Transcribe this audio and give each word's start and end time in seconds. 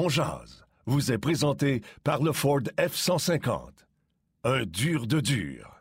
On 0.00 0.06
vous 0.86 1.10
est 1.10 1.18
présenté 1.18 1.82
par 2.04 2.22
le 2.22 2.32
Ford 2.32 2.60
F-150. 2.78 3.70
Un 4.44 4.64
dur 4.64 5.08
de 5.08 5.18
dur. 5.18 5.77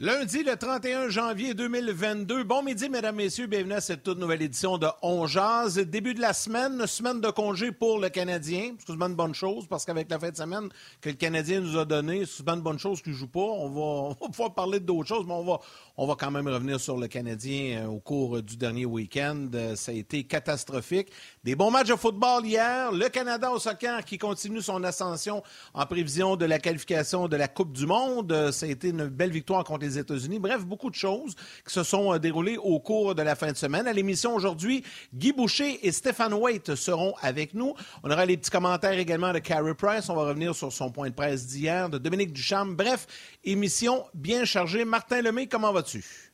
Lundi, 0.00 0.44
le 0.44 0.54
31 0.54 1.08
janvier 1.08 1.54
2022. 1.54 2.44
Bon 2.44 2.62
midi, 2.62 2.88
mesdames, 2.88 3.16
messieurs. 3.16 3.48
Bienvenue 3.48 3.72
à 3.72 3.80
cette 3.80 4.04
toute 4.04 4.16
nouvelle 4.16 4.42
édition 4.42 4.78
de 4.78 4.86
On 5.02 5.26
Jazz. 5.26 5.76
Début 5.76 6.14
de 6.14 6.20
la 6.20 6.32
semaine, 6.34 6.86
semaine 6.86 7.20
de 7.20 7.28
congé 7.30 7.72
pour 7.72 7.98
le 7.98 8.08
Canadien. 8.08 8.76
Souvent 8.86 9.08
une 9.08 9.16
bonne 9.16 9.34
chose 9.34 9.66
parce 9.66 9.84
qu'avec 9.84 10.08
la 10.08 10.20
fin 10.20 10.30
de 10.30 10.36
semaine 10.36 10.68
que 11.00 11.08
le 11.08 11.16
Canadien 11.16 11.58
nous 11.58 11.76
a 11.76 11.84
donné, 11.84 12.20
c'est 12.20 12.36
souvent 12.36 12.54
une 12.54 12.60
bonne 12.60 12.78
chose 12.78 13.02
qu'il 13.02 13.12
joue 13.12 13.26
pas. 13.26 13.40
On 13.40 13.70
va, 13.70 13.80
on 13.80 14.08
va 14.10 14.28
pouvoir 14.28 14.54
parler 14.54 14.78
d'autres 14.78 15.08
choses, 15.08 15.26
mais 15.26 15.34
on 15.34 15.42
va, 15.42 15.58
on 15.96 16.06
va 16.06 16.14
quand 16.14 16.30
même 16.30 16.46
revenir 16.46 16.78
sur 16.78 16.96
le 16.96 17.08
Canadien 17.08 17.82
euh, 17.82 17.86
au 17.88 17.98
cours 17.98 18.40
du 18.40 18.56
dernier 18.56 18.86
week-end. 18.86 19.48
Euh, 19.52 19.74
ça 19.74 19.90
a 19.90 19.96
été 19.96 20.22
catastrophique. 20.22 21.10
Des 21.44 21.54
bons 21.54 21.70
matchs 21.70 21.88
de 21.88 21.94
football 21.94 22.44
hier. 22.44 22.90
Le 22.90 23.08
Canada 23.08 23.52
au 23.52 23.60
soccer 23.60 24.04
qui 24.04 24.18
continue 24.18 24.60
son 24.60 24.82
ascension 24.82 25.44
en 25.72 25.86
prévision 25.86 26.34
de 26.34 26.44
la 26.44 26.58
qualification 26.58 27.28
de 27.28 27.36
la 27.36 27.46
Coupe 27.46 27.72
du 27.72 27.86
Monde. 27.86 28.32
Euh, 28.32 28.50
ça 28.50 28.66
a 28.66 28.68
été 28.68 28.88
une 28.88 29.06
belle 29.06 29.30
victoire 29.30 29.62
contre 29.62 29.84
les 29.84 29.98
États-Unis. 29.98 30.40
Bref, 30.40 30.66
beaucoup 30.66 30.90
de 30.90 30.96
choses 30.96 31.36
qui 31.64 31.72
se 31.72 31.84
sont 31.84 32.18
déroulées 32.18 32.56
au 32.56 32.80
cours 32.80 33.14
de 33.14 33.22
la 33.22 33.36
fin 33.36 33.52
de 33.52 33.56
semaine. 33.56 33.86
À 33.86 33.92
l'émission 33.92 34.34
aujourd'hui, 34.34 34.82
Guy 35.14 35.32
Boucher 35.32 35.86
et 35.86 35.92
Stéphane 35.92 36.34
Waite 36.34 36.74
seront 36.74 37.14
avec 37.22 37.54
nous. 37.54 37.72
On 38.02 38.10
aura 38.10 38.26
les 38.26 38.36
petits 38.36 38.50
commentaires 38.50 38.98
également 38.98 39.32
de 39.32 39.38
Carey 39.38 39.74
Price. 39.74 40.08
On 40.08 40.16
va 40.16 40.22
revenir 40.22 40.56
sur 40.56 40.72
son 40.72 40.90
point 40.90 41.08
de 41.08 41.14
presse 41.14 41.46
d'hier, 41.46 41.88
de 41.88 41.98
Dominique 41.98 42.32
Ducharme. 42.32 42.74
Bref, 42.74 43.06
émission 43.44 44.04
bien 44.12 44.44
chargée. 44.44 44.84
Martin 44.84 45.22
Lemay, 45.22 45.46
comment 45.46 45.72
vas-tu? 45.72 46.27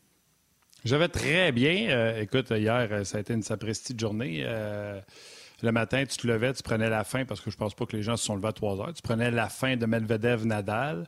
Je 0.84 0.96
vais 0.96 1.08
très 1.08 1.50
bien. 1.50 1.88
Euh, 1.88 2.20
écoute, 2.20 2.50
hier, 2.50 2.88
euh, 2.90 3.04
ça 3.04 3.16
a 3.16 3.20
été 3.22 3.32
une 3.32 3.42
sapristi 3.42 3.94
de 3.94 4.00
journée. 4.00 4.42
Euh, 4.44 5.00
le 5.62 5.72
matin, 5.72 6.04
tu 6.04 6.18
te 6.18 6.27
levais, 6.27 6.52
tu 6.52 6.62
prenais 6.62 6.90
la 6.90 7.04
fin, 7.04 7.24
parce 7.24 7.40
que 7.40 7.50
je 7.50 7.56
pense 7.56 7.74
pas 7.74 7.86
que 7.86 7.96
les 7.96 8.02
gens 8.02 8.18
se 8.18 8.24
sont 8.27 8.36
levés 8.36 8.48
à 8.48 8.52
3 8.52 8.80
heures. 8.80 8.92
Tu 8.92 9.00
prenais 9.00 9.30
la 9.30 9.48
fin 9.48 9.77
de 9.77 9.86
Medvedev-Nadal. 9.86 11.06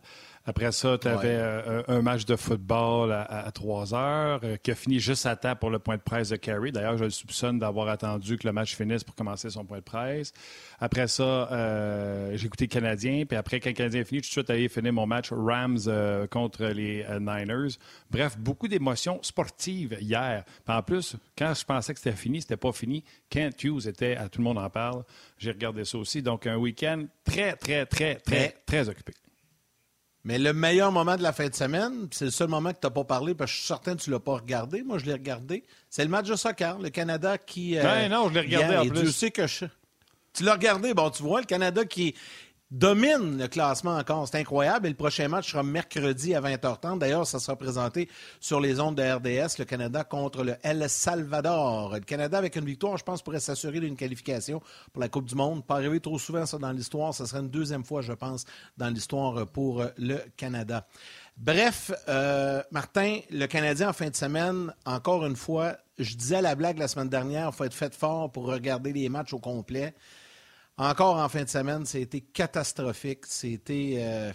Après 0.48 0.70
ça, 0.70 0.96
tu 0.96 1.08
avais 1.08 1.34
euh, 1.34 1.82
un, 1.88 2.02
match 2.02 2.24
de 2.24 2.36
football 2.36 3.10
à, 3.10 3.50
3 3.52 3.94
heures 3.94 4.40
euh, 4.44 4.56
qui 4.56 4.70
a 4.70 4.76
fini 4.76 5.00
juste 5.00 5.26
à 5.26 5.34
temps 5.34 5.56
pour 5.56 5.70
le 5.70 5.80
point 5.80 5.96
de 5.96 6.02
presse 6.02 6.28
de 6.28 6.36
Kerry. 6.36 6.70
D'ailleurs, 6.70 6.96
je 6.96 7.04
le 7.04 7.10
soupçonne 7.10 7.58
d'avoir 7.58 7.88
attendu 7.88 8.38
que 8.38 8.46
le 8.46 8.52
match 8.52 8.76
finisse 8.76 9.02
pour 9.02 9.16
commencer 9.16 9.50
son 9.50 9.64
point 9.64 9.78
de 9.78 9.82
presse. 9.82 10.32
Après 10.78 11.08
ça, 11.08 11.50
euh, 11.50 12.36
j'ai 12.36 12.46
écouté 12.46 12.66
le 12.66 12.70
Canadien. 12.70 13.24
Puis 13.26 13.36
après, 13.36 13.58
quand 13.58 13.70
le 13.70 13.74
Canadien 13.74 14.02
est 14.02 14.04
fini, 14.04 14.20
je 14.20 14.26
suis 14.26 14.34
tout 14.34 14.40
de 14.42 14.46
suite 14.46 14.50
allé 14.50 14.68
finir 14.68 14.92
mon 14.92 15.06
match 15.06 15.32
Rams 15.32 16.28
contre 16.30 16.66
les 16.66 17.04
Niners. 17.18 17.76
Bref, 18.12 18.38
beaucoup 18.38 18.68
d'émotions 18.68 19.18
sportives 19.22 19.98
hier. 20.00 20.44
Puis 20.64 20.76
en 20.76 20.82
plus, 20.82 21.16
quand 21.36 21.54
je 21.54 21.64
pensais 21.64 21.92
que 21.92 21.98
c'était 21.98 22.16
fini, 22.16 22.40
c'était 22.40 22.56
pas 22.56 22.72
fini. 22.72 23.02
Kent 23.30 23.64
Hughes 23.64 23.88
était 23.88 24.16
à 24.16 24.28
Tout 24.28 24.40
le 24.40 24.44
monde 24.44 24.58
en 24.58 24.70
parle. 24.70 25.02
J'ai 25.38 25.50
regardé 25.50 25.84
ça 25.84 25.98
aussi. 25.98 26.22
Donc, 26.22 26.46
un 26.46 26.56
week-end 26.56 27.04
très, 27.24 27.56
très, 27.56 27.84
très, 27.84 28.14
très, 28.16 28.54
très 28.64 28.88
occupé. 28.88 29.12
Mais 30.26 30.40
le 30.40 30.52
meilleur 30.52 30.90
moment 30.90 31.16
de 31.16 31.22
la 31.22 31.32
fin 31.32 31.46
de 31.46 31.54
semaine, 31.54 32.08
c'est 32.10 32.24
le 32.24 32.30
seul 32.32 32.48
moment 32.48 32.72
que 32.72 32.80
tu 32.80 32.86
n'as 32.86 32.90
pas 32.90 33.04
parlé, 33.04 33.36
parce 33.36 33.48
que 33.48 33.54
je 33.54 33.60
suis 33.60 33.68
certain 33.68 33.94
que 33.94 34.02
tu 34.02 34.10
ne 34.10 34.16
l'as 34.16 34.20
pas 34.20 34.34
regardé. 34.34 34.82
Moi, 34.82 34.98
je 34.98 35.04
l'ai 35.04 35.12
regardé. 35.12 35.62
C'est 35.88 36.02
le 36.02 36.10
match 36.10 36.26
de 36.26 36.34
soccer, 36.34 36.80
le 36.80 36.90
Canada 36.90 37.38
qui. 37.38 37.78
Euh, 37.78 37.82
ben 37.84 38.10
non, 38.10 38.28
je 38.28 38.34
l'ai 38.34 38.40
regardé 38.40 38.76
en 38.76 38.88
plus. 38.88 39.02
Tu 39.02 39.12
sais 39.12 39.30
que 39.30 39.46
je... 39.46 39.66
Tu 40.32 40.42
l'as 40.42 40.54
regardé, 40.54 40.94
bon, 40.94 41.10
tu 41.10 41.22
vois, 41.22 41.38
le 41.38 41.46
Canada 41.46 41.84
qui 41.84 42.16
domine 42.70 43.38
le 43.38 43.48
classement 43.48 43.96
encore. 43.96 44.26
C'est 44.28 44.38
incroyable. 44.38 44.86
Et 44.86 44.90
le 44.90 44.96
prochain 44.96 45.28
match 45.28 45.50
sera 45.50 45.62
mercredi 45.62 46.34
à 46.34 46.40
20h30. 46.40 46.98
D'ailleurs, 46.98 47.26
ça 47.26 47.38
sera 47.38 47.56
présenté 47.56 48.08
sur 48.40 48.60
les 48.60 48.80
ondes 48.80 48.96
de 48.96 49.02
RDS, 49.02 49.58
le 49.58 49.64
Canada 49.64 50.04
contre 50.04 50.44
le 50.44 50.56
El 50.62 50.88
Salvador. 50.88 51.94
Le 51.94 52.00
Canada, 52.00 52.38
avec 52.38 52.56
une 52.56 52.64
victoire, 52.64 52.96
je 52.96 53.04
pense, 53.04 53.22
pourrait 53.22 53.40
s'assurer 53.40 53.80
d'une 53.80 53.96
qualification 53.96 54.60
pour 54.92 55.00
la 55.00 55.08
Coupe 55.08 55.26
du 55.26 55.34
Monde. 55.34 55.64
Pas 55.64 55.76
arriver 55.76 56.00
trop 56.00 56.18
souvent, 56.18 56.46
ça, 56.46 56.58
dans 56.58 56.72
l'histoire. 56.72 57.14
Ce 57.14 57.26
serait 57.26 57.40
une 57.40 57.50
deuxième 57.50 57.84
fois, 57.84 58.02
je 58.02 58.12
pense, 58.12 58.44
dans 58.76 58.88
l'histoire 58.88 59.46
pour 59.46 59.84
le 59.96 60.18
Canada. 60.36 60.86
Bref, 61.36 61.92
euh, 62.08 62.62
Martin, 62.70 63.20
le 63.30 63.46
Canadien 63.46 63.90
en 63.90 63.92
fin 63.92 64.08
de 64.08 64.16
semaine, 64.16 64.72
encore 64.86 65.26
une 65.26 65.36
fois, 65.36 65.76
je 65.98 66.14
disais 66.14 66.36
à 66.36 66.40
la 66.40 66.54
blague 66.54 66.78
la 66.78 66.88
semaine 66.88 67.10
dernière, 67.10 67.50
il 67.52 67.54
faut 67.54 67.64
être 67.64 67.74
fait 67.74 67.94
fort 67.94 68.32
pour 68.32 68.46
regarder 68.46 68.92
les 68.92 69.10
matchs 69.10 69.34
au 69.34 69.38
complet. 69.38 69.94
Encore 70.78 71.16
en 71.16 71.28
fin 71.28 71.42
de 71.42 71.48
semaine, 71.48 71.86
c'était 71.86 72.20
catastrophique. 72.20 73.24
C'était. 73.26 73.96
Euh, 73.98 74.32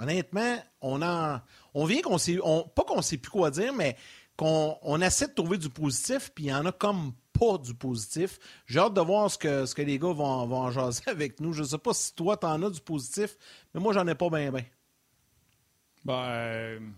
honnêtement, 0.00 0.56
on 0.80 1.02
en. 1.02 1.40
On 1.74 1.84
vient 1.84 2.00
qu'on 2.00 2.18
sait. 2.18 2.38
pas 2.74 2.84
qu'on 2.84 3.02
sait 3.02 3.18
plus 3.18 3.30
quoi 3.30 3.50
dire, 3.50 3.72
mais 3.74 3.96
qu'on 4.36 4.78
on 4.82 5.00
essaie 5.00 5.28
de 5.28 5.34
trouver 5.34 5.58
du 5.58 5.68
positif, 5.68 6.32
puis 6.34 6.44
il 6.44 6.50
y 6.50 6.54
en 6.54 6.64
a 6.66 6.72
comme 6.72 7.12
pas 7.38 7.58
du 7.58 7.74
positif. 7.74 8.38
J'ai 8.66 8.78
hâte 8.78 8.94
de 8.94 9.00
voir 9.00 9.30
ce 9.30 9.36
que, 9.38 9.66
ce 9.66 9.74
que 9.74 9.82
les 9.82 9.98
gars 9.98 10.12
vont, 10.12 10.46
vont 10.46 10.58
en 10.58 10.70
jaser 10.70 11.02
avec 11.06 11.40
nous. 11.40 11.52
Je 11.52 11.62
ne 11.62 11.66
sais 11.66 11.78
pas 11.78 11.92
si 11.92 12.14
toi, 12.14 12.36
tu 12.36 12.46
en 12.46 12.62
as 12.62 12.70
du 12.70 12.80
positif, 12.80 13.36
mais 13.74 13.80
moi, 13.80 13.92
j'en 13.92 14.06
ai 14.06 14.14
pas 14.14 14.30
bien, 14.30 14.50
bien. 14.50 14.64
Ben. 16.04 16.94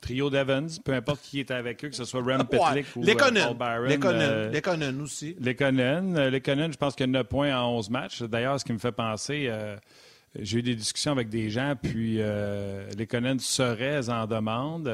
Trio 0.00 0.30
d'Evans, 0.30 0.66
peu 0.84 0.92
importe 0.92 1.20
qui 1.22 1.40
était 1.40 1.54
avec 1.54 1.84
eux, 1.84 1.88
que 1.88 1.96
ce 1.96 2.04
soit 2.04 2.22
Rem 2.22 2.44
Petlick 2.46 2.86
ou 2.96 3.02
euh, 3.02 3.14
Paul 3.14 3.56
Byron. 3.56 4.04
Euh, 4.04 4.50
les 4.50 4.60
Conan 4.60 5.00
aussi. 5.00 5.36
Les 5.40 5.54
Conan, 5.54 6.14
euh, 6.16 6.30
les 6.30 6.40
Conan, 6.40 6.70
je 6.72 6.76
pense 6.76 6.94
qu'il 6.94 7.06
y 7.06 7.10
a 7.10 7.12
9 7.12 7.26
points 7.26 7.56
en 7.56 7.76
11 7.76 7.90
matchs. 7.90 8.22
D'ailleurs, 8.22 8.58
ce 8.60 8.64
qui 8.64 8.72
me 8.72 8.78
fait 8.78 8.92
penser, 8.92 9.50
j'ai 10.38 10.58
eu 10.58 10.62
des 10.62 10.74
discussions 10.74 11.12
avec 11.12 11.28
des 11.28 11.50
gens, 11.50 11.74
puis 11.80 12.18
les 12.96 13.06
Conan 13.06 13.38
seraient 13.38 14.08
en 14.08 14.26
demande. 14.26 14.84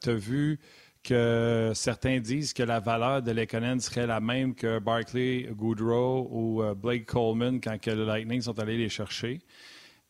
tu 0.00 0.10
as 0.10 0.14
vu 0.14 0.58
que 1.02 1.72
certains 1.74 2.20
disent 2.20 2.52
que 2.52 2.62
la 2.62 2.78
valeur 2.78 3.22
de 3.22 3.30
Lekonen 3.30 3.80
serait 3.80 4.06
la 4.06 4.20
même 4.20 4.54
que 4.54 4.78
Barkley, 4.78 5.48
Goodrow 5.50 6.28
ou 6.30 6.62
Blake 6.74 7.06
Coleman 7.06 7.58
quand 7.58 7.80
que 7.80 7.90
le 7.90 8.04
Lightning 8.04 8.42
sont 8.42 8.58
allés 8.58 8.76
les 8.76 8.90
chercher. 8.90 9.40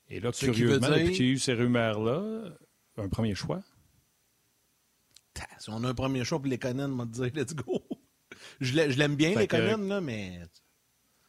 Et 0.09 0.19
là, 0.19 0.33
curieusement, 0.33 0.89
depuis 0.89 1.13
qu'il 1.13 1.27
y 1.27 1.29
a 1.29 1.33
eu 1.33 1.39
ces 1.39 1.55
rumeurs-là, 1.55 2.51
un 2.97 3.09
premier 3.09 3.35
choix. 3.35 3.61
Si 5.59 5.71
on 5.71 5.83
a 5.85 5.89
un 5.89 5.95
premier 5.95 6.25
choix 6.25 6.39
pour 6.39 6.49
les 6.49 6.59
Conan, 6.59 6.91
on 6.91 6.97
va 6.97 7.05
dire 7.05 7.31
let's 7.35 7.55
go. 7.55 7.83
je 8.61 8.75
l'aime 8.75 9.17
bien, 9.17 9.39
les 9.39 9.47
Conan, 9.47 9.79
là, 9.79 10.01
mais. 10.01 10.41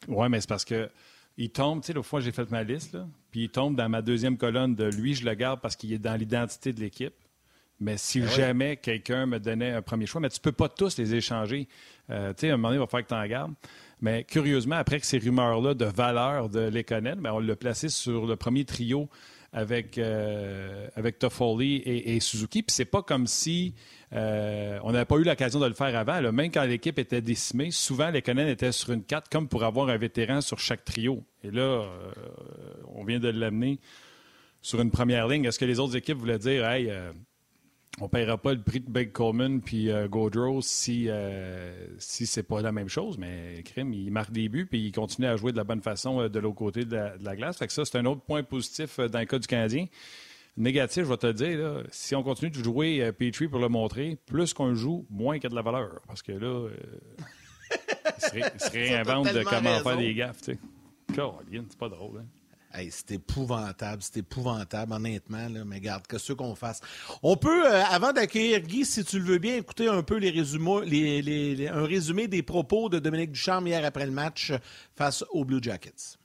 Ouais, 0.08 0.30
mais 0.30 0.42
c'est 0.42 0.50
parce 0.50 0.66
que 0.66 0.90
il 1.38 1.50
tombe, 1.50 1.82
tu 1.82 1.88
sais, 1.88 1.94
l'autre 1.94 2.08
fois, 2.08 2.20
j'ai 2.20 2.32
fait 2.32 2.50
ma 2.52 2.64
liste, 2.64 2.94
là, 2.94 3.08
puis 3.32 3.44
il 3.44 3.50
tombe 3.50 3.76
dans 3.76 3.90
ma 3.90 4.02
deuxième 4.02 4.38
colonne 4.38 4.76
de 4.76 4.86
lui, 4.86 5.16
je 5.16 5.26
le 5.26 5.34
garde 5.34 5.62
parce 5.62 5.76
qu'il 5.76 5.94
est 5.94 6.00
dans 6.00 6.16
l'identité 6.16 6.74
de 6.74 6.80
l'équipe. 6.80 7.14
Mais 7.80 7.98
si 7.98 8.20
ben 8.20 8.30
jamais 8.30 8.78
quelqu'un 8.78 9.26
me 9.26 9.40
donnait 9.40 9.72
un 9.72 9.82
premier 9.82 10.06
choix, 10.06 10.22
mais 10.22 10.30
tu 10.30 10.40
peux 10.40 10.52
pas 10.52 10.70
tous 10.70 10.98
les 10.98 11.16
échanger. 11.16 11.68
Euh, 12.12 12.32
tu 12.34 12.42
sais, 12.42 12.52
à 12.52 12.54
un 12.54 12.58
moment 12.58 12.68
donné, 12.68 12.78
il 12.78 12.80
va 12.80 12.86
falloir 12.86 13.08
que 13.08 13.08
tu 13.08 13.16
en 13.16 13.26
gardes. 13.26 13.54
Mais 14.02 14.24
curieusement, 14.24 14.76
après 14.76 15.00
que 15.00 15.06
ces 15.08 15.18
rumeurs-là 15.18 15.74
de 15.74 15.86
valeur 15.86 16.50
de 16.50 16.60
l'Econen, 16.60 17.20
ben, 17.20 17.32
on 17.34 17.40
l'a 17.40 17.56
placé 17.56 17.90
sur 17.90 18.28
le 18.28 18.36
premier 18.36 18.66
trio 18.66 19.10
avec, 19.54 19.98
euh, 19.98 20.88
avec 20.96 21.20
Toffoli 21.20 21.82
et, 21.86 22.20
Suzuki. 22.20 22.64
Puis 22.64 22.74
c'est 22.74 22.86
pas 22.86 23.02
comme 23.02 23.28
si 23.28 23.74
euh, 24.14 24.80
on 24.84 24.92
n'avait 24.92 25.06
pas 25.06 25.18
eu 25.18 25.24
l'occasion 25.24 25.60
de 25.60 25.66
le 25.66 25.74
faire 25.74 25.96
avant. 25.98 26.22
Même 26.32 26.52
quand 26.52 26.64
l'équipe 26.64 26.98
était 27.00 27.22
décimée, 27.22 27.72
souvent 27.72 28.10
les 28.10 28.22
Conan 28.22 28.48
étaient 28.48 28.72
sur 28.72 28.92
une 28.92 29.04
carte 29.04 29.28
comme 29.30 29.48
pour 29.48 29.64
avoir 29.64 29.90
un 29.90 29.98
vétéran 29.98 30.42
sur 30.42 30.60
chaque 30.60 30.86
trio. 30.86 31.24
Et 31.44 31.52
là, 31.52 31.62
euh, 31.62 31.86
on 32.96 33.04
vient 33.04 33.20
de 33.20 33.30
l'amener 33.30 33.80
sur 34.62 34.80
une 34.80 34.92
première 34.92 35.28
ligne. 35.28 35.46
Est-ce 35.46 35.60
que 35.60 35.66
les 35.66 35.80
autres 35.80 35.98
équipes 35.98 36.18
voulaient 36.18 36.40
dire 36.40 36.68
Hey, 36.70 36.92
on 38.00 38.06
ne 38.06 38.10
paiera 38.10 38.38
pas 38.38 38.54
le 38.54 38.62
prix 38.62 38.80
de 38.80 38.90
Big 38.90 39.12
Coleman 39.12 39.62
puis 39.62 39.90
Gaudreau 40.10 40.62
si, 40.62 41.10
si 41.98 42.26
c'est 42.26 42.44
pas 42.44 42.62
la 42.62 42.72
même 42.72 42.88
chose, 42.88 43.18
mais 43.18 43.62
Crime, 43.66 43.94
il 43.94 44.12
marque 44.12 44.32
des 44.32 44.48
buts 44.48 44.66
puis 44.66 44.80
il 44.80 44.92
continue 44.92 45.28
à 45.28 45.36
jouer 45.36 45.52
de 45.52 45.58
la 45.58 45.66
bonne 45.66 45.82
façon 45.82 46.30
de 46.30 46.40
l'autre 46.40 46.56
côté 46.56 46.86
de 46.86 46.96
la, 47.20 47.36
glace. 47.36 47.58
Fait 47.58 47.68
que 47.68 47.74
ça, 47.74 47.84
c'est 47.84 47.98
un 47.98 48.06
autre 48.06 48.22
point 48.22 48.44
positif 48.44 49.00
dans 49.00 49.20
le 49.20 49.26
cas 49.26 49.40
du 49.40 49.48
Canadien. 49.48 49.88
Négatif, 50.58 51.04
je 51.04 51.10
vais 51.10 51.18
te 51.18 51.32
dire, 51.32 51.84
si 51.92 52.14
on 52.14 52.24
continue 52.24 52.52
de 52.52 52.62
jouer 52.62 53.02
euh, 53.02 53.12
Petrie 53.14 53.48
pour 53.48 53.60
le 53.60 53.70
montrer, 53.70 54.18
plus 54.26 54.54
qu'on 54.54 54.76
joue, 54.76 55.06
moins 55.10 55.36
qu'il 55.36 55.46
y 55.46 55.48
a 55.48 55.50
de 55.50 55.56
la 55.56 55.62
valeur. 55.62 56.02
Parce 56.08 56.22
que 56.22 56.34
là, 56.34 56.48
euh, 56.48 56.76
il, 58.34 58.44
se 58.60 58.70
réinvente 58.72 59.34
de 59.34 59.44
comment 59.44 59.80
faire 59.80 59.98
des 59.98 60.14
gaffes. 60.14 60.42
Tu 60.42 60.54
sais. 60.54 60.60
c'est 61.10 61.78
pas 61.78 61.88
drôle. 61.88 62.20
Hein? 62.20 62.26
C'est 62.90 63.12
épouvantable, 63.12 64.02
c'est 64.02 64.18
épouvantable, 64.18 64.94
honnêtement, 64.94 65.48
mais 65.66 65.80
garde, 65.80 66.08
que 66.08 66.18
ce 66.18 66.34
qu'on 66.34 66.56
fasse. 66.56 66.82
On 67.22 67.36
peut, 67.36 67.66
euh, 67.66 67.84
avant 67.84 68.14
d'accueillir 68.14 68.62
Guy, 68.62 68.86
si 68.86 69.04
tu 69.04 69.20
le 69.20 69.26
veux 69.26 69.38
bien, 69.38 69.58
écouter 69.58 69.88
un 69.88 70.04
peu 70.04 70.18
les 70.18 70.30
résumés, 70.30 71.68
un 71.68 71.86
résumé 71.86 72.28
des 72.28 72.44
propos 72.44 72.90
de 72.90 73.00
Dominique 73.00 73.32
Ducharme 73.32 73.68
hier 73.68 73.84
après 73.84 74.06
le 74.06 74.12
match 74.12 74.54
face 74.96 75.24
aux 75.32 75.46
Blue 75.46 75.62
Jackets. 75.62 76.18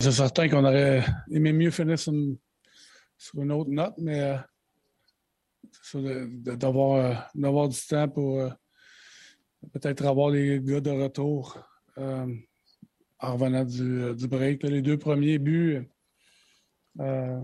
C'est 0.00 0.12
certain 0.12 0.48
qu'on 0.48 0.64
aurait 0.64 1.04
aimé 1.30 1.52
mieux 1.52 1.70
finir 1.70 1.98
sur 1.98 2.12
une, 2.12 3.52
autre 3.52 3.70
note, 3.70 3.94
mais 3.98 4.38
euh, 5.94 6.26
d'avoir 6.36 7.68
du 7.68 7.80
temps 7.88 8.08
pour 8.08 8.40
euh, 8.40 8.50
peut-être 9.72 10.04
avoir 10.04 10.30
les 10.30 10.60
gars 10.60 10.80
de 10.80 10.90
retour 10.90 11.58
euh, 11.98 12.26
en 13.18 13.64
du, 13.64 14.28
break. 14.28 14.62
les 14.62 14.82
deux 14.82 14.98
premiers 14.98 15.38
buts, 15.38 15.88
Euh, 17.00 17.40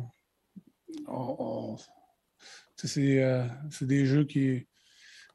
c'est 2.77 3.87
des 3.87 4.07
jeux 4.07 4.25
qui. 4.25 4.67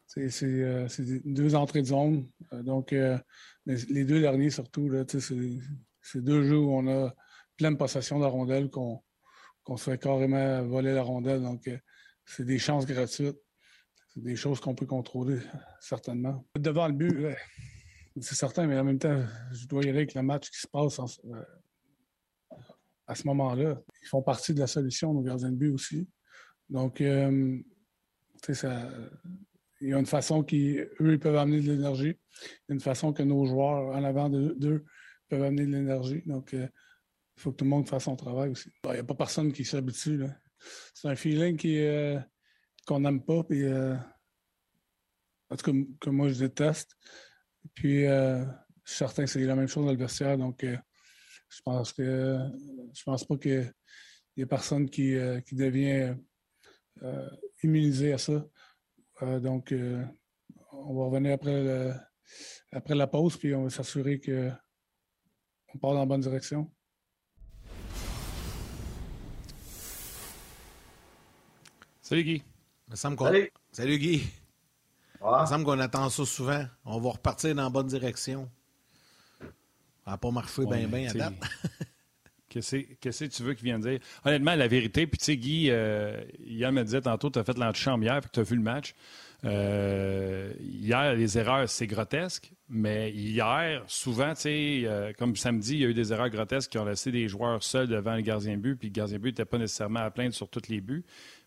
C'est 0.08 1.22
deux 1.26 1.56
entrées 1.56 1.82
de 1.82 1.88
zone. 1.88 2.30
donc, 2.52 2.96
les, 3.66 4.06
deux 4.06 4.22
derniers 4.22 4.50
surtout, 4.50 4.90
c'est 5.08 6.22
deux 6.24 6.44
jeux 6.44 6.58
où 6.58 6.72
on 6.72 6.88
a 6.88 7.14
pleine 7.58 7.78
possession 7.78 8.18
de 8.18 8.24
la 8.24 8.30
rondelle, 8.30 8.70
qu'on 8.70 9.04
se 9.76 9.92
fait 9.92 9.98
carrément 9.98 10.64
voler 10.64 10.94
la 10.94 11.04
rondelle. 11.04 11.42
Donc, 11.42 11.70
c'est 12.26 12.46
des 12.46 12.58
chances 12.58 12.86
gratuites. 12.86 13.38
C'est 14.14 14.24
des 14.24 14.36
choses 14.36 14.60
qu'on 14.60 14.74
peut 14.74 14.86
contrôler, 14.86 15.40
certainement. 15.80 16.48
Devant 16.58 16.88
le 16.88 16.94
but, 16.94 17.28
c'est 18.22 18.36
certain, 18.36 18.68
mais 18.68 18.78
en 18.78 18.84
même 18.84 19.00
temps, 19.00 19.24
je 19.52 19.68
dois 19.68 19.84
y 19.84 19.90
aller 19.90 20.00
avec 20.00 20.14
le 20.14 20.22
match 20.22 20.50
qui 20.50 20.60
se 20.60 20.68
passe 20.68 21.00
euh, 21.00 21.44
à 23.06 23.16
ce 23.16 23.26
moment-là. 23.28 23.80
Ils 24.02 24.08
font 24.08 24.22
partie 24.22 24.54
de 24.54 24.60
la 24.60 24.68
solution, 24.68 25.14
nos 25.14 25.22
gardiens 25.22 25.52
de 25.52 25.56
but 25.56 25.70
aussi. 25.70 26.08
Donc, 26.70 27.02
euh, 27.02 27.60
ça, 28.42 28.90
il 29.82 29.90
y 29.90 29.94
a 29.94 30.00
une 30.00 30.06
façon 30.06 30.44
qui, 30.44 30.78
eux, 30.78 31.14
ils 31.14 31.20
peuvent 31.20 31.36
amener 31.36 31.62
de 31.62 31.72
l'énergie. 31.72 32.18
Il 32.42 32.70
y 32.70 32.72
a 32.72 32.74
une 32.74 32.80
façon 32.80 33.14
que 33.14 33.24
nos 33.24 33.46
joueurs 33.46 33.96
en 33.96 34.04
avant 34.04 34.30
d'eux 34.30 34.86
peuvent 35.30 35.44
amener 35.44 35.66
de 35.66 35.72
l'énergie. 35.72 36.24
Donc, 36.26 36.54
euh, 36.54 36.68
il 37.38 37.42
faut 37.42 37.52
que 37.52 37.58
tout 37.58 37.66
le 37.66 37.70
monde 37.70 37.88
fasse 37.88 38.06
son 38.06 38.16
travail 38.16 38.50
aussi. 38.50 38.72
Il 38.86 38.92
n'y 38.92 38.98
a 38.98 39.04
pas 39.04 39.16
personne 39.16 39.54
qui 39.54 39.64
s'habitue. 39.64 40.24
C'est 40.94 41.08
un 41.08 41.16
feeling 41.16 41.56
qu'on 42.88 43.00
n'aime 43.00 43.24
pas. 43.24 43.44
Puis, 43.44 43.64
en 43.72 45.56
tout 45.56 45.72
cas, 45.72 45.78
que 46.02 46.10
moi, 46.10 46.30
je 46.30 46.40
déteste. 46.40 46.98
Puis, 47.74 48.06
euh, 48.06 48.44
certains, 48.86 49.26
c'est 49.26 49.40
la 49.42 49.56
même 49.56 49.68
chose 49.68 49.86
dans 49.86 49.92
le 49.92 49.98
vestiaire. 49.98 50.38
Donc, 50.38 50.64
euh, 50.64 50.78
je 51.50 51.62
pense 51.62 51.94
que 51.94 52.40
je 52.94 53.04
pense 53.04 53.24
pas 53.24 53.38
qu'il 53.38 53.74
y 54.36 54.42
ait 54.42 54.46
personne 54.46 54.90
qui, 54.90 55.16
euh, 55.16 55.40
qui 55.42 55.56
devient 55.56 56.16
immunisé 57.64 58.14
à 58.14 58.18
ça. 58.18 58.44
donc, 59.22 59.74
on 60.72 60.96
va 60.96 61.06
revenir 61.06 61.34
après, 61.34 61.92
après 62.72 62.96
la 62.96 63.08
pause, 63.08 63.38
puis 63.38 63.54
on 63.54 63.66
va 63.66 63.70
s'assurer 63.70 64.20
qu'on 64.20 65.78
part 65.80 65.94
dans 65.94 66.00
la 66.00 66.06
bonne 66.06 66.22
direction. 66.22 66.72
Salut 72.02 72.24
Guy. 72.24 72.44
Salut. 72.94 73.52
Salut 73.72 74.00
Guy. 74.00 74.47
Il 75.22 75.42
me 75.42 75.46
semble 75.46 75.66
qu'on 75.66 75.80
attend 75.80 76.10
ça 76.10 76.26
souvent. 76.26 76.66
On 76.86 77.00
va 77.00 77.12
repartir 77.12 77.56
dans 77.56 77.64
la 77.64 77.70
bonne 77.70 77.88
direction. 77.88 78.50
Ça 79.40 80.12
n'a 80.12 80.18
pas 80.18 80.32
marché 80.32 80.66
bien, 80.66 80.88
bien 80.88 81.10
à 81.10 81.14
date. 81.14 81.34
Qu'est-ce 82.50 83.26
que 83.26 83.26
tu 83.26 83.44
veux 83.44 83.54
qu'il 83.54 83.66
vienne 83.66 83.82
dire? 83.82 84.00
Honnêtement, 84.24 84.56
la 84.56 84.68
vérité, 84.68 85.06
puis 85.06 85.18
tu 85.18 85.26
sais, 85.26 85.38
Guy, 85.38 85.68
euh, 85.70 86.24
Yann 86.46 86.74
me 86.74 86.84
disait 86.84 87.02
tantôt, 87.02 87.30
tu 87.30 87.40
as 87.40 87.44
fait 87.44 87.58
l'antichambre 87.58 88.04
hier, 88.04 88.22
tu 88.32 88.40
as 88.40 88.44
vu 88.44 88.56
le 88.56 88.62
match. 88.62 88.96
Euh, 89.44 90.54
hier, 90.60 91.14
les 91.14 91.38
erreurs, 91.38 91.70
c'est 91.70 91.88
grotesque, 91.88 92.52
mais 92.70 93.12
hier, 93.12 93.84
souvent, 93.88 94.34
tu 94.34 94.42
sais, 94.42 94.82
euh, 94.86 95.12
comme 95.18 95.36
samedi, 95.36 95.74
il 95.74 95.80
y 95.82 95.86
a 95.86 95.90
eu 95.90 95.94
des 95.94 96.14
erreurs 96.14 96.30
grotesques 96.30 96.72
qui 96.72 96.78
ont 96.78 96.86
laissé 96.86 97.12
des 97.12 97.28
joueurs 97.28 97.62
seuls 97.62 97.88
devant 97.88 98.16
le 98.16 98.22
gardien 98.22 98.58
but, 98.58 98.76
puis 98.76 98.88
le 98.88 98.94
gardien 98.94 99.20
but 99.20 99.30
n'était 99.30 99.46
pas 99.46 99.58
nécessairement 99.58 100.00
à 100.00 100.10
plaindre 100.10 100.34
sur 100.34 100.50
tous 100.50 100.70
les 100.70 100.82
buts. 100.82 101.04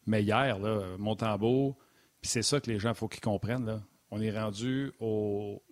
Mais 0.06 0.22
hier, 0.22 0.58
là, 0.58 0.82
Montembeau, 0.98 1.76
puis 2.20 2.30
c'est 2.30 2.42
ça 2.42 2.60
que 2.60 2.70
les 2.70 2.78
gens, 2.78 2.90
il 2.90 2.96
faut 2.96 3.08
qu'ils 3.08 3.20
comprennent. 3.20 3.82
On 4.10 4.20
est 4.20 4.36
rendu 4.36 4.92
au 5.00 5.62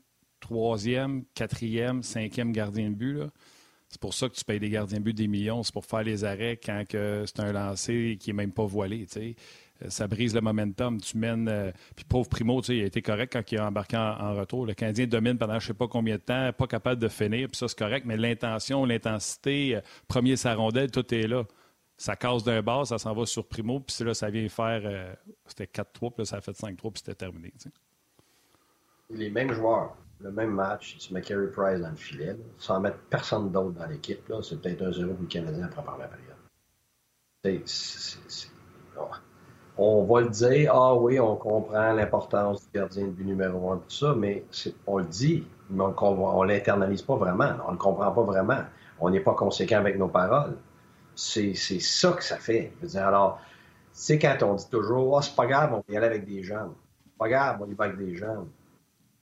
troisième, 0.41 1.25
quatrième, 1.35 2.03
cinquième 2.03 2.53
gardien 2.53 2.91
de 2.91 2.95
but. 2.95 3.23
C'est 3.89 4.00
pour 4.00 4.12
ça 4.12 4.29
que 4.29 4.35
tu 4.35 4.45
payes 4.45 4.61
des 4.61 4.69
gardiens 4.69 4.99
de 4.99 5.05
but 5.05 5.15
des 5.15 5.29
millions. 5.29 5.62
C'est 5.62 5.73
pour 5.73 5.87
faire 5.87 6.03
les 6.03 6.25
arrêts 6.25 6.59
quand 6.62 6.85
c'est 6.91 7.41
un 7.41 7.53
lancer 7.53 8.19
qui 8.21 8.31
n'est 8.31 8.35
même 8.35 8.53
pas 8.53 8.67
voilé. 8.67 9.06
Euh, 9.17 9.33
ça 9.89 10.06
brise 10.06 10.35
le 10.35 10.43
momentum. 10.43 11.00
Tu 11.00 11.17
mènes. 11.17 11.49
Euh, 11.49 11.73
puis 11.97 12.05
pauvre 12.05 12.29
Primo, 12.29 12.61
il 12.62 12.83
a 12.83 12.85
été 12.85 13.00
correct 13.00 13.33
quand 13.33 13.50
il 13.50 13.59
a 13.59 13.67
embarqué 13.67 13.97
en, 13.97 14.35
retour. 14.35 14.67
Le 14.67 14.75
Canadien 14.75 15.06
domine 15.06 15.39
pendant 15.39 15.59
je 15.59 15.65
ne 15.65 15.69
sais 15.69 15.75
pas 15.75 15.89
combien 15.89 16.17
de 16.17 16.21
temps, 16.21 16.53
pas 16.53 16.67
capable 16.67 17.00
de 17.00 17.09
finir. 17.09 17.49
Puis 17.49 17.56
ça, 17.56 17.69
c'est 17.69 17.79
correct. 17.79 18.05
Mais 18.06 18.19
l'intention, 18.19 18.85
l'intensité, 18.85 19.77
euh, 19.77 19.81
premier 20.06 20.37
sa 20.37 20.55
rondelle, 20.55 20.91
tout 20.91 21.15
est 21.15 21.27
là 21.27 21.45
ça 21.99 22.15
casse 22.15 22.45
d'un 22.45 22.62
bas, 22.62 22.85
ça 22.85 22.97
s'en 22.97 23.12
va 23.12 23.27
sur 23.27 23.45
Primo, 23.45 23.81
puis 23.81 24.05
là, 24.05 24.15
ça 24.15 24.31
vient 24.31 24.49
faire. 24.49 24.81
Euh, 24.85 25.12
c'était 25.47 25.65
4-3, 25.65 26.15
puis 26.15 26.25
ça 26.27 26.37
a 26.37 26.41
fait 26.41 26.53
5-3, 26.53 26.77
puis 26.77 26.93
c'était 26.95 27.15
terminé. 27.15 27.53
Les 29.11 29.29
mêmes 29.31 29.53
joueurs, 29.53 29.97
le 30.21 30.31
même 30.31 30.53
match, 30.53 30.97
tu 30.99 31.12
mets 31.12 31.23
Carey 31.23 31.49
Price 31.49 31.81
dans 31.81 31.91
le 31.91 31.97
filet, 31.97 32.37
sans 32.56 32.79
mettre 32.79 32.99
personne 33.11 33.50
d'autre 33.50 33.73
dans 33.73 33.87
l'équipe, 33.87 34.21
c'est 34.43 34.61
peut-être 34.61 34.83
un 34.83 34.93
0 34.93 35.15
pour 35.15 35.29
Canadien 35.29 35.65
après 35.65 35.83
la 35.83 35.83
première 35.83 36.09
période. 36.09 36.37
on 39.77 40.05
va 40.05 40.21
le 40.21 40.29
dire, 40.29 40.73
ah 40.73 40.95
oui, 40.95 41.19
on 41.19 41.35
comprend 41.35 41.93
l'importance 41.93 42.62
du 42.62 42.79
gardien 42.79 43.06
de 43.06 43.11
but 43.11 43.25
numéro 43.25 43.73
un, 43.73 43.79
tout 43.79 43.91
ça, 43.91 44.15
mais 44.15 44.45
on 44.87 44.99
le 44.99 45.05
dit, 45.05 45.45
mais 45.69 45.83
on 45.83 46.45
ne 46.45 46.49
l'internalise 46.49 47.03
pas 47.03 47.17
vraiment, 47.17 47.55
on 47.65 47.69
ne 47.69 47.73
le 47.73 47.79
comprend 47.79 48.12
pas 48.12 48.23
vraiment. 48.23 48.62
On 49.00 49.11
n'est 49.11 49.21
pas 49.21 49.35
conséquent 49.35 49.79
avec 49.79 49.97
nos 49.97 50.09
paroles 50.09 50.56
c'est 51.19 51.81
ça 51.81 52.12
que 52.12 52.23
ça 52.23 52.38
fait. 52.38 52.73
Je 52.82 52.97
alors, 52.97 53.41
tu 54.06 54.19
quand 54.19 54.37
on 54.43 54.55
dit 54.55 54.69
toujours, 54.70 55.15
oh, 55.15 55.20
c'est 55.20 55.35
pas 55.35 55.47
grave, 55.47 55.73
on 55.73 55.79
va 55.79 55.82
y 55.88 55.97
aller 55.97 56.06
avec 56.06 56.25
des 56.25 56.44
jeunes. 56.44 56.73
C'est 57.05 57.19
pas 57.19 57.29
grave, 57.29 57.59
on 57.61 57.69
y 57.69 57.75
va 57.75 57.87
avec 57.87 57.99
des 57.99 58.15
jeunes. 58.15 58.49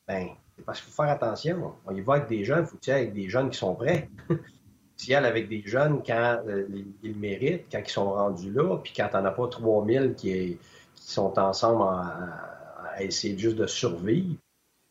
Ben, 0.07 0.29
c'est 0.57 0.65
parce 0.65 0.81
qu'il 0.81 0.93
faut 0.93 1.03
faire 1.03 1.13
attention. 1.13 1.75
On 1.87 1.95
y 1.95 2.03
va 2.03 2.15
avec 2.15 2.29
des 2.29 2.45
jeunes, 2.45 2.65
il 2.65 2.67
faut 2.67 2.77
y 2.87 2.91
aller 2.91 3.03
avec 3.03 3.15
des 3.15 3.31
jeunes 3.31 3.49
qui 3.49 3.59
sont 3.59 3.75
prêts? 3.75 4.11
tu 4.97 5.11
y 5.11 5.15
aller 5.15 5.27
avec 5.27 5.49
des 5.49 5.63
jeunes 5.65 6.03
quand 6.07 6.43
euh, 6.47 6.69
ils 7.03 7.17
méritent, 7.17 7.67
quand 7.73 7.81
ils 7.85 7.91
sont 7.91 8.13
rendus 8.13 8.53
là, 8.53 8.77
puis 8.79 8.93
quand 8.95 9.09
t'en 9.09 9.25
as 9.25 9.31
pas 9.31 9.49
3000 9.49 10.15
qui, 10.17 10.59
qui 10.95 11.13
sont 11.13 11.39
ensemble 11.39 11.83
à, 11.83 13.03
essayer 13.03 13.39
juste 13.39 13.57
de 13.57 13.67
survivre. 13.67 14.37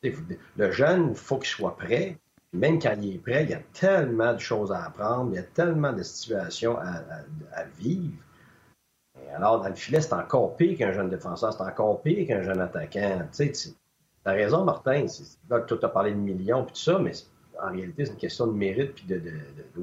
Le 0.04 0.72
jeune, 0.72 1.10
il 1.10 1.16
faut 1.16 1.38
qu'il 1.38 1.48
soit 1.48 1.76
prêt 1.76 2.20
même 2.56 2.82
quand 2.82 2.96
il 3.02 3.16
est 3.16 3.20
prêt, 3.20 3.44
il 3.44 3.50
y 3.50 3.54
a 3.54 3.62
tellement 3.74 4.34
de 4.34 4.40
choses 4.40 4.72
à 4.72 4.86
apprendre, 4.86 5.32
il 5.32 5.36
y 5.36 5.40
a 5.40 5.44
tellement 5.44 5.94
de 5.94 6.04
situations 6.04 6.78
à, 6.78 7.64
vivre. 7.78 8.14
alors, 9.34 9.62
dans 9.62 9.70
le 9.70 9.76
filet, 9.76 10.02
c'est 10.02 10.14
encore 10.14 10.56
pire 10.56 10.78
qu'un 10.78 10.92
jeune 10.92 11.10
défenseur, 11.10 11.54
c'est 11.54 11.64
encore 11.64 12.02
pire 12.02 12.28
qu'un 12.28 12.42
jeune 12.42 12.60
attaquant. 12.60 13.22
Tu 13.36 13.54
sais, 13.54 13.74
as 14.26 14.32
raison, 14.32 14.64
Martin. 14.64 15.06
Là, 15.50 15.62
tu 15.62 15.74
as 15.74 15.90
parlé 15.90 16.12
de 16.12 16.18
millions 16.18 16.64
et 16.64 16.68
tout 16.68 16.76
ça, 16.76 17.00
mais 17.00 17.12
en 17.62 17.72
réalité, 17.72 18.06
c'est 18.06 18.12
une 18.12 18.18
question 18.18 18.48
de 18.48 18.54
mérite 18.54 18.96
puis 18.96 19.06
de, 19.06 19.22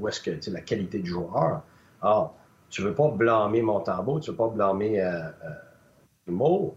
est-ce 0.09 0.21
que, 0.21 0.51
la 0.51 0.61
qualité 0.61 0.99
du 0.99 1.11
joueur. 1.11 1.63
Alors, 2.01 2.35
tu 2.69 2.83
veux 2.83 2.95
pas 2.95 3.09
blâmer 3.09 3.63
Montembeau, 3.63 4.19
tu 4.21 4.31
veux 4.31 4.37
pas 4.37 4.49
blâmer 4.49 5.01
euh, 5.01 5.29
euh, 5.45 6.71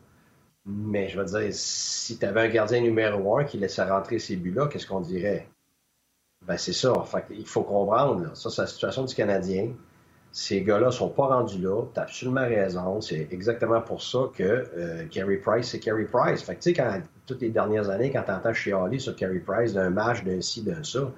mais 0.66 1.08
je 1.10 1.20
veux 1.20 1.26
dire, 1.26 1.54
si 1.54 2.18
tu 2.18 2.26
avais 2.26 2.42
un 2.42 2.50
gardien 2.50 2.82
numéro 2.82 3.38
un 3.38 3.44
qui 3.44 3.58
laissait 3.58 3.84
rentrer 3.84 4.20
ces 4.20 4.36
buts-là, 4.36 4.68
qu'est-ce 4.68 4.88
qu'on 4.88 5.02
dirait? 5.02 5.48
Ben, 6.48 6.58
c'est 6.58 6.74
ça. 6.74 6.94
il 7.32 7.46
faut 7.46 7.64
comprendre, 7.64 8.36
ça, 8.36 8.50
c'est 8.50 8.62
la 8.62 8.68
situation 8.68 9.04
du 9.04 9.16
Canadien. 9.16 9.72
Ces 10.32 10.62
gars-là 10.62 10.92
sont 10.92 11.10
pas 11.10 11.28
rendus 11.28 11.60
là. 11.60 11.84
Tu 11.94 12.00
as 12.00 12.04
absolument 12.04 12.46
raison. 12.46 13.00
C'est 13.02 13.30
exactement 13.32 13.82
pour 13.82 14.02
ça 14.02 14.30
que 14.36 14.44
euh, 14.78 15.38
Price, 15.42 15.70
c'est 15.70 15.80
Carey 15.80 16.06
Price. 16.12 16.44
Fait 16.44 16.56
que, 16.56 16.62
tu 16.62 16.70
sais, 16.70 16.74
quand, 16.74 17.02
toutes 17.26 17.42
les 17.42 17.50
dernières 17.50 17.90
années, 17.90 18.12
quand 18.12 18.24
tu 18.24 18.32
entends 18.32 18.54
chialer 18.54 19.00
sur 19.00 19.16
Carey 19.16 19.40
Price 19.40 19.74
d'un 19.74 19.90
match, 19.90 20.24
d'un 20.24 20.42
ci, 20.42 20.62
d'un 20.62 20.84
ça, 20.84 21.10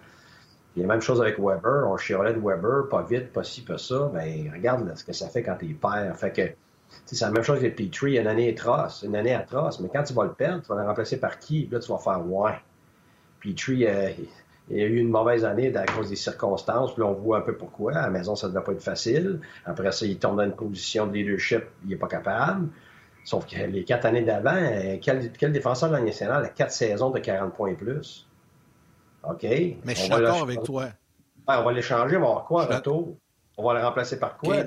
puis 0.77 0.83
la 0.83 0.87
même 0.87 1.01
chose 1.01 1.19
avec 1.19 1.39
Weber. 1.39 1.89
On 1.89 1.97
chialait 1.97 2.35
de 2.35 2.39
Weber, 2.39 2.87
pas 2.89 3.01
vite, 3.01 3.33
pas 3.33 3.43
ci, 3.43 3.61
pas 3.61 3.79
ça. 3.79 4.11
Ben, 4.13 4.51
regarde 4.53 4.95
ce 4.95 5.03
que 5.03 5.11
ça 5.11 5.27
fait 5.27 5.41
quand 5.41 5.55
t'es 5.55 5.73
père. 5.73 6.15
Fait 6.15 6.31
que, 6.31 6.53
c'est 7.05 7.19
la 7.21 7.31
même 7.31 7.41
chose 7.41 7.57
avec 7.57 7.75
Petrie, 7.75 8.19
une 8.19 8.27
année 8.27 8.49
atroce, 8.51 9.01
une 9.01 9.15
année 9.15 9.33
atroce. 9.33 9.79
Mais 9.79 9.89
quand 9.91 10.03
tu 10.03 10.13
vas 10.13 10.25
le 10.25 10.33
perdre, 10.33 10.61
tu 10.61 10.67
vas 10.69 10.79
le 10.79 10.87
remplacer 10.87 11.19
par 11.19 11.39
qui? 11.39 11.67
là, 11.71 11.79
tu 11.79 11.91
vas 11.91 11.97
faire 11.97 12.23
ouais. 12.27 12.53
Petrie, 13.39 13.87
euh, 13.87 14.11
il 14.69 14.77
y 14.77 14.81
a 14.81 14.85
eu 14.85 14.97
une 14.97 15.09
mauvaise 15.09 15.45
année 15.45 15.75
à 15.75 15.85
cause 15.85 16.09
des 16.09 16.15
circonstances. 16.15 16.93
Puis 16.93 17.01
là, 17.01 17.07
on 17.07 17.13
voit 17.13 17.37
un 17.37 17.41
peu 17.41 17.55
pourquoi. 17.55 17.95
À 17.95 18.01
la 18.03 18.09
maison, 18.09 18.35
ça 18.35 18.47
ne 18.47 18.53
devait 18.53 18.63
pas 18.63 18.73
être 18.73 18.81
facile. 18.81 19.39
Après 19.65 19.91
ça, 19.91 20.05
il 20.05 20.17
tombe 20.17 20.37
dans 20.37 20.43
une 20.43 20.55
position 20.55 21.07
de 21.07 21.13
leadership, 21.13 21.63
il 21.83 21.89
n'est 21.89 21.95
pas 21.95 22.07
capable. 22.07 22.67
Sauf 23.23 23.45
que 23.45 23.57
les 23.57 23.83
quatre 23.83 24.05
années 24.05 24.21
d'avant, 24.21 24.55
euh, 24.55 24.97
quel, 25.01 25.31
quel, 25.33 25.51
défenseur 25.51 25.89
de 25.89 25.95
la 25.95 26.01
nationale 26.01 26.45
a 26.45 26.49
quatre 26.49 26.71
saisons 26.71 27.09
de 27.09 27.19
40 27.19 27.53
points 27.53 27.69
et 27.69 27.75
plus? 27.75 28.25
OK. 29.23 29.43
Mais 29.43 29.77
je 29.87 29.95
suis 29.95 30.09
d'accord 30.09 30.43
avec 30.43 30.63
toi. 30.63 30.85
on 31.47 31.63
va 31.63 31.71
l'échanger, 31.73 32.17
on 32.17 32.21
va 32.21 32.27
avoir 32.27 32.45
quoi 32.45 32.63
en 32.63 32.75
retour? 32.75 33.17
On 33.57 33.67
va 33.67 33.73
le 33.73 33.85
remplacer 33.85 34.19
par 34.19 34.37
quoi? 34.37 34.57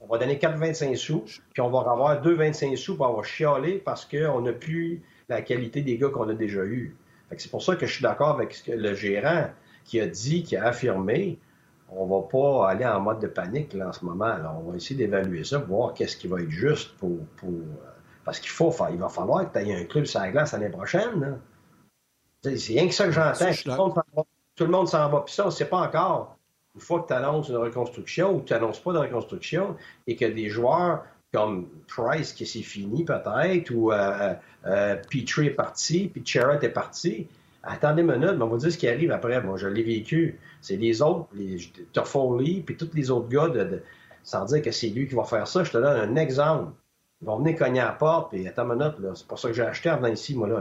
On 0.00 0.06
va 0.06 0.18
donner 0.18 0.36
4,25 0.36 0.96
sous, 0.96 1.24
puis 1.52 1.60
on 1.60 1.70
va 1.70 1.90
avoir 1.90 2.22
2,25 2.22 2.76
sous 2.76 2.96
pour 2.96 3.06
avoir 3.06 3.24
chialé 3.24 3.78
parce 3.78 4.04
qu'on 4.04 4.40
n'a 4.42 4.52
plus 4.52 5.02
la 5.28 5.42
qualité 5.42 5.80
des 5.80 5.98
gars 5.98 6.10
qu'on 6.10 6.28
a 6.28 6.34
déjà 6.34 6.64
eus. 6.64 6.96
C'est 7.36 7.50
pour 7.50 7.62
ça 7.62 7.76
que 7.76 7.86
je 7.86 7.92
suis 7.92 8.02
d'accord 8.02 8.30
avec 8.30 8.62
le 8.66 8.94
gérant 8.94 9.50
qui 9.84 10.00
a 10.00 10.06
dit, 10.06 10.42
qui 10.42 10.56
a 10.56 10.66
affirmé, 10.66 11.38
on 11.88 12.06
va 12.06 12.26
pas 12.26 12.68
aller 12.70 12.84
en 12.84 13.00
mode 13.00 13.20
de 13.20 13.26
panique 13.26 13.72
là, 13.72 13.88
en 13.88 13.92
ce 13.92 14.04
moment. 14.04 14.34
On 14.58 14.70
va 14.70 14.76
essayer 14.76 14.96
d'évaluer 14.96 15.44
ça, 15.44 15.58
voir 15.58 15.94
qu'est-ce 15.94 16.16
qui 16.16 16.28
va 16.28 16.40
être 16.40 16.50
juste 16.50 16.96
pour. 16.98 17.18
pour 17.36 17.50
euh, 17.50 17.92
parce 18.24 18.40
qu'il 18.40 18.50
faut, 18.50 18.74
il 18.90 18.98
va 18.98 19.08
falloir 19.08 19.50
que 19.50 19.58
tu 19.58 19.64
aies 19.64 19.74
un 19.74 19.84
club 19.84 20.04
sur 20.04 20.20
la 20.20 20.30
glace 20.30 20.52
l'année 20.52 20.68
prochaine. 20.68 21.38
C'est 22.42 22.72
rien 22.72 22.88
que 22.88 22.94
ça 22.94 23.06
que 23.06 23.12
j'entends. 23.12 24.02
Tout, 24.56 24.64
le 24.64 24.70
monde 24.70 24.88
s'en 24.88 25.08
va. 25.08 25.20
Puis 25.20 25.34
ça, 25.34 25.44
on 25.44 25.46
ne 25.46 25.52
sait 25.52 25.66
pas 25.66 25.78
encore. 25.78 26.36
une 26.74 26.80
fois 26.80 27.02
que 27.02 27.08
tu 27.08 27.12
annonces 27.12 27.48
une 27.48 27.56
reconstruction 27.56 28.36
ou 28.36 28.40
tu 28.40 28.52
n'annonces 28.52 28.80
pas 28.80 28.92
de 28.92 28.98
reconstruction 28.98 29.76
et 30.06 30.16
que 30.16 30.24
des 30.24 30.48
joueurs 30.48 31.04
comme 31.32 31.68
Price, 31.86 32.32
qui 32.32 32.46
c'est 32.46 32.62
fini 32.62 33.04
peut-être, 33.04 33.70
ou 33.70 33.92
euh, 33.92 34.34
euh, 34.66 34.96
Petrie 34.96 35.46
est 35.46 35.50
parti, 35.50 36.08
puis 36.08 36.22
Charrett 36.24 36.62
est 36.64 36.70
parti, 36.70 37.28
attendez 37.66 38.02
une 38.02 38.12
minute, 38.12 38.34
mais 38.36 38.42
on 38.42 38.48
va 38.48 38.56
dire 38.56 38.72
ce 38.72 38.78
qui 38.78 38.88
arrive 38.88 39.12
après. 39.12 39.40
Moi, 39.42 39.56
je 39.56 39.68
l'ai 39.68 39.82
vécu. 39.82 40.38
C'est 40.60 40.76
les 40.76 41.02
autres, 41.02 41.28
les 41.34 41.58
Toffoli, 41.92 42.62
puis 42.62 42.76
tous 42.76 42.90
les 42.94 43.10
autres 43.10 43.28
gars, 43.28 43.48
sans 44.22 44.44
dire 44.46 44.62
que 44.62 44.70
c'est 44.70 44.88
lui 44.88 45.08
qui 45.08 45.14
va 45.14 45.24
faire 45.24 45.46
ça. 45.46 45.64
Je 45.64 45.70
te 45.70 45.78
donne 45.78 45.98
un 45.98 46.16
exemple. 46.16 46.72
Ils 47.22 47.26
vont 47.26 47.38
venir 47.38 47.56
cogner 47.56 47.80
à 47.80 47.86
la 47.86 47.92
porte, 47.92 48.30
puis 48.30 48.46
attends 48.46 48.70
une 48.70 48.78
minute, 48.78 48.94
c'est 49.14 49.26
pour 49.26 49.38
ça 49.38 49.48
que 49.48 49.54
j'ai 49.54 49.62
acheté 49.62 49.90
en 49.90 50.04
ici, 50.04 50.36
moi, 50.36 50.48
là. 50.48 50.60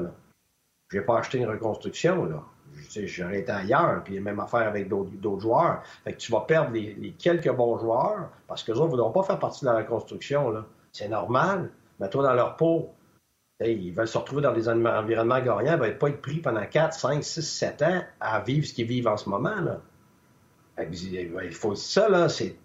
Je 0.90 0.98
n'ai 0.98 1.04
pas 1.04 1.18
acheté 1.18 1.40
une 1.40 1.48
reconstruction, 1.48 2.26
là. 2.26 2.44
J'aurais 2.90 3.40
été 3.40 3.52
ailleurs, 3.52 4.04
puis 4.04 4.20
même 4.20 4.40
affaire 4.40 4.68
avec 4.68 4.88
d'autres 4.88 5.40
joueurs. 5.40 5.82
Fait 6.04 6.16
tu 6.16 6.32
vas 6.32 6.42
perdre 6.42 6.72
les, 6.72 7.16
quelques 7.18 7.52
bons 7.52 7.78
joueurs, 7.80 8.30
parce 8.48 8.64
que 8.64 8.72
autres 8.72 8.86
ne 8.86 8.90
voudront 8.92 9.12
pas 9.12 9.24
faire 9.24 9.40
partie 9.40 9.66
de 9.66 9.70
la 9.70 9.78
reconstruction. 9.78 10.54
C'est 10.92 11.10
normal. 11.10 11.72
Mets-toi 12.00 12.24
dans 12.24 12.34
leur 12.34 12.58
peau. 12.58 12.94
Ils 13.62 13.94
veulent 13.94 14.08
se 14.08 14.18
retrouver 14.18 14.42
dans 14.42 14.54
des 14.54 14.68
environnements 14.68 15.40
gagnants, 15.40 15.60
ils 15.62 15.72
ne 15.72 15.78
veulent 15.78 15.98
pas 15.98 16.10
être 16.10 16.22
pris 16.22 16.40
pendant 16.40 16.66
4, 16.66 16.94
5, 16.94 17.24
6, 17.24 17.42
7 17.42 17.82
ans 17.84 18.04
à 18.20 18.40
vivre 18.42 18.66
ce 18.66 18.74
qu'ils 18.74 18.88
vivent 18.88 19.08
en 19.08 19.18
ce 19.18 19.30
moment, 19.30 19.62
là. 19.62 19.82
Il 20.78 21.54
faut 21.54 21.74
ça, 21.76 22.10
là, 22.10 22.28
c'est 22.28 22.58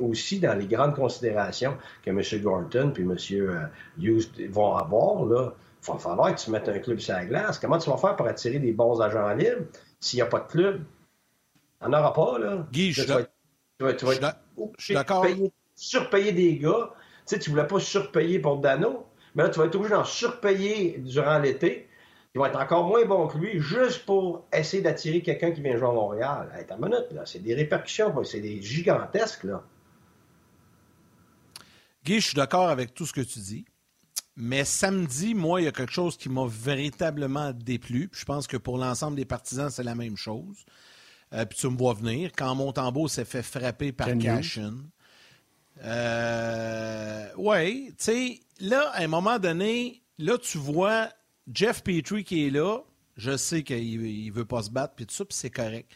aussi 0.00 0.40
dans 0.40 0.58
les 0.58 0.66
grandes 0.66 0.96
considérations 0.96 1.76
que 2.02 2.10
M. 2.10 2.42
Gorton 2.42 2.90
puis 2.92 3.04
M. 3.04 3.16
Euh, 3.32 3.66
Hughes 4.00 4.50
vont 4.50 4.74
avoir. 4.74 5.24
Là. 5.24 5.54
Il 5.86 5.92
va 5.92 5.98
falloir 5.98 6.34
que 6.34 6.40
tu 6.40 6.50
mettes 6.50 6.68
un 6.68 6.78
club 6.80 6.98
sur 6.98 7.14
la 7.14 7.24
glace. 7.24 7.60
Comment 7.60 7.78
tu 7.78 7.88
vas 7.88 7.98
faire 7.98 8.16
pour 8.16 8.26
attirer 8.26 8.58
des 8.58 8.72
bons 8.72 9.00
agents 9.00 9.32
libres 9.34 9.66
s'il 10.00 10.16
n'y 10.16 10.22
a 10.22 10.26
pas 10.26 10.40
de 10.40 10.48
club? 10.48 10.82
Il 11.80 11.88
n'y 11.88 11.94
en 11.94 11.98
aura 12.00 12.12
pas, 12.12 12.38
là. 12.40 12.66
Guy, 12.72 12.92
je 12.92 13.02
suis 14.78 14.94
d'accord. 14.94 15.24
Surpayer 15.76 16.32
des 16.32 16.58
gars. 16.58 16.90
Tu 16.94 17.34
sais, 17.34 17.38
tu 17.38 17.50
ne 17.50 17.54
voulais 17.54 17.68
pas 17.68 17.78
surpayer 17.78 18.40
pour 18.40 18.56
Dano, 18.56 19.06
mais 19.34 19.44
là, 19.44 19.48
tu 19.48 19.58
vas 19.58 19.66
être 19.66 19.74
obligé 19.74 19.94
d'en 19.94 20.04
surpayer 20.04 20.98
durant 20.98 21.38
l'été 21.38 21.88
il 22.34 22.40
va 22.40 22.48
être 22.48 22.60
encore 22.60 22.86
moins 22.86 23.04
bon 23.04 23.26
que 23.26 23.38
lui 23.38 23.58
juste 23.58 24.04
pour 24.04 24.46
essayer 24.52 24.82
d'attirer 24.82 25.22
quelqu'un 25.22 25.50
qui 25.50 25.60
vient 25.60 25.76
jouer 25.76 25.88
à 25.88 25.92
Montréal. 25.92 26.52
Hey, 26.54 26.64
minute, 26.78 27.10
là. 27.12 27.24
C'est 27.24 27.40
des 27.40 27.54
répercussions, 27.54 28.22
c'est 28.24 28.40
des 28.40 28.62
gigantesques, 28.62 29.44
là. 29.44 29.64
Guy, 32.04 32.20
je 32.20 32.26
suis 32.28 32.36
d'accord 32.36 32.68
avec 32.68 32.94
tout 32.94 33.06
ce 33.06 33.12
que 33.12 33.20
tu 33.22 33.38
dis. 33.40 33.64
Mais 34.36 34.64
samedi, 34.64 35.34
moi, 35.34 35.60
il 35.60 35.64
y 35.64 35.68
a 35.68 35.72
quelque 35.72 35.92
chose 35.92 36.16
qui 36.16 36.28
m'a 36.28 36.46
véritablement 36.46 37.52
déplu. 37.52 38.08
je 38.12 38.24
pense 38.24 38.46
que 38.46 38.56
pour 38.56 38.78
l'ensemble 38.78 39.16
des 39.16 39.24
partisans, 39.24 39.68
c'est 39.68 39.82
la 39.82 39.96
même 39.96 40.16
chose. 40.16 40.64
Euh, 41.32 41.44
puis 41.44 41.58
tu 41.58 41.68
me 41.68 41.76
vois 41.76 41.94
venir. 41.94 42.30
Quand 42.36 42.54
Montembeau 42.54 43.08
s'est 43.08 43.24
fait 43.24 43.42
frapper 43.42 43.90
par 43.90 44.16
Cashin. 44.16 44.76
Euh, 45.84 47.28
oui, 47.36 47.88
tu 47.90 48.04
sais, 48.04 48.40
là, 48.60 48.90
à 48.92 49.02
un 49.02 49.08
moment 49.08 49.38
donné, 49.38 50.02
là, 50.18 50.38
tu 50.38 50.58
vois 50.58 51.08
Jeff 51.52 51.82
Petrie 51.82 52.24
qui 52.24 52.46
est 52.46 52.50
là, 52.50 52.80
je 53.16 53.36
sais 53.36 53.62
qu'il 53.62 54.26
ne 54.26 54.32
veut 54.32 54.44
pas 54.44 54.62
se 54.62 54.70
battre, 54.70 54.94
puis 54.94 55.06
tout 55.06 55.14
ça, 55.14 55.24
puis 55.24 55.36
c'est 55.36 55.50
correct. 55.50 55.90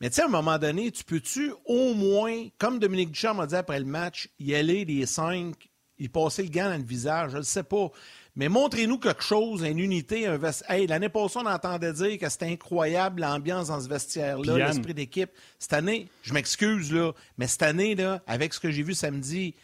Mais 0.00 0.10
tu 0.10 0.16
sais, 0.16 0.22
à 0.22 0.26
un 0.26 0.28
moment 0.28 0.58
donné, 0.58 0.90
tu 0.90 1.04
peux-tu 1.04 1.52
au 1.64 1.94
moins, 1.94 2.48
comme 2.58 2.78
Dominique 2.78 3.12
Duchamp 3.12 3.34
m'a 3.34 3.46
dit 3.46 3.54
après 3.54 3.78
le 3.78 3.84
match, 3.84 4.28
y 4.40 4.54
aller 4.54 4.84
les 4.84 5.06
cinq, 5.06 5.68
y 5.98 6.08
passer 6.08 6.42
le 6.42 6.48
gant 6.48 6.70
dans 6.70 6.76
le 6.76 6.82
visage, 6.84 7.32
je 7.32 7.38
ne 7.38 7.42
sais 7.42 7.62
pas. 7.62 7.90
Mais 8.34 8.48
montrez-nous 8.48 8.98
quelque 8.98 9.22
chose, 9.22 9.62
une 9.62 9.78
unité, 9.78 10.26
un 10.26 10.38
vestiaire. 10.38 10.70
Hey, 10.70 10.86
l'année 10.86 11.10
passée, 11.10 11.38
on 11.38 11.46
entendait 11.46 11.92
dire 11.92 12.18
que 12.18 12.28
c'était 12.30 12.46
incroyable 12.46 13.20
l'ambiance 13.20 13.68
dans 13.68 13.80
ce 13.80 13.88
vestiaire-là, 13.88 14.68
l'esprit 14.68 14.94
d'équipe. 14.94 15.30
Cette 15.58 15.74
année, 15.74 16.08
je 16.22 16.32
m'excuse, 16.32 16.92
là, 16.92 17.12
mais 17.36 17.46
cette 17.46 17.62
année, 17.62 17.94
là, 17.94 18.22
avec 18.26 18.54
ce 18.54 18.60
que 18.60 18.70
j'ai 18.70 18.82
vu 18.82 18.94
samedi, 18.94 19.54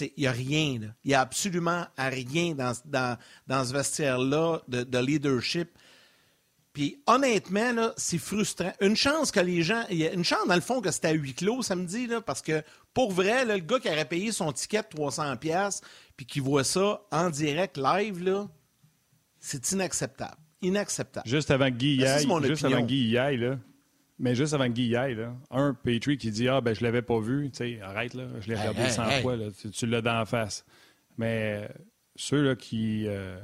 il 0.00 0.10
n'y 0.18 0.26
a 0.26 0.32
rien. 0.32 0.80
Il 1.04 1.08
n'y 1.08 1.14
a 1.14 1.20
absolument 1.20 1.86
rien 1.96 2.54
dans, 2.54 2.72
dans, 3.46 3.64
ce 3.64 3.72
vestiaire-là 3.72 4.60
de, 4.66 4.98
leadership. 4.98 5.70
Puis 6.72 7.02
honnêtement, 7.06 7.90
c'est 7.96 8.18
frustrant. 8.18 8.72
Une 8.80 8.96
chance 8.96 9.30
que 9.30 9.40
les 9.40 9.62
gens. 9.62 9.84
Il 9.90 9.98
y 9.98 10.06
a 10.06 10.12
une 10.12 10.24
chance, 10.24 10.46
dans 10.48 10.54
le 10.54 10.62
fond, 10.62 10.80
que 10.80 10.90
c'était 10.90 11.08
à 11.08 11.12
huis 11.12 11.34
clos 11.34 11.62
samedi, 11.62 12.06
là, 12.06 12.20
parce 12.20 12.40
que 12.40 12.62
pour 12.94 13.12
vrai, 13.12 13.44
le 13.44 13.58
gars 13.58 13.78
qui 13.78 13.88
aurait 13.88 14.06
payé 14.06 14.32
son 14.32 14.52
ticket 14.52 14.82
de 14.82 14.96
300$ 14.96 15.82
puis 16.16 16.26
qui 16.26 16.40
voit 16.40 16.64
ça 16.64 17.02
en 17.10 17.30
direct, 17.30 17.76
live, 17.76 18.22
là, 18.22 18.48
c'est 19.38 19.72
inacceptable. 19.72 20.36
Inacceptable. 20.62 21.28
Juste 21.28 21.50
avant 21.50 21.68
Guy 21.68 22.00
juste 22.44 22.64
avant 22.64 22.80
Guy 22.80 23.12
là, 23.12 23.58
mais 24.18 24.36
juste 24.36 24.54
avant 24.54 24.68
Guy 24.68 24.90
là, 24.90 25.34
un 25.50 25.74
Petrie 25.74 26.16
qui 26.16 26.30
dit 26.30 26.48
Ah, 26.48 26.60
ben 26.60 26.74
je 26.74 26.84
l'avais 26.84 27.02
pas 27.02 27.18
vu, 27.18 27.50
tu 27.50 27.58
sais, 27.58 27.80
arrête, 27.82 28.14
là, 28.14 28.24
je 28.40 28.48
l'ai 28.48 28.54
regardé 28.54 28.88
100 28.88 29.10
fois, 29.22 29.36
là, 29.36 29.46
tu, 29.72 29.86
l'as 29.86 30.00
dans 30.00 30.18
la 30.18 30.24
face. 30.24 30.64
Mais 31.18 31.68
ceux 32.14 32.42
là, 32.42 32.54
qui, 32.54 33.06
euh, 33.08 33.36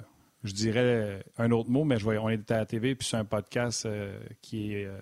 je 0.45 0.53
dirais 0.53 1.25
un 1.37 1.51
autre 1.51 1.71
mot, 1.71 1.85
mais 1.85 1.99
je 1.99 2.07
on 2.07 2.29
est 2.29 2.51
à 2.51 2.59
la 2.59 2.67
TV, 2.67 2.95
puis 2.95 3.07
c'est 3.07 3.17
un 3.17 3.25
podcast 3.25 3.87
euh, 3.87 4.19
qui 4.41 4.75
est 4.75 4.87
euh, 4.87 4.99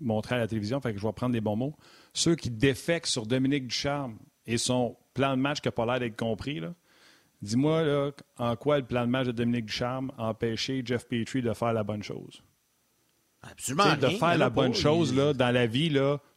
montré 0.00 0.34
à 0.34 0.38
la 0.38 0.46
télévision, 0.46 0.80
fait 0.80 0.92
que 0.92 1.00
je 1.00 1.06
vais 1.06 1.12
prendre 1.12 1.32
des 1.32 1.40
bons 1.40 1.56
mots. 1.56 1.74
Ceux 2.12 2.34
qui 2.36 2.50
défectent 2.50 3.06
sur 3.06 3.26
Dominique 3.26 3.66
Ducharme 3.66 4.18
et 4.46 4.58
son 4.58 4.96
plan 5.14 5.36
de 5.36 5.42
match 5.42 5.60
qui 5.60 5.68
n'a 5.68 5.72
pas 5.72 5.86
l'air 5.86 6.00
d'être 6.00 6.16
compris, 6.16 6.60
là, 6.60 6.74
dis-moi 7.42 8.12
en 8.38 8.56
quoi 8.56 8.78
le 8.78 8.84
plan 8.84 9.02
de 9.02 9.10
match 9.10 9.26
de 9.26 9.32
Dominique 9.32 9.66
Ducharme 9.66 10.12
a 10.18 10.28
empêché 10.28 10.82
Jeff 10.84 11.06
Petrie 11.06 11.42
de 11.42 11.52
faire 11.52 11.72
la 11.72 11.84
bonne 11.84 12.02
chose? 12.02 12.42
Absolument. 13.42 13.96
de 13.96 14.08
faire 14.08 14.38
la 14.38 14.48
bonne 14.48 14.74
chose 14.74 15.14
là, 15.14 15.34
dans 15.34 15.50
la 15.50 15.66
vie, 15.66 15.90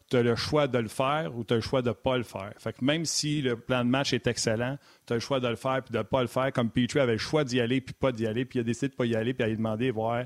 tu 0.10 0.18
as 0.18 0.24
le 0.24 0.36
choix 0.36 0.68
de 0.68 0.78
le 0.78 0.88
faire 0.88 1.36
ou 1.36 1.44
tu 1.44 1.54
as 1.54 1.58
le 1.58 1.62
choix 1.62 1.82
de 1.82 1.90
ne 1.90 1.94
pas 1.94 2.18
le 2.18 2.24
faire. 2.24 2.54
Fait 2.58 2.74
que 2.74 2.84
même 2.84 3.06
si 3.06 3.42
le 3.42 3.58
plan 3.58 3.84
de 3.84 3.90
match 3.90 4.14
est 4.14 4.26
excellent, 4.28 4.78
tu 5.06 5.14
as 5.14 5.16
le 5.18 5.20
choix 5.20 5.40
de 5.40 5.48
le 5.48 5.56
faire 5.56 5.82
puis 5.84 5.92
de 5.92 5.98
ne 5.98 6.04
pas 6.04 6.22
le 6.22 6.28
faire, 6.28 6.52
comme 6.54 6.70
Petrie 6.70 7.00
avait 7.00 7.14
le 7.14 7.18
choix 7.18 7.44
d'y 7.44 7.60
aller 7.60 7.82
puis 7.82 7.94
pas 7.94 8.12
d'y 8.12 8.26
aller, 8.26 8.46
puis 8.46 8.60
il 8.60 8.62
a 8.62 8.64
décidé 8.64 8.88
de 8.88 8.94
ne 8.94 8.98
pas 8.98 9.06
y 9.06 9.16
aller 9.16 9.34
puis 9.34 9.48
il 9.48 9.52
a 9.52 9.56
demandé 9.56 9.92
voir 9.92 10.26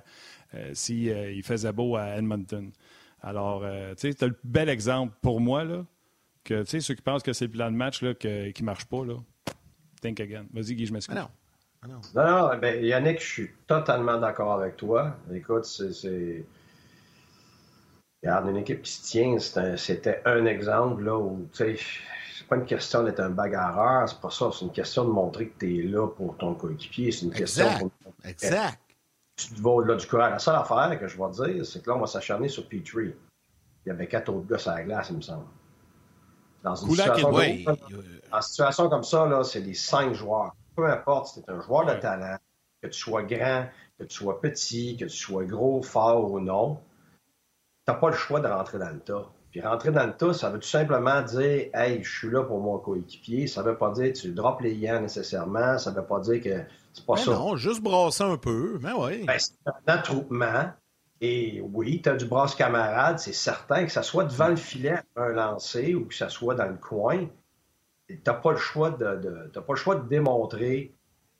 euh, 0.53 0.69
s'il 0.73 1.09
euh, 1.09 1.41
faisait 1.43 1.73
beau 1.73 1.95
à 1.95 2.17
Edmonton. 2.17 2.71
Alors, 3.21 3.61
euh, 3.63 3.93
tu 3.95 4.09
sais, 4.09 4.13
tu 4.13 4.23
as 4.23 4.27
le 4.27 4.37
bel 4.43 4.69
exemple 4.69 5.15
pour 5.21 5.39
moi, 5.41 5.63
là, 5.63 5.85
que 6.43 6.63
ceux 6.65 6.79
qui 6.79 7.01
pensent 7.01 7.23
que 7.23 7.33
c'est 7.33 7.45
le 7.45 7.51
plan 7.51 7.71
de 7.71 7.75
match 7.75 8.01
là, 8.01 8.13
qui 8.13 8.27
ne 8.27 8.65
marche 8.65 8.85
pas, 8.85 9.05
là, 9.05 9.15
think 10.01 10.19
again. 10.19 10.45
Vas-y, 10.53 10.75
Guy, 10.75 10.85
je 10.85 10.93
m'excuse. 10.93 11.15
Ah 11.17 11.21
non. 11.21 11.29
Ah 11.83 11.87
non. 11.87 12.01
non, 12.13 12.49
non, 12.49 12.59
ben, 12.59 12.83
Yannick, 12.83 13.19
je 13.19 13.25
suis 13.25 13.49
totalement 13.65 14.19
d'accord 14.19 14.53
avec 14.53 14.77
toi. 14.77 15.17
Écoute, 15.33 15.65
c'est 15.65 16.45
Regarde, 18.23 18.49
une 18.49 18.57
équipe 18.57 18.83
qui 18.83 18.91
se 18.91 19.03
tient, 19.03 19.39
c'était 19.77 20.21
un, 20.25 20.45
exemple 20.45 21.03
là, 21.03 21.17
où, 21.17 21.47
tu 21.53 21.75
sais, 21.77 21.83
c'est 22.37 22.47
pas 22.47 22.55
une 22.55 22.65
question 22.65 23.03
d'être 23.03 23.19
un 23.19 23.31
bagarreur, 23.31 24.07
c'est 24.07 24.19
pas 24.19 24.29
ça, 24.29 24.51
c'est 24.53 24.65
une 24.65 24.71
question 24.71 25.05
de 25.05 25.09
montrer 25.09 25.47
que 25.49 25.59
tu 25.59 25.79
es 25.79 25.83
là 25.83 26.07
pour 26.07 26.37
ton 26.37 26.53
coéquipier, 26.53 27.11
c'est 27.11 27.25
une 27.25 27.33
question 27.33 27.65
pour... 27.79 27.91
Exact. 28.23 28.79
Tu 29.35 29.55
vas 29.55 29.71
au-delà 29.71 29.95
du 29.95 30.05
courage. 30.05 30.31
La 30.31 30.39
seule 30.39 30.55
affaire 30.55 30.99
que 30.99 31.07
je 31.07 31.17
vais 31.17 31.53
dire, 31.53 31.65
c'est 31.65 31.81
que 31.81 31.89
là, 31.89 31.95
on 31.95 31.99
va 31.99 32.05
s'acharner 32.05 32.47
sur 32.47 32.67
Petrie. 32.67 33.15
Il 33.85 33.89
y 33.89 33.91
avait 33.91 34.07
quatre 34.07 34.29
autres 34.29 34.45
gars 34.45 34.59
sur 34.59 34.71
la 34.71 34.83
glace, 34.83 35.07
il 35.09 35.17
me 35.17 35.21
semble. 35.21 35.45
Dans 36.61 36.75
une 36.75 36.91
situation, 36.91 37.31
comme... 37.31 38.41
situation 38.41 38.89
comme 38.89 39.03
ça, 39.03 39.25
là, 39.25 39.43
c'est 39.43 39.61
les 39.61 39.73
cinq 39.73 40.13
joueurs. 40.13 40.53
Peu 40.75 40.85
importe 40.85 41.27
si 41.27 41.41
tu 41.41 41.49
es 41.49 41.53
un 41.53 41.61
joueur 41.61 41.87
de 41.87 41.99
talent, 41.99 42.37
que 42.83 42.87
tu 42.87 42.99
sois 42.99 43.23
grand, 43.23 43.65
que 43.97 44.03
tu 44.03 44.15
sois 44.15 44.39
petit, 44.39 44.95
que 44.97 45.05
tu 45.05 45.17
sois 45.17 45.43
gros, 45.45 45.81
fort 45.81 46.31
ou 46.31 46.39
non, 46.39 46.79
tu 47.85 47.91
n'as 47.91 47.97
pas 47.97 48.09
le 48.09 48.15
choix 48.15 48.39
de 48.39 48.47
rentrer 48.47 48.79
dans 48.79 48.89
le 48.89 48.99
tas. 48.99 49.31
Puis 49.51 49.59
rentrer 49.61 49.91
dans 49.91 50.05
le 50.05 50.13
tas, 50.13 50.33
ça 50.33 50.49
veut 50.49 50.59
tout 50.59 50.67
simplement 50.67 51.21
dire 51.21 51.69
Hey, 51.73 52.01
je 52.03 52.09
suis 52.09 52.29
là 52.29 52.43
pour 52.43 52.61
mon 52.61 52.77
coéquipier. 52.77 53.47
Ça 53.47 53.63
veut 53.63 53.77
pas 53.77 53.91
dire 53.91 54.13
que 54.13 54.17
tu 54.17 54.31
drops 54.31 54.61
les 54.61 54.73
liens 54.73 55.01
nécessairement. 55.01 55.77
Ça 55.77 55.91
veut 55.91 56.05
pas 56.05 56.21
dire 56.21 56.41
que 56.41 56.63
c'est 56.93 57.05
pas 57.05 57.17
ça. 57.17 57.31
Non, 57.31 57.57
juste 57.57 57.81
brasser 57.81 58.23
un 58.23 58.37
peu. 58.37 58.79
Mais 58.81 58.93
oui. 58.93 59.25
Ben, 59.25 59.37
c'est 59.37 59.53
un 59.65 59.93
attroupement. 59.93 60.71
Et 61.19 61.61
oui, 61.61 62.01
tu 62.01 62.09
as 62.09 62.15
du 62.15 62.25
brasse 62.25 62.55
camarade, 62.55 63.19
c'est 63.19 63.33
certain 63.33 63.85
que 63.85 63.91
ça 63.91 64.01
soit 64.01 64.23
devant 64.23 64.47
le 64.47 64.55
filet 64.55 64.99
un 65.15 65.29
lancer 65.29 65.93
ou 65.93 66.05
que 66.05 66.15
ça 66.15 66.29
soit 66.29 66.55
dans 66.55 66.65
le 66.65 66.77
coin. 66.77 67.27
Tu 68.07 68.19
n'as 68.25 68.33
pas 68.33 68.51
le 68.51 68.57
choix 68.57 68.89
de, 68.89 69.51
pas 69.53 69.73
le 69.73 69.75
choix 69.75 69.95
de 69.95 70.07
démontrer 70.07 70.95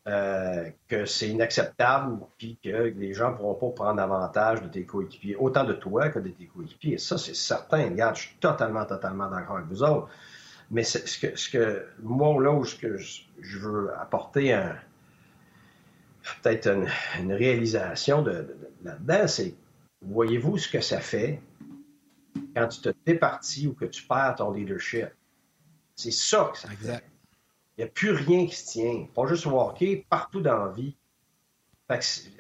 euh, 0.08 0.70
que 0.88 1.06
c'est 1.06 1.30
inacceptable, 1.30 2.20
puis 2.38 2.58
que 2.64 2.70
les 2.70 3.14
gens 3.14 3.32
ne 3.32 3.38
pourront 3.38 3.72
pas 3.72 3.84
prendre 3.84 4.02
avantage 4.02 4.62
de 4.62 4.68
tes 4.68 4.84
coéquipiers, 4.84 5.36
autant 5.36 5.64
de 5.64 5.74
toi 5.74 6.10
que 6.10 6.20
de 6.20 6.30
tes 6.30 6.48
coéquipiers. 6.48 6.98
Ça, 6.98 7.18
c'est 7.18 7.36
certain. 7.36 7.90
Regarde, 7.90 8.16
je 8.16 8.22
suis 8.22 8.36
totalement, 8.40 8.86
totalement 8.86 9.30
d'accord 9.30 9.58
avec 9.58 9.70
vous 9.70 9.84
autres. 9.84 10.10
Mais 10.72 10.84
ce 10.84 11.20
que, 11.20 11.36
ce 11.36 11.50
que 11.50 11.86
moi, 12.02 12.42
là 12.42 12.52
où 12.52 12.64
je, 12.64 12.78
je 13.40 13.60
veux 13.60 13.94
apporter 14.00 14.54
un, 14.54 14.76
peut-être 16.42 16.68
une, 17.20 17.34
réalisation 17.34 18.22
de, 18.22 18.56
là-dedans, 18.84 19.28
c'est 19.28 19.56
voyez-vous 20.02 20.58
ce 20.58 20.70
que 20.70 20.82
ça 20.82 21.00
fait 21.00 21.42
quand 22.56 22.68
tu 22.68 22.82
te 22.82 22.90
départis 23.06 23.68
ou 23.68 23.74
que 23.74 23.86
tu 23.86 24.04
perds 24.04 24.36
ton 24.38 24.52
leadership? 24.52 25.10
C'est 25.96 26.12
ça 26.12 26.50
que 26.52 26.58
ça 26.58 26.70
fait. 26.70 27.04
Il 27.78 27.84
n'y 27.84 27.90
a 27.90 27.92
plus 27.92 28.12
rien 28.12 28.46
qui 28.46 28.56
se 28.56 28.72
tient. 28.72 29.08
Pas 29.14 29.28
juste 29.28 29.48
au 29.48 29.74
partout 30.10 30.42
dans 30.42 30.66
la 30.66 30.72
vie. 30.72 30.96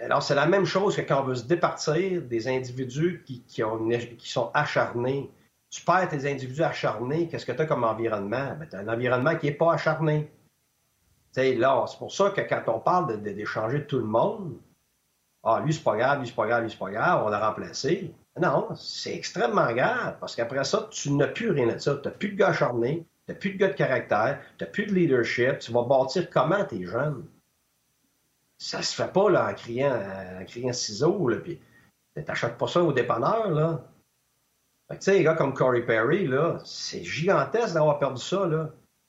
alors, 0.01 0.23
c'est 0.23 0.35
la 0.35 0.45
même 0.45 0.65
chose 0.65 0.95
que 0.95 1.01
quand 1.01 1.21
on 1.21 1.25
veut 1.25 1.35
se 1.35 1.45
départir 1.45 2.21
des 2.21 2.47
individus 2.47 3.23
qui, 3.25 3.41
qui, 3.43 3.63
ont, 3.63 3.87
qui 3.89 4.29
sont 4.29 4.51
acharnés 4.53 5.29
Tu 5.69 5.83
perds 5.83 6.09
tes 6.09 6.29
individus 6.29 6.63
acharnés, 6.63 7.27
qu'est-ce 7.27 7.45
que 7.45 7.51
tu 7.51 7.61
as 7.61 7.65
comme 7.65 7.83
environnement? 7.83 8.55
Ben, 8.59 8.67
tu 8.69 8.75
as 8.75 8.79
un 8.79 8.87
environnement 8.87 9.35
qui 9.35 9.47
n'est 9.47 9.53
pas 9.53 9.73
acharné. 9.73 10.29
là, 11.35 11.85
c'est 11.87 11.97
pour 11.97 12.11
ça 12.11 12.29
que 12.31 12.41
quand 12.41 12.63
on 12.67 12.79
parle 12.79 13.21
d'échanger 13.21 13.85
tout 13.85 13.99
le 13.99 14.05
monde, 14.05 14.57
ah, 15.43 15.61
lui, 15.65 15.73
c'est 15.73 15.83
pas 15.83 15.97
grave, 15.97 16.19
lui, 16.19 16.27
c'est 16.27 16.35
pas 16.35 16.47
grave, 16.47 16.63
lui, 16.63 16.69
c'est 16.69 16.77
pas 16.77 16.91
grave, 16.91 17.23
on 17.25 17.29
l'a 17.29 17.49
remplacé. 17.49 18.13
Non, 18.39 18.69
c'est 18.75 19.15
extrêmement 19.15 19.71
grave, 19.73 20.17
parce 20.19 20.35
qu'après 20.35 20.63
ça, 20.63 20.87
tu 20.91 21.11
n'as 21.11 21.27
plus 21.27 21.51
rien 21.51 21.67
de 21.67 21.77
ça. 21.79 21.95
Tu 21.95 22.07
n'as 22.07 22.13
plus 22.13 22.29
de 22.29 22.35
gars 22.35 22.49
acharnés, 22.49 23.05
tu 23.25 23.31
n'as 23.31 23.37
plus 23.37 23.51
de 23.51 23.57
gars 23.57 23.67
de 23.69 23.73
caractère, 23.73 24.39
tu 24.57 24.63
n'as 24.63 24.69
plus 24.69 24.85
de 24.85 24.93
leadership. 24.93 25.59
Tu 25.59 25.71
vas 25.71 25.83
bâtir 25.83 26.29
comment 26.29 26.63
tes 26.65 26.85
jeunes? 26.85 27.25
Ça 28.57 28.81
se 28.81 28.95
fait 28.95 29.11
pas 29.11 29.29
là, 29.29 29.49
en 29.49 29.53
criant, 29.53 29.99
en 30.39 30.45
criant 30.45 30.73
ciseaux, 30.73 31.27
là, 31.27 31.37
puis 31.37 31.59
t'achètes 32.25 32.57
pas 32.57 32.67
ça 32.67 32.83
au 32.83 32.93
dépanneur, 32.93 33.49
là. 33.49 33.83
tu 34.91 34.97
sais, 34.99 35.13
les 35.13 35.23
gars 35.23 35.35
comme 35.35 35.53
Corey 35.53 35.81
Perry, 35.81 36.27
là, 36.27 36.59
c'est 36.63 37.03
gigantesque 37.03 37.73
d'avoir 37.73 37.97
perdu 37.97 38.21
ça. 38.21 38.47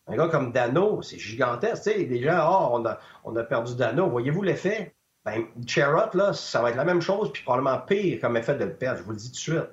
Un 0.07 0.17
gars 0.17 0.29
comme 0.29 0.53
Dano, 0.53 1.03
c'est 1.03 1.19
gigantesque. 1.19 1.85
Tu 1.85 1.91
sais, 1.91 1.99
les 1.99 2.23
gens, 2.23 2.73
oh, 2.75 2.83
on 3.25 3.37
a, 3.37 3.45
perdu 3.45 3.77
Dano. 3.77 4.09
Voyez-vous 4.09 4.43
l'effet? 4.43 4.95
Ben, 5.25 5.47
Cherrott, 5.67 6.15
là, 6.15 6.33
ça 6.33 6.63
va 6.63 6.71
être 6.71 6.77
la 6.77 6.85
même 6.85 7.01
chose, 7.01 7.31
puis 7.33 7.43
probablement 7.45 7.79
pire 7.79 8.21
comme 8.21 8.37
effet 8.37 8.57
de 8.57 8.65
le 8.65 8.75
perdre, 8.75 8.99
je 8.99 9.05
vous 9.05 9.13
le 9.13 9.17
dis 9.17 9.29
tout 9.29 9.37
de 9.37 9.37
suite. 9.37 9.71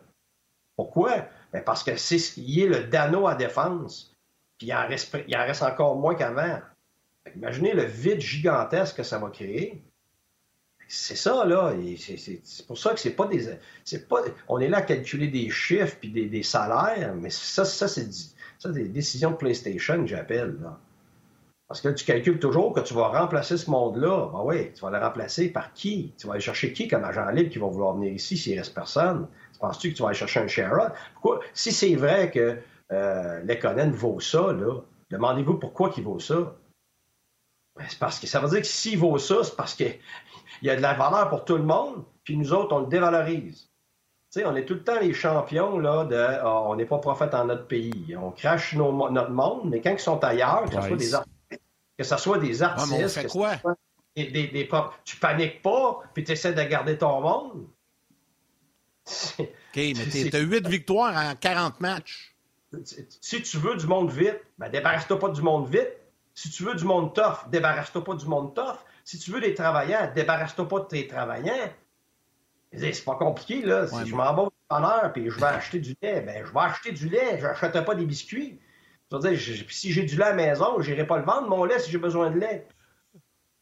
Pourquoi? 0.76 1.26
Ben 1.52 1.64
parce 1.64 1.84
que 1.84 1.96
c'est 1.98 2.20
ce 2.20 2.34
qui 2.34 2.62
est 2.62 2.68
le 2.68 2.86
Dano 2.86 3.28
à 3.28 3.36
défense, 3.36 4.16
puis 4.60 4.68
il 4.68 4.74
en 4.74 4.88
reste, 4.88 5.64
encore 5.64 5.96
moins 5.96 6.14
qu'avant. 6.14 6.60
Imaginez 7.36 7.74
le 7.74 7.84
vide 7.84 8.20
gigantesque 8.20 8.98
que 8.98 9.04
ça 9.04 9.18
va 9.18 9.30
créer. 9.30 9.82
C'est 10.88 11.16
ça, 11.16 11.46
là. 11.46 11.74
C'est 11.98 12.68
pour 12.68 12.78
ça 12.78 12.94
que 12.94 13.00
c'est 13.00 13.16
pas 13.16 13.28
des. 13.28 13.46
pas, 14.10 14.22
on 14.48 14.60
est 14.60 14.68
là 14.68 14.78
à 14.78 14.82
calculer 14.82 15.28
des 15.28 15.50
chiffres 15.50 15.96
puis 16.00 16.10
des, 16.10 16.44
salaires, 16.44 17.16
mais 17.16 17.30
ça, 17.30 17.64
ça 17.64 17.88
c'est 17.88 18.10
des 18.66 18.90
décisions 18.90 19.32
de 19.32 19.36
PlayStation 19.36 20.02
que 20.02 20.08
j'appelle. 20.08 20.58
Parce 21.68 21.82
que 21.82 21.90
tu 21.90 22.04
calcules 22.04 22.40
toujours 22.40 22.74
que 22.74 22.80
tu 22.80 22.96
vas 22.96 23.10
remplacer 23.10 23.56
ce 23.56 23.70
monde-là. 23.70 24.32
Ben 24.34 24.42
oui, 24.44 24.74
tu 24.74 24.82
vas 24.82 24.90
le 24.90 24.98
remplacer 24.98 25.50
par 25.50 25.72
qui? 25.74 26.12
Tu 26.18 26.26
vas 26.26 26.34
aller 26.34 26.42
chercher 26.42 26.74
qui 26.74 26.88
comme 26.88 27.04
agent 27.04 27.30
libre 27.30 27.52
qui 27.52 27.60
va 27.60 27.68
vouloir 27.68 27.94
venir 27.94 28.12
ici 28.12 28.36
s'il 28.36 28.58
reste 28.58 28.74
personne? 28.74 29.28
Penses-tu 29.60 29.92
que 29.92 29.98
tu 29.98 30.02
vas 30.02 30.10
aller 30.10 30.18
chercher 30.18 30.40
un 30.40 30.48
Sherrod? 30.48 30.92
Pourquoi? 31.14 31.42
Si 31.54 31.72
c'est 31.72 31.94
vrai 31.96 32.32
que 32.32 32.58
euh, 32.92 33.42
Lekonen 33.44 33.92
vaut 33.92 34.20
ça, 34.20 34.52
là, 34.54 34.82
demandez-vous 35.12 35.56
pourquoi 35.56 35.92
il 35.98 36.04
vaut 36.04 36.20
ça. 36.20 36.56
Ben, 37.76 37.86
c'est 37.88 38.00
parce 38.00 38.20
que 38.20 38.28
ça 38.28 38.40
veut 38.40 38.50
dire 38.50 38.62
que 38.62 38.68
s'il 38.68 38.98
vaut 38.98 39.18
ça, 39.18 39.44
c'est 39.44 39.56
parce 39.56 39.76
qu'il 39.76 39.98
y 40.62 40.70
a 40.70 40.76
de 40.76 40.82
la 40.82 40.94
valeur 40.94 41.30
pour 41.30 41.46
tout 41.46 41.58
le 41.58 41.64
monde, 41.64 42.04
puis 42.24 42.38
nous 42.38 42.54
autres, 42.54 42.76
on 42.76 42.82
le 42.82 42.88
dévalorise. 42.88 43.70
sais, 44.30 44.46
on 44.46 44.56
est 44.56 44.66
tout 44.66 44.76
le 44.76 44.84
temps 44.84 45.00
les 45.00 45.14
champions 45.14 45.80
là, 45.80 46.06
de 46.06 46.16
ah, 46.16 46.62
on 46.64 46.76
n'est 46.76 46.86
pas 46.86 46.98
prophète 46.98 47.34
en 47.34 47.46
notre 47.46 47.68
pays. 47.68 48.16
On 48.20 48.32
crache 48.32 48.76
notre 48.76 49.32
monde, 49.32 49.70
mais 49.70 49.82
quand 49.82 49.92
ils 49.92 50.00
sont 50.00 50.24
ailleurs, 50.24 50.66
que 50.66 50.76
ce 50.76 50.88
soit 50.88 50.98
des, 50.98 51.58
que 51.98 52.04
ce 52.04 52.18
soit 52.18 52.38
des 52.40 52.62
artistes. 52.64 53.10
fait 53.10 53.28
quoi? 53.28 53.52
Des, 54.16 54.28
des, 54.30 54.70
tu 55.06 55.16
paniques 55.18 55.62
pas, 55.62 56.02
puis 56.14 56.24
tu 56.24 56.32
essaies 56.34 56.54
de 56.54 56.64
garder 56.64 56.98
ton 56.98 57.22
monde. 57.22 57.68
OK, 59.40 59.48
mais 59.76 59.94
tu 59.94 60.36
as 60.36 60.40
8 60.40 60.68
victoires 60.68 61.16
en 61.16 61.36
40 61.36 61.80
matchs. 61.80 62.29
Si 63.22 63.42
tu 63.42 63.58
veux 63.58 63.76
du 63.76 63.88
monde 63.88 64.12
vite, 64.12 64.40
ben 64.58 64.70
débarrasse-toi 64.70 65.20
pas 65.20 65.30
du 65.30 65.42
monde 65.42 65.68
vite. 65.70 65.90
Si 66.36 66.50
tu 66.50 66.64
veux 66.64 66.76
du 66.76 66.86
monde 66.86 67.14
tough, 67.14 67.50
débarrasse-toi 67.50 68.04
pas 68.04 68.16
du 68.16 68.26
monde 68.26 68.56
tough. 68.56 68.78
Si 69.04 69.18
tu 69.18 69.32
veux 69.32 69.42
des 69.42 69.54
travailleurs, 69.54 70.14
débarrasse-toi 70.14 70.68
pas 70.68 70.80
de 70.82 70.86
tes 70.86 71.08
travailleurs. 71.08 71.70
C'est 72.72 73.04
pas 73.04 73.16
compliqué, 73.16 73.64
là. 73.64 73.88
Si 73.88 74.06
je 74.08 74.16
m'en 74.16 74.34
vais 74.36 74.42
au 74.44 74.52
dépanneur 74.62 75.12
et 75.16 75.30
je 75.30 75.40
vais 75.40 75.46
acheter 75.46 75.80
du 75.80 75.96
lait, 76.02 76.22
ben 76.22 76.46
je 76.46 76.54
vais 76.54 76.60
acheter 76.60 76.92
du 76.92 77.10
lait, 77.10 77.40
je 77.40 77.48
n'achèterai 77.48 77.84
pas 77.84 77.96
des 77.96 78.06
biscuits. 78.06 78.60
Je 79.12 79.18
veux 79.18 79.36
dire, 79.36 79.66
si 79.70 79.92
j'ai 79.92 80.04
du 80.04 80.16
lait 80.16 80.26
à 80.26 80.30
la 80.30 80.36
maison, 80.36 80.80
je 80.80 80.92
n'irai 80.92 81.08
pas 81.08 81.18
le 81.18 81.26
vendre, 81.26 81.50
mon 81.50 81.66
lait, 81.66 81.80
si 81.80 81.90
j'ai 81.90 81.98
besoin 81.98 82.30
de 82.30 82.38
lait. 82.38 82.68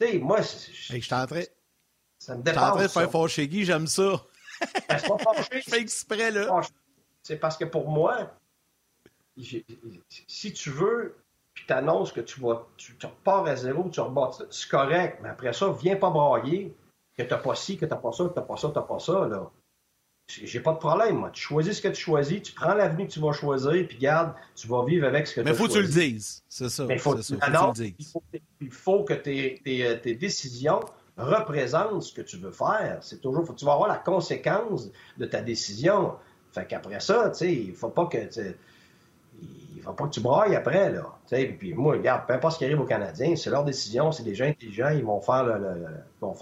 Tu 0.01 0.07
sais, 0.07 0.17
moi, 0.19 0.41
je 0.41 0.99
suis 0.99 1.13
en 1.13 1.25
train. 1.25 1.43
Ça 2.19 2.35
me 2.35 2.43
dépasse. 2.43 2.63
En 2.63 2.71
train 2.73 2.83
de 2.83 2.87
faire 2.89 3.11
fâcher 3.11 3.47
Guy, 3.47 3.63
j'aime 3.63 3.87
ça. 3.87 4.21
Ben, 4.89 4.97
c'est 4.99 5.07
pas 5.07 5.17
fâché. 5.17 5.61
je 5.65 5.69
fais 5.69 5.79
exprès, 5.79 6.31
là. 6.31 6.61
C'est 7.23 7.37
parce 7.37 7.57
que 7.57 7.65
pour 7.65 7.89
moi, 7.89 8.37
si 10.27 10.53
tu 10.53 10.69
veux 10.71 11.15
puis 11.57 11.65
tu 11.65 11.73
annonces 11.73 12.11
que 12.11 12.21
tu 12.21 12.39
vas 12.39 12.67
tu, 12.77 12.93
repars 13.03 13.47
à 13.47 13.55
zéro, 13.55 13.89
tu 13.89 13.99
rebâtis, 13.99 14.43
c'est 14.51 14.69
correct, 14.69 15.19
mais 15.23 15.29
après 15.29 15.53
ça, 15.53 15.75
viens 15.81 15.95
pas 15.95 16.11
brailler 16.11 16.75
que 17.17 17.23
tu 17.23 17.29
n'as 17.29 17.37
pas 17.37 17.55
ci, 17.55 17.77
que 17.77 17.85
tu 17.85 17.89
n'as 17.89 17.97
pas 17.97 18.11
ça, 18.11 18.25
que 18.25 18.33
tu 18.33 18.39
n'as 18.39 18.45
pas 18.45 18.57
ça, 18.57 18.69
tu 18.69 18.75
n'as 18.75 18.83
pas 18.83 18.99
ça. 18.99 19.27
Là. 19.27 19.49
J'ai 20.27 20.59
pas 20.59 20.73
de 20.73 20.77
problème, 20.77 21.15
moi. 21.15 21.31
Tu 21.31 21.41
choisis 21.41 21.77
ce 21.77 21.81
que 21.81 21.87
tu 21.87 21.99
choisis, 21.99 22.43
tu 22.43 22.53
prends 22.53 22.75
l'avenue 22.75 23.07
que 23.07 23.11
tu 23.13 23.19
vas 23.19 23.31
choisir, 23.31 23.87
puis 23.87 23.97
garde, 23.97 24.33
tu 24.55 24.67
vas 24.67 24.85
vivre 24.85 25.07
avec 25.07 25.25
ce 25.25 25.33
que 25.33 25.41
tu 25.41 25.45
Mais 25.45 25.55
faut 25.55 25.67
que 25.67 25.73
tu 25.73 25.81
le 25.81 25.87
dises, 25.87 26.43
c'est 26.47 26.69
ça. 26.69 26.85
Mais 26.85 26.99
faut, 26.99 27.15
alors, 27.41 27.73
tu 27.73 27.81
le 27.81 27.89
dises. 27.89 28.13
Il, 28.61 28.71
faut, 28.71 29.03
que 29.03 29.15
tes, 29.15 29.59
tes, 29.63 29.99
tes, 29.99 30.13
décisions 30.13 30.81
représentent 31.17 32.03
ce 32.03 32.13
que 32.13 32.21
tu 32.21 32.37
veux 32.37 32.51
faire. 32.51 32.99
C'est 33.01 33.19
toujours, 33.19 33.47
faut, 33.47 33.53
tu 33.53 33.65
vas 33.65 33.73
avoir 33.73 33.89
la 33.89 33.97
conséquence 33.97 34.91
de 35.17 35.25
ta 35.25 35.41
décision. 35.41 36.13
Fait 36.51 36.67
qu'après 36.67 36.99
ça, 36.99 37.31
tu 37.31 37.37
sais, 37.39 37.53
il 37.53 37.73
faut 37.73 37.89
pas 37.89 38.05
que 38.05 38.29
il 39.75 39.81
faut 39.81 39.93
pas 39.93 40.05
que 40.05 40.09
tu 40.09 40.19
brailles 40.19 40.55
après, 40.55 40.91
là. 40.91 41.05
puis 41.29 41.73
moi, 41.73 41.93
regarde, 41.93 42.27
peu 42.27 42.33
importe 42.33 42.55
ce 42.55 42.59
qui 42.59 42.65
arrive 42.65 42.81
aux 42.81 42.85
Canadiens, 42.85 43.35
c'est 43.35 43.49
leur 43.49 43.63
décision, 43.63 44.11
c'est 44.11 44.23
des 44.23 44.35
gens 44.35 44.45
intelligents, 44.45 44.89
ils 44.89 45.05
vont 45.05 45.21
faire, 45.21 45.45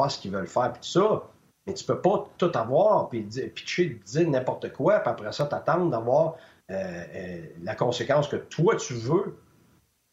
ce 0.09 0.19
qu'ils 0.19 0.31
veulent 0.31 0.47
faire, 0.47 0.71
puis 0.73 0.81
tout 0.81 0.99
ça. 0.99 1.23
Mais 1.67 1.73
tu 1.73 1.83
peux 1.83 1.99
pas 1.99 2.27
tout 2.37 2.51
avoir, 2.53 3.09
puis 3.09 3.21
pitcher, 3.23 3.99
dire 4.05 4.29
n'importe 4.29 4.71
quoi, 4.71 4.99
puis 4.99 5.09
après 5.09 5.31
ça, 5.31 5.45
t'attendre 5.45 5.89
d'avoir 5.89 6.35
euh, 6.71 7.03
euh, 7.15 7.45
la 7.63 7.75
conséquence 7.75 8.27
que 8.27 8.35
toi, 8.35 8.75
tu 8.75 8.93
veux, 8.93 9.37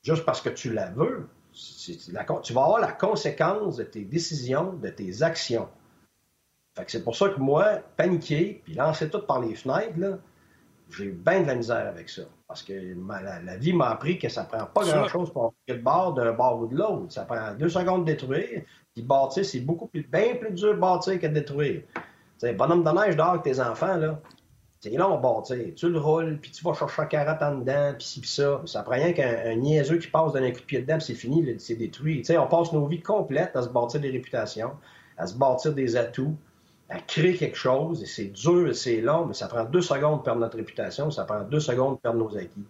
juste 0.03 0.25
parce 0.25 0.41
que 0.41 0.49
tu 0.51 0.73
la 0.73 0.91
veux. 0.91 1.29
tu 1.53 2.53
vas 2.53 2.65
avoir 2.65 2.81
la 2.81 2.93
conséquence 2.93 3.77
de 3.77 3.85
tes 3.85 4.05
décisions, 4.05 4.73
de 4.75 4.89
tes 4.89 5.23
actions. 5.23 5.69
C'est 6.87 7.05
pour 7.05 7.17
ça 7.17 7.29
que 7.29 7.39
moi, 7.39 7.81
paniquer, 7.97 8.63
puis 8.65 8.75
lancer 8.75 9.11
tout 9.11 9.21
par 9.21 9.41
les 9.41 9.55
fenêtres, 9.55 9.99
là, 9.99 10.19
j'ai 10.97 11.11
bien 11.11 11.43
de 11.43 11.47
la 11.47 11.55
misère 11.55 11.89
avec 11.89 12.09
ça. 12.09 12.23
Parce 12.47 12.63
que 12.63 12.73
la, 12.75 13.57
vie 13.57 13.73
m'a 13.73 13.91
appris 13.91 14.19
que 14.19 14.29
ça 14.29 14.45
prend 14.45 14.67
pas 14.67 14.85
grand-chose 14.85 15.33
pour 15.33 15.55
faire 15.67 15.77
le 15.77 15.83
bord 15.83 16.15
d'un 16.15 16.33
bord 16.33 16.61
ou 16.61 16.67
de 16.67 16.77
l'autre. 16.77 17.07
Ça 17.11 17.25
prend 17.25 17.55
deux 17.55 17.69
secondes 17.69 18.05
de 18.05 18.13
détruire. 18.13 18.63
Puis 18.95 19.03
bâtir, 19.03 19.45
c'est 19.45 19.61
beaucoup 19.61 19.87
plus, 19.87 20.03
bien 20.03 20.35
plus 20.35 20.53
dur 20.53 20.75
de 20.75 20.79
bâtir 20.79 21.19
que 21.19 21.27
de 21.27 21.33
détruire. 21.33 21.83
sais, 22.39 22.53
bonhomme 22.53 22.85
de 22.85 22.91
neige 22.91 23.17
dehors 23.17 23.31
avec 23.31 23.43
tes 23.43 23.61
enfants, 23.61 23.97
là. 23.97 24.21
C'est 24.81 24.91
long 24.91 25.19
bâtir. 25.21 25.75
Tu 25.77 25.89
le 25.89 25.99
roules, 25.99 26.39
puis 26.43 26.51
tu 26.51 26.65
vas 26.65 26.75
chercher 26.75 27.03
un 27.03 27.07
carotte 27.07 27.41
en 27.41 27.59
dedans, 27.59 27.95
puis 27.97 28.05
ci, 28.05 28.21
puis 28.21 28.29
ça. 28.29 28.61
Ça 28.67 28.83
prend 28.83 28.97
rien 28.97 29.13
qu'un 29.13 29.55
niaiseux 29.55 29.99
qui 29.99 30.09
passe 30.09 30.33
d'un 30.33 30.51
coup 30.51 30.61
de 30.61 30.65
pied 30.65 30.81
dedans, 30.81 30.99
puis 30.99 31.07
c'est 31.07 31.15
fini, 31.15 31.55
c'est 31.59 31.77
détruit. 31.77 32.25
sais, 32.25 32.37
on 32.37 32.49
passe 32.49 32.73
nos 32.73 32.87
vies 32.87 33.01
complètes 33.01 33.55
à 33.55 33.63
se 33.63 33.69
bâtir 33.69 34.01
des 34.01 34.11
réputations, 34.11 34.73
à 35.17 35.27
se 35.27 35.37
bâtir 35.37 35.73
des 35.73 35.97
atouts 35.97 36.37
à 36.93 37.01
créer 37.01 37.35
quelque 37.37 37.57
chose, 37.57 38.03
et 38.03 38.07
c'est 38.07 38.27
dur 38.27 38.69
et 38.69 38.75
c'est 38.75 39.01
long, 39.01 39.25
mais 39.25 39.35
ça 39.35 39.49
prend 39.49 39.65
deux 39.65 39.81
secondes 39.81 40.19
de 40.19 40.23
perdre 40.23 40.41
notre 40.41 40.59
réputation, 40.59 41.11
ça 41.11 41.25
prend 41.25 41.41
deux 41.43 41.61
secondes 41.61 41.97
de 41.97 42.01
perdre 42.01 42.19
nos 42.19 42.37
acquis. 42.37 42.67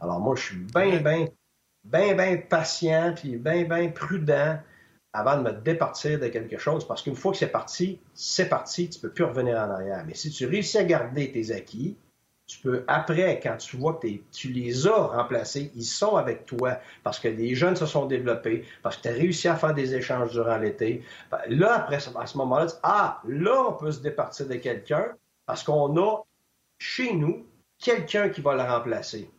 Alors 0.00 0.20
moi, 0.20 0.36
je 0.36 0.42
suis 0.42 0.56
bien, 0.56 1.00
bien, 1.00 1.26
bien, 1.84 2.14
bien 2.14 2.36
patient, 2.36 3.14
puis 3.16 3.36
bien, 3.36 3.64
bien 3.64 3.88
prudent 3.88 4.58
avant 5.14 5.38
de 5.38 5.42
me 5.42 5.52
départir 5.52 6.20
de 6.20 6.28
quelque 6.28 6.58
chose, 6.58 6.86
parce 6.86 7.02
qu'une 7.02 7.16
fois 7.16 7.32
que 7.32 7.38
c'est 7.38 7.46
parti, 7.46 7.98
c'est 8.12 8.48
parti, 8.48 8.90
tu 8.90 8.98
ne 8.98 9.02
peux 9.02 9.10
plus 9.10 9.24
revenir 9.24 9.56
en 9.56 9.70
arrière. 9.70 10.04
Mais 10.06 10.14
si 10.14 10.30
tu 10.30 10.46
réussis 10.46 10.78
à 10.78 10.84
garder 10.84 11.32
tes 11.32 11.52
acquis, 11.52 11.96
tu 12.46 12.58
peux, 12.58 12.84
après, 12.86 13.40
quand 13.40 13.56
tu 13.56 13.76
vois 13.76 13.94
que 13.94 14.08
tu 14.32 14.48
les 14.48 14.86
as 14.86 15.06
remplacés, 15.06 15.70
ils 15.74 15.84
sont 15.84 16.16
avec 16.16 16.44
toi 16.44 16.78
parce 17.02 17.18
que 17.18 17.28
les 17.28 17.54
jeunes 17.54 17.76
se 17.76 17.86
sont 17.86 18.06
développés, 18.06 18.64
parce 18.82 18.96
que 18.96 19.02
tu 19.02 19.08
as 19.08 19.12
réussi 19.12 19.48
à 19.48 19.56
faire 19.56 19.74
des 19.74 19.94
échanges 19.94 20.32
durant 20.32 20.58
l'été. 20.58 21.04
Ben, 21.30 21.38
là, 21.48 21.74
après, 21.74 21.96
à 21.96 22.26
ce 22.26 22.38
moment-là, 22.38 22.66
ah, 22.82 23.20
là, 23.26 23.68
on 23.68 23.72
peut 23.74 23.92
se 23.92 24.00
départir 24.00 24.48
de 24.48 24.56
quelqu'un 24.56 25.14
parce 25.46 25.62
qu'on 25.62 25.96
a 25.96 26.22
chez 26.78 27.14
nous 27.14 27.46
quelqu'un 27.78 28.28
qui 28.28 28.40
va 28.40 28.54
le 28.54 28.62
remplacer. 28.62 29.30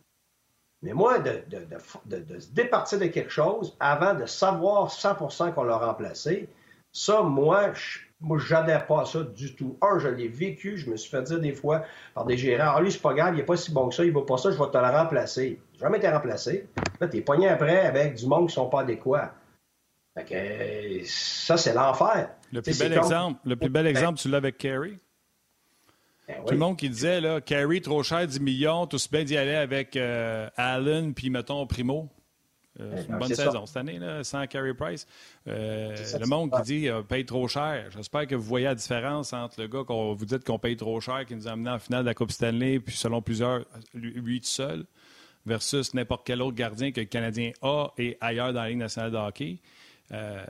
Mais 0.82 0.92
moi, 0.92 1.18
de, 1.18 1.42
de, 1.48 2.38
se 2.38 2.52
départir 2.52 2.98
de 2.98 3.06
quelque 3.06 3.30
chose 3.30 3.74
avant 3.80 4.14
de 4.14 4.26
savoir 4.26 4.90
100% 4.90 5.54
qu'on 5.54 5.64
l'a 5.64 5.78
remplacé, 5.78 6.48
ça, 6.92 7.22
moi, 7.22 7.72
je 7.72 8.00
moi, 8.24 8.38
j'adhère 8.38 8.86
pas 8.86 9.02
à 9.02 9.04
ça 9.04 9.22
du 9.22 9.54
tout. 9.54 9.76
Un, 9.82 9.98
je 9.98 10.08
l'ai 10.08 10.28
vécu, 10.28 10.76
je 10.76 10.90
me 10.90 10.96
suis 10.96 11.10
fait 11.10 11.22
dire 11.22 11.40
des 11.40 11.52
fois 11.52 11.84
par 12.14 12.24
des 12.24 12.36
gérants, 12.36 12.72
ah 12.76 12.80
lui, 12.80 12.90
c'est 12.90 13.02
pas 13.02 13.14
grave, 13.14 13.34
il 13.34 13.40
est 13.40 13.44
pas 13.44 13.56
si 13.56 13.72
bon 13.72 13.88
que 13.88 13.94
ça, 13.94 14.04
il 14.04 14.12
va 14.12 14.22
pas 14.22 14.38
ça, 14.38 14.50
je 14.50 14.58
vais 14.58 14.70
te 14.70 14.78
le 14.78 14.84
remplacer. 14.84 15.60
J'ai 15.74 15.80
jamais 15.80 15.98
été 15.98 16.08
remplacé. 16.08 16.68
Là, 17.00 17.08
t'es 17.08 17.20
pogné 17.20 17.48
après 17.48 17.80
avec 17.80 18.14
du 18.14 18.26
monde 18.26 18.48
qui 18.48 18.54
sont 18.54 18.68
pas 18.68 18.80
adéquats. 18.80 19.34
Fait 20.16 20.24
que, 20.24 21.06
ça, 21.06 21.56
c'est 21.56 21.74
l'enfer. 21.74 22.30
Le 22.52 22.62
plus 22.62 22.78
bel 22.78 22.92
exemple, 22.92 23.40
le 23.44 23.56
plus 23.56 23.68
bel 23.68 23.86
exemple, 23.86 24.18
tu 24.18 24.28
l'as 24.28 24.38
avec 24.38 24.58
Kerry. 24.58 24.98
Ben 26.26 26.36
tout 26.46 26.54
le 26.54 26.58
monde 26.58 26.78
qui 26.78 26.88
disait, 26.88 27.20
là, 27.20 27.40
Carey, 27.42 27.80
trop 27.80 28.02
cher, 28.02 28.26
10 28.26 28.40
millions, 28.40 28.86
tout 28.86 28.96
se 28.96 29.08
bien 29.10 29.24
d'y 29.24 29.36
aller 29.36 29.54
avec 29.54 29.94
euh, 29.96 30.48
Allen, 30.56 31.12
puis 31.12 31.28
mettons 31.28 31.66
Primo. 31.66 32.08
Euh, 32.80 32.92
c'est 32.96 33.08
une 33.08 33.18
bonne 33.18 33.34
saison 33.34 33.66
cette 33.66 33.76
année, 33.76 33.98
là, 33.98 34.24
sans 34.24 34.46
Carey 34.46 34.74
Price. 34.74 35.06
Euh, 35.46 35.94
le 36.18 36.26
monde 36.26 36.50
qui 36.56 36.62
dit 36.62 36.88
euh, 36.88 37.02
paye 37.02 37.24
trop 37.24 37.46
cher. 37.46 37.90
J'espère 37.90 38.26
que 38.26 38.34
vous 38.34 38.42
voyez 38.42 38.66
la 38.66 38.74
différence 38.74 39.32
entre 39.32 39.60
le 39.60 39.68
gars 39.68 39.84
qu'on 39.84 40.12
vous 40.12 40.26
dites 40.26 40.44
qu'on 40.44 40.58
paye 40.58 40.76
trop 40.76 41.00
cher, 41.00 41.24
qui 41.24 41.36
nous 41.36 41.46
a 41.46 41.52
amené 41.52 41.70
en 41.70 41.78
finale 41.78 42.02
de 42.02 42.08
la 42.08 42.14
Coupe 42.14 42.32
Stanley, 42.32 42.80
puis 42.80 42.96
selon 42.96 43.22
plusieurs, 43.22 43.64
lui, 43.94 44.40
tout 44.40 44.46
seul, 44.46 44.84
versus 45.46 45.94
n'importe 45.94 46.26
quel 46.26 46.42
autre 46.42 46.56
gardien 46.56 46.90
que 46.90 47.00
le 47.00 47.06
Canadien 47.06 47.52
a 47.62 47.88
et 47.96 48.18
ailleurs 48.20 48.52
dans 48.52 48.62
la 48.62 48.68
Ligue 48.68 48.78
nationale 48.78 49.12
de 49.12 49.16
hockey. 49.16 49.60
Euh, 50.12 50.44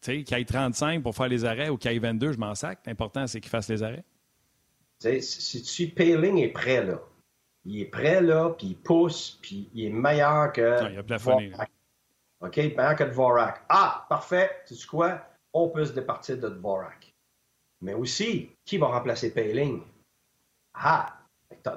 qu'il 0.00 0.34
aille 0.34 0.46
35 0.46 1.02
pour 1.02 1.14
faire 1.14 1.28
les 1.28 1.44
arrêts 1.44 1.68
ou 1.68 1.76
qu'il 1.76 1.90
aille 1.90 1.98
22, 1.98 2.32
je 2.32 2.38
m'en 2.38 2.54
sac. 2.54 2.78
L'important, 2.86 3.26
c'est 3.26 3.40
qu'il 3.40 3.50
fasse 3.50 3.68
les 3.68 3.82
arrêts. 3.82 4.04
si 5.00 5.62
tu 5.62 5.88
Payling 5.88 6.38
est 6.38 6.48
prêt, 6.48 6.84
là, 6.84 7.00
il 7.64 7.80
est 7.80 7.86
prêt, 7.86 8.20
là, 8.20 8.50
puis 8.50 8.68
il 8.68 8.76
pousse, 8.76 9.38
puis 9.42 9.68
il 9.74 9.86
est 9.86 9.90
meilleur 9.90 10.52
que. 10.52 10.82
Non, 10.82 10.88
il 10.90 10.98
a 10.98 11.02
plafonné. 11.02 11.52
OK, 12.40 12.56
meilleur 12.56 12.96
que 12.96 13.04
Dvorak. 13.04 13.62
Ah, 13.68 14.06
parfait. 14.08 14.50
Tu 14.66 14.74
sais 14.74 14.86
quoi? 14.86 15.20
On 15.52 15.68
peut 15.68 15.84
se 15.84 15.92
départir 15.92 16.38
de 16.38 16.48
Dvorak. 16.48 17.12
Mais 17.82 17.94
aussi, 17.94 18.50
qui 18.64 18.78
va 18.78 18.86
remplacer 18.86 19.32
Payling? 19.32 19.82
Ah, 20.74 21.16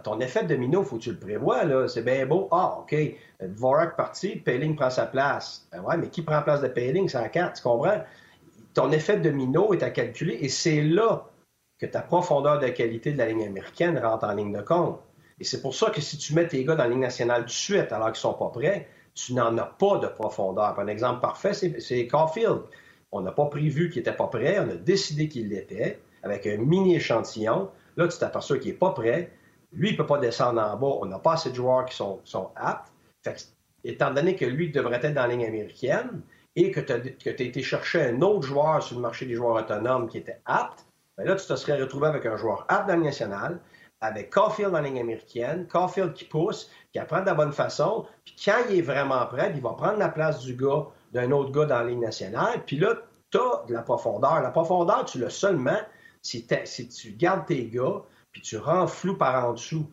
ton 0.03 0.19
effet 0.21 0.43
de 0.43 0.49
domino, 0.49 0.83
faut 0.83 0.97
que 0.97 1.03
tu 1.03 1.11
le 1.11 1.19
prévois, 1.19 1.65
là. 1.65 1.87
C'est 1.87 2.03
bien 2.03 2.25
beau. 2.25 2.47
Ah, 2.51 2.79
OK. 2.79 2.95
Dvorak 3.41 3.97
parti, 3.97 4.37
Payling 4.37 4.75
prend 4.75 4.89
sa 4.89 5.05
place. 5.05 5.67
Ben 5.71 5.81
ouais, 5.81 5.97
mais 5.97 6.09
qui 6.09 6.21
prend 6.21 6.35
la 6.35 6.41
place 6.43 6.61
de 6.61 6.69
Payling? 6.69 7.09
C'est 7.09 7.17
en 7.17 7.27
carte, 7.27 7.57
tu 7.57 7.63
comprends? 7.63 8.01
Ton 8.73 8.91
effet 8.91 9.17
de 9.17 9.29
domino 9.29 9.73
est 9.73 9.83
à 9.83 9.89
calculer 9.89 10.37
et 10.41 10.49
c'est 10.49 10.81
là 10.81 11.25
que 11.77 11.85
ta 11.85 12.01
profondeur 12.01 12.59
de 12.59 12.67
qualité 12.69 13.11
de 13.11 13.17
la 13.17 13.27
ligne 13.27 13.45
américaine 13.45 13.97
rentre 13.99 14.23
en 14.25 14.33
ligne 14.33 14.53
de 14.53 14.61
compte. 14.61 15.01
Et 15.43 15.45
c'est 15.45 15.61
pour 15.61 15.75
ça 15.75 15.89
que 15.89 15.99
si 15.99 16.17
tu 16.17 16.33
mets 16.33 16.47
tes 16.47 16.63
gars 16.63 16.75
dans 16.75 16.83
la 16.83 16.89
Ligue 16.89 16.99
nationale 16.99 17.41
tout 17.41 17.47
de 17.47 17.51
suite 17.51 17.91
alors 17.91 18.13
qu'ils 18.13 18.25
ne 18.25 18.31
sont 18.31 18.33
pas 18.33 18.47
prêts, 18.47 18.87
tu 19.13 19.33
n'en 19.33 19.57
as 19.57 19.65
pas 19.65 19.97
de 19.97 20.07
profondeur. 20.07 20.79
Un 20.79 20.87
exemple 20.87 21.19
parfait, 21.19 21.51
c'est 21.53 22.07
Caulfield. 22.07 22.61
On 23.11 23.19
n'a 23.19 23.33
pas 23.33 23.47
prévu 23.47 23.89
qu'il 23.89 23.99
n'était 23.99 24.15
pas 24.15 24.27
prêt, 24.27 24.57
on 24.59 24.69
a 24.69 24.75
décidé 24.75 25.27
qu'il 25.27 25.49
l'était 25.49 25.99
avec 26.23 26.47
un 26.47 26.55
mini 26.55 26.95
échantillon. 26.95 27.69
Là, 27.97 28.07
tu 28.07 28.17
t'aperçois 28.17 28.57
qu'il 28.57 28.71
n'est 28.71 28.77
pas 28.77 28.91
prêt. 28.91 29.33
Lui, 29.73 29.89
il 29.89 29.91
ne 29.91 29.97
peut 29.97 30.05
pas 30.05 30.17
descendre 30.17 30.61
en 30.61 30.77
bas. 30.77 30.97
On 31.01 31.07
n'a 31.07 31.19
pas 31.19 31.33
assez 31.33 31.49
de 31.49 31.55
joueurs 31.55 31.83
qui 31.87 31.97
sont, 31.97 32.21
aptes. 32.55 32.93
étant 33.83 34.13
donné 34.13 34.37
que 34.37 34.45
lui 34.45 34.71
devrait 34.71 35.01
être 35.03 35.13
dans 35.13 35.23
la 35.23 35.27
ligne 35.27 35.45
américaine 35.45 36.21
et 36.55 36.71
que 36.71 36.79
tu 36.79 36.93
as, 36.93 37.31
été 37.31 37.61
chercher 37.61 38.01
un 38.01 38.21
autre 38.21 38.43
joueur 38.43 38.81
sur 38.81 38.95
le 38.95 39.01
marché 39.01 39.25
des 39.25 39.33
joueurs 39.33 39.57
autonomes 39.57 40.07
qui 40.07 40.19
était 40.19 40.39
apte, 40.45 40.85
bien 41.17 41.25
là, 41.25 41.35
tu 41.35 41.45
te 41.45 41.55
serais 41.57 41.81
retrouvé 41.81 42.07
avec 42.07 42.25
un 42.25 42.37
joueur 42.37 42.65
apte 42.69 42.87
dans 42.87 42.95
la 42.95 43.03
nationale, 43.03 43.59
avec 44.03 44.31
Caulfield 44.31 44.73
la 44.73 44.81
ligne 44.81 44.99
américaine, 44.99 45.65
Caulfield 45.65 46.13
qui 46.13 46.25
pousse, 46.25 46.69
qui 46.91 46.99
apprend 46.99 47.21
de 47.21 47.25
la 47.25 47.33
bonne 47.33 47.53
façon, 47.53 48.05
puis 48.25 48.35
quand 48.43 48.57
il 48.69 48.79
est 48.79 48.81
vraiment 48.81 49.25
prêt, 49.27 49.51
il 49.55 49.61
va 49.61 49.71
prendre 49.71 49.97
la 49.97 50.09
place 50.09 50.41
du 50.41 50.55
gars, 50.55 50.87
d'un 51.13 51.31
autre 51.31 51.51
gars 51.51 51.65
dans 51.65 51.79
la 51.79 51.85
ligne 51.85 52.01
nationale, 52.01 52.63
puis 52.65 52.77
là, 52.77 52.95
tu 53.31 53.37
as 53.37 53.63
de 53.67 53.73
la 53.73 53.81
profondeur. 53.81 54.41
La 54.41 54.51
profondeur, 54.51 55.05
tu 55.05 55.19
l'as 55.19 55.29
seulement 55.29 55.79
si, 56.21 56.45
tu 56.45 57.11
gardes 57.11 57.45
tes 57.45 57.65
gars, 57.67 58.01
puis 58.33 58.41
tu 58.41 58.57
rends 58.57 58.87
flou 58.87 59.17
par 59.17 59.45
en 59.45 59.53
dessous. 59.53 59.89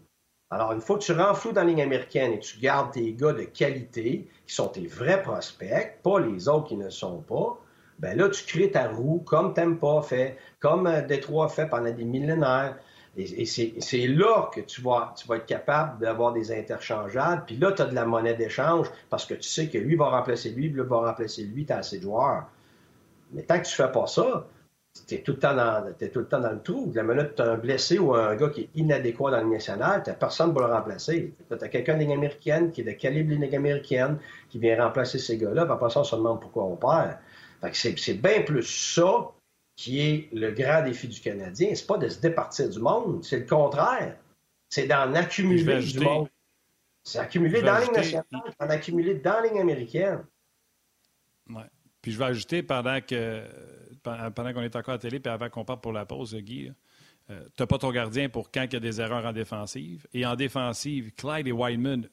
Alors, 0.51 0.73
une 0.73 0.81
fois 0.81 0.99
que 0.99 1.05
tu 1.05 1.13
rends 1.13 1.35
flou 1.35 1.53
dans 1.53 1.61
la 1.61 1.69
ligne 1.69 1.83
américaine 1.83 2.33
et 2.33 2.41
tu 2.41 2.59
gardes 2.59 2.93
tes 2.93 3.13
gars 3.13 3.33
de 3.33 3.45
qualité, 3.45 4.29
qui 4.45 4.55
sont 4.55 4.69
tes 4.69 4.89
vrais 4.89 5.23
prospects, 5.23 6.01
pas 6.03 6.19
les 6.19 6.49
autres 6.49 6.67
qui 6.67 6.77
ne 6.77 6.85
le 6.85 6.91
sont 6.91 7.19
pas, 7.23 7.57
ben 8.01 8.19
là, 8.19 8.29
tu 8.29 8.45
crées 8.45 8.73
ta 8.73 8.89
roue 8.89 9.21
comme 9.21 9.55
Tampa 9.55 10.03
fait, 10.03 10.39
comme 10.59 10.87
euh, 10.87 11.03
Détroit 11.03 11.49
fait 11.49 11.67
pendant 11.67 11.93
des 11.93 12.05
millénaires. 12.05 12.77
Et, 13.17 13.45
c'est 13.45 14.07
là 14.07 14.51
que 14.55 14.61
tu 14.61 14.83
vas, 14.83 15.15
être 15.31 15.47
capable 15.47 15.99
d'avoir 16.01 16.33
des 16.33 16.53
interchangeables. 16.53 17.43
Puis 17.45 17.57
là, 17.57 17.73
tu 17.73 17.83
as 17.83 17.87
de 17.87 17.95
la 17.95 18.07
monnaie 18.07 18.35
d'échange 18.35 18.89
parce 19.09 19.27
que 19.27 19.35
tu 19.35 19.49
sais 19.49 19.69
que 19.69 19.79
lui 19.79 19.97
va 19.97 20.11
remplacer 20.11 20.51
lui, 20.51 20.69
lui 20.69 20.83
va 20.83 20.99
remplacer 20.99 21.43
lui, 21.43 21.67
tu 21.67 21.73
as 21.73 21.79
assez 21.79 21.99
de 21.99 22.03
joueurs. 22.03 22.49
Mais 23.33 23.43
tant 23.43 23.59
que 23.59 23.67
tu 23.67 23.75
fais 23.75 23.91
pas 23.91 24.07
ça, 24.07 24.47
tu 25.07 25.15
es 25.15 25.19
tout, 25.19 25.33
le 25.33 25.39
temps 25.39 25.55
dans, 25.55 26.53
le 26.53 26.63
trou. 26.63 26.93
La 26.95 27.03
minute 27.03 27.35
tu 27.35 27.43
as 27.43 27.51
un 27.51 27.57
blessé 27.57 27.99
ou 27.99 28.15
un 28.15 28.35
gars 28.37 28.49
qui 28.49 28.63
est 28.63 28.71
inadéquat 28.77 29.33
dans 29.33 29.43
le 29.43 29.51
national, 29.51 30.03
tu 30.05 30.13
personne 30.13 30.53
pour 30.53 30.63
le 30.63 30.73
remplacer. 30.73 31.35
Tu 31.49 31.65
as 31.65 31.69
quelqu'un 31.69 31.99
de 31.99 32.13
américaine 32.13 32.71
qui 32.71 32.83
est 32.83 32.85
de 32.85 32.93
calibre 32.93 33.31
ligne 33.31 33.55
américaine 33.55 34.19
qui 34.51 34.59
vient 34.59 34.85
remplacer 34.85 35.19
ces 35.19 35.37
gars-là. 35.37 35.65
Puis 35.65 35.75
après 35.75 35.91
ça, 35.91 36.01
on 36.01 36.05
se 36.05 36.15
demande 36.15 36.41
pourquoi 36.41 36.65
on 36.65 36.77
perd. 36.77 37.19
c'est 37.73 38.21
bien 38.21 38.43
plus 38.43 38.63
ça 38.63 39.31
qui 39.81 39.99
est 39.99 40.29
le 40.35 40.51
grand 40.51 40.83
défi 40.83 41.09
du 41.09 41.19
Canadien, 41.19 41.71
c'est 41.75 41.87
pas 41.87 41.97
de 41.97 42.07
se 42.07 42.21
départir 42.21 42.69
du 42.69 42.81
monde, 42.81 43.25
c'est 43.25 43.39
le 43.39 43.47
contraire. 43.47 44.15
C'est 44.69 44.87
d'en 44.87 45.15
accumuler 45.15 45.81
du 45.81 46.01
monde. 46.01 46.29
C'est 47.03 47.19
accumuler 47.19 47.63
dans 47.63 47.73
la 47.73 47.85
ligne 47.85 47.95
nationale, 47.95 48.55
en 48.59 48.69
accumuler 48.69 49.15
dans 49.15 49.41
la 49.41 49.47
ligne 49.47 49.59
américaine. 49.59 50.23
Ouais. 51.49 51.65
Puis 52.03 52.13
je 52.13 52.19
vais 52.19 52.27
ajouter 52.27 52.63
pendant 52.63 53.01
que 53.01 53.43
pendant 54.03 54.53
qu'on 54.53 54.61
est 54.61 54.77
encore 54.77 54.93
à 54.93 54.97
la 54.97 54.99
télé, 54.99 55.19
puis 55.19 55.33
avant 55.33 55.49
qu'on 55.49 55.65
parte 55.65 55.83
pour 55.83 55.95
la 55.95 56.05
pause, 56.05 56.37
Guy, 56.37 56.71
euh, 57.31 57.43
tu 57.57 57.63
n'as 57.63 57.67
pas 57.67 57.79
ton 57.79 57.91
gardien 57.91 58.29
pour 58.29 58.51
quand 58.51 58.65
il 58.65 58.75
y 58.75 58.77
a 58.77 58.81
des 58.81 59.01
erreurs 59.01 59.25
en 59.25 59.33
défensive. 59.33 60.07
Et 60.13 60.27
en 60.27 60.37
défensive, 60.37 61.15
Clyde 61.15 61.49
et 61.49 61.53
Wideman, 61.53 62.07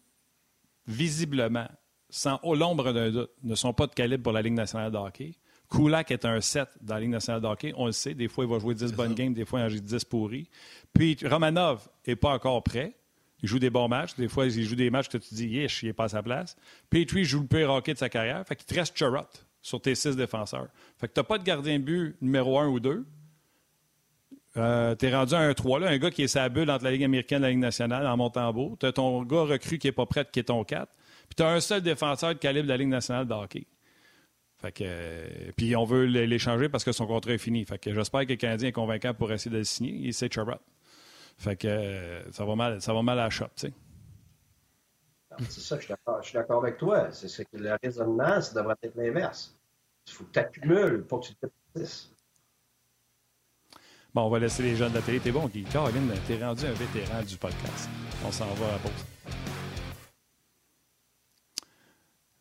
visiblement, 0.85 1.67
sans 2.09 2.39
l'ombre 2.43 2.93
d'un 2.93 3.11
doute, 3.11 3.31
ne 3.43 3.55
sont 3.55 3.73
pas 3.73 3.87
de 3.87 3.93
calibre 3.93 4.23
pour 4.23 4.31
la 4.31 4.41
Ligue 4.41 4.53
nationale 4.53 4.89
de 4.89 4.97
hockey. 4.97 5.33
Kulak 5.69 6.11
est 6.11 6.25
un 6.25 6.39
7 6.39 6.69
dans 6.81 6.95
la 6.95 7.01
Ligue 7.01 7.09
nationale 7.09 7.41
de 7.41 7.47
hockey. 7.47 7.73
On 7.75 7.87
le 7.87 7.91
sait. 7.91 8.13
Des 8.13 8.27
fois, 8.27 8.45
il 8.45 8.49
va 8.49 8.59
jouer 8.59 8.73
10 8.73 8.93
bonnes 8.93 9.13
games. 9.13 9.33
Des 9.33 9.45
fois, 9.45 9.59
il 9.59 9.63
en 9.63 9.69
joue 9.69 9.79
10 9.79 10.05
pourris. 10.05 10.49
Puis, 10.93 11.17
Romanov 11.23 11.87
n'est 12.07 12.15
pas 12.15 12.33
encore 12.33 12.63
prêt. 12.63 12.95
Il 13.43 13.49
joue 13.49 13.59
des 13.59 13.69
bons 13.69 13.87
matchs. 13.87 14.15
Des 14.15 14.27
fois, 14.27 14.45
il 14.45 14.63
joue 14.63 14.75
des 14.75 14.89
matchs 14.89 15.09
que 15.09 15.17
tu 15.17 15.35
dis, 15.35 15.47
yesh, 15.47 15.83
il 15.83 15.87
n'est 15.87 15.93
pas 15.93 16.05
à 16.05 16.09
sa 16.09 16.23
place. 16.23 16.55
Petrie 16.89 17.25
joue 17.25 17.41
le 17.41 17.47
pire 17.47 17.69
hockey 17.69 17.93
de 17.93 17.99
sa 17.99 18.09
carrière. 18.09 18.45
Fait 18.47 18.55
qu'il 18.55 18.65
te 18.65 18.73
reste 18.73 18.97
Churrott 18.97 19.45
sur 19.61 19.81
tes 19.81 19.95
six 19.95 20.15
défenseurs. 20.15 20.69
Fait 20.97 21.07
que 21.07 21.13
tu 21.13 21.19
n'as 21.19 21.25
pas 21.25 21.37
de 21.37 21.43
gardien 21.43 21.77
de 21.77 21.83
but 21.83 22.15
numéro 22.21 22.57
1 22.57 22.67
ou 22.67 22.79
2. 22.79 23.05
Euh, 24.55 24.95
tu 24.95 25.05
es 25.05 25.15
rendu 25.15 25.35
à 25.35 25.39
un 25.39 25.53
3, 25.53 25.79
là, 25.79 25.89
un 25.89 25.97
gars 25.97 26.09
qui 26.09 26.23
est 26.23 26.27
sa 26.27 26.49
bulle 26.49 26.71
entre 26.71 26.85
la 26.85 26.91
Ligue 26.91 27.03
américaine 27.03 27.39
et 27.39 27.41
la 27.41 27.49
Ligue 27.49 27.59
nationale 27.59 28.07
en 28.07 28.17
montant 28.17 28.51
beau. 28.53 28.75
Tu 28.79 28.87
as 28.87 28.91
ton 28.91 29.21
gars 29.23 29.43
recru 29.43 29.77
qui 29.77 29.87
n'est 29.87 29.91
pas 29.91 30.05
prêt, 30.07 30.25
qui 30.31 30.39
est 30.39 30.45
ton 30.45 30.63
4. 30.63 30.91
Puis 31.29 31.35
tu 31.35 31.43
as 31.43 31.49
un 31.49 31.59
seul 31.59 31.81
défenseur 31.81 32.33
de 32.33 32.39
calibre 32.39 32.63
de 32.63 32.69
la 32.69 32.77
Ligue 32.77 32.87
nationale 32.87 33.27
de 33.27 33.33
hockey. 33.33 33.67
Fait 34.59 34.71
que, 34.71 34.83
euh, 34.85 35.51
puis 35.55 35.75
on 35.75 35.85
veut 35.85 36.05
l'échanger 36.05 36.67
parce 36.67 36.83
que 36.83 36.91
son 36.91 37.05
contrat 37.05 37.33
est 37.33 37.37
fini. 37.37 37.63
Fait 37.63 37.77
que 37.77 37.93
j'espère 37.93 38.25
que 38.25 38.31
le 38.31 38.35
Canadien 38.37 38.69
est 38.69 38.73
convaincant 38.73 39.13
pour 39.13 39.31
essayer 39.31 39.51
de 39.51 39.57
le 39.57 39.63
signer. 39.63 40.07
Et 40.07 40.11
c'est 40.11 40.33
Charrot. 40.33 40.53
Fait 41.37 41.55
que 41.55 41.67
euh, 41.67 42.31
ça 42.31 42.43
va 42.43 42.55
mal, 42.55 42.81
ça 42.81 42.93
va 42.93 43.03
mal 43.03 43.19
à 43.19 43.25
la 43.25 43.29
shop, 43.29 43.45
tu 43.55 43.67
sais. 43.67 43.73
C'est 45.49 45.61
ça, 45.61 45.77
je 45.79 45.85
suis 46.27 46.33
d'accord 46.33 46.63
avec 46.63 46.77
toi. 46.77 47.11
C'est 47.11 47.45
que 47.45 47.57
le 47.57 47.77
raisonnement, 47.83 48.41
ça 48.41 48.55
devrait 48.55 48.75
être 48.81 48.95
l'inverse. 48.95 49.55
Il 50.07 50.13
faut 50.13 50.23
que 50.23 50.31
tu 50.31 50.39
accumules 50.39 51.03
pour 51.03 51.19
que 51.19 51.27
tu 51.27 51.35
te 51.35 51.45
départisses. 51.45 52.11
Bon, 54.15 54.23
on 54.23 54.29
va 54.29 54.39
laisser 54.39 54.63
les 54.63 54.75
jeunes 54.75 54.93
de 54.93 54.95
la 54.95 55.03
télé. 55.03 55.19
T'es 55.19 55.31
bon, 55.31 55.45
Guy. 55.47 55.63
Caroline, 55.65 56.11
t'es 56.25 56.43
rendu 56.43 56.65
un 56.65 56.71
vétéran 56.71 57.21
du 57.21 57.37
podcast. 57.37 57.87
On 58.25 58.31
s'en 58.31 58.51
va 58.55 58.69
à 58.69 58.71
la 58.71 58.77
pause. 58.79 59.16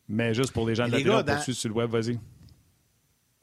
Mais 0.09 0.35
juste 0.35 0.53
pour 0.53 0.67
les 0.69 0.75
gens 0.75 0.87
de 0.87 0.93
la 0.93 0.99
télé, 0.99 1.23
dans... 1.23 1.41
sur 1.41 1.69
le 1.69 1.75
web, 1.75 1.91
vas-y. 1.91 2.19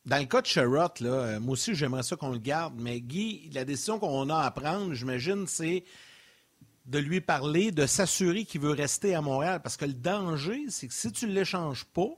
Dans 0.06 0.17
le 0.17 0.26
cas 0.26 0.41
de 0.41 0.47
Sherrod, 0.47 0.99
là, 0.99 1.10
euh, 1.10 1.39
moi 1.39 1.54
aussi, 1.54 1.76
j'aimerais 1.76 2.04
ça 2.04 2.15
qu'on 2.15 2.32
le 2.32 2.38
garde. 2.38 2.73
Mais 2.78 2.99
Guy, 2.99 3.49
la 3.54 3.63
décision 3.63 3.99
qu'on 3.99 4.30
a 4.30 4.39
à 4.39 4.52
prendre, 4.52 4.93
j'imagine, 4.93 5.47
c'est 5.47 5.86
de 6.86 6.99
lui 6.99 7.21
parler, 7.21 7.71
de 7.71 7.86
s'assurer 7.86 8.43
qu'il 8.43 8.62
veut 8.62 8.71
rester 8.71 9.15
à 9.15 9.21
Montréal. 9.21 9.62
Parce 9.62 9.78
que 9.78 9.86
le 9.86 9.93
danger, 9.93 10.65
c'est 10.69 10.88
que 10.88 10.93
si 10.93 11.12
tu 11.12 11.26
ne 11.26 11.32
l'échanges 11.32 11.86
pas, 11.86 12.10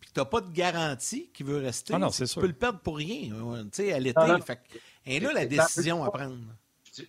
puis 0.00 0.08
que 0.08 0.14
tu 0.14 0.20
n'as 0.20 0.26
pas 0.26 0.40
de 0.40 0.50
garantie 0.50 1.30
qu'il 1.32 1.46
veut 1.46 1.58
rester, 1.58 1.94
ah 1.94 2.08
tu 2.10 2.24
peux 2.34 2.46
le 2.48 2.52
perdre 2.52 2.80
pour 2.80 2.96
rien, 2.96 3.28
tu 3.64 3.68
sais, 3.72 3.92
à 3.92 4.00
l'été. 4.00 4.20
Et 5.06 5.20
là, 5.20 5.32
la 5.32 5.46
décision 5.46 6.02
à 6.02 6.10
prendre 6.10 6.36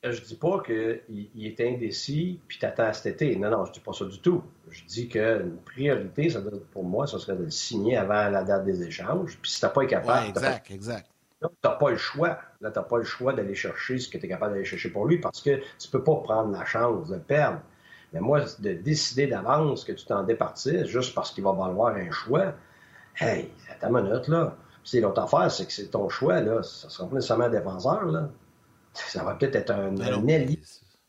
je 0.04 0.21
dis 0.21 0.36
pas 0.36 0.62
qu'il 0.65 1.01
il 1.10 1.47
est 1.47 1.60
indécis 1.62 2.39
puis 2.47 2.60
t'attends 2.60 2.91
cet 2.93 3.21
été. 3.21 3.36
Non, 3.36 3.49
non, 3.49 3.65
je 3.65 3.73
dis 3.73 3.80
pas 3.80 3.93
ça 3.93 4.06
du 4.06 4.19
tout. 4.19 4.43
Je 4.69 4.84
dis 4.86 5.08
qu'une 5.08 5.58
priorité, 5.65 6.30
ça 6.30 6.41
pour 6.71 6.84
moi, 6.84 7.08
ce 7.08 7.17
serait 7.19 7.36
de 7.36 7.43
le 7.43 7.49
signer 7.49 7.97
avant 7.97 8.30
la 8.30 8.43
date 8.43 8.65
des 8.65 8.84
échanges. 8.84 9.38
Puis 9.41 9.51
si 9.51 9.62
t'as 9.62 9.69
pas 9.69 9.84
été 9.84 9.95
capable. 9.95 10.30
exact, 10.30 10.67
pas, 10.67 10.73
exact. 10.73 11.10
t'as 11.62 11.75
pas 11.75 11.89
le 11.89 11.97
choix. 11.97 12.39
Là, 12.62 12.71
t'as 12.71 12.84
pas 12.84 12.97
le 12.97 13.04
choix 13.04 13.34
d'aller 13.34 13.56
chercher 13.56 13.99
ce 13.99 14.10
que 14.10 14.17
tu 14.17 14.25
es 14.25 14.30
capable 14.30 14.54
d'aller 14.54 14.65
chercher 14.65 14.89
pour 14.89 15.06
lui 15.06 15.19
parce 15.19 15.41
que 15.41 15.62
tu 15.80 15.89
peux 15.89 16.04
pas 16.04 16.15
prendre 16.17 16.51
la 16.51 16.65
chance 16.65 17.10
de 17.10 17.17
perdre. 17.17 17.60
Mais 18.13 18.19
moi, 18.19 18.41
de 18.60 18.73
décider 18.73 19.27
d'avance 19.27 19.86
que 19.86 19.93
tu 19.93 20.06
t'en 20.06 20.23
départisses 20.23 20.86
juste 20.86 21.15
parce 21.15 21.32
qu'il 21.32 21.43
va 21.43 21.54
valoir 21.54 21.95
un 21.95 22.12
choix, 22.12 22.54
hey, 23.17 23.49
ta 23.80 23.89
minute, 23.89 24.27
là. 24.27 24.56
Puis 24.84 24.99
l'autre 24.99 25.21
affaire, 25.21 25.49
c'est 25.51 25.65
que 25.65 25.71
c'est 25.71 25.88
ton 25.88 26.10
choix, 26.10 26.41
là. 26.41 26.62
Ça 26.63 26.89
sera 26.89 27.08
pas 27.08 27.15
nécessairement 27.15 27.45
un 27.45 27.49
défenseur, 27.49 28.06
là 28.06 28.30
ça 28.93 29.23
va 29.23 29.36
peut-être 29.36 29.56
être 29.56 29.71
un, 29.71 29.91
ben 29.91 30.25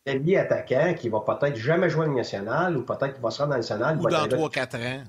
allié, 0.06 0.36
attaquant 0.36 0.94
qui 0.94 1.08
va 1.08 1.20
peut-être 1.20 1.56
jamais 1.56 1.88
jouer 1.88 2.06
en 2.06 2.12
national 2.12 2.76
ou 2.76 2.82
peut-être 2.82 3.14
qu'il 3.14 3.22
va 3.22 3.30
se 3.30 3.38
rendre 3.38 3.50
dans 3.50 3.56
le 3.56 3.60
national. 3.60 3.98
Ou 3.98 4.08
dans 4.08 4.26
3-4 4.26 4.76
ans. 4.76 5.04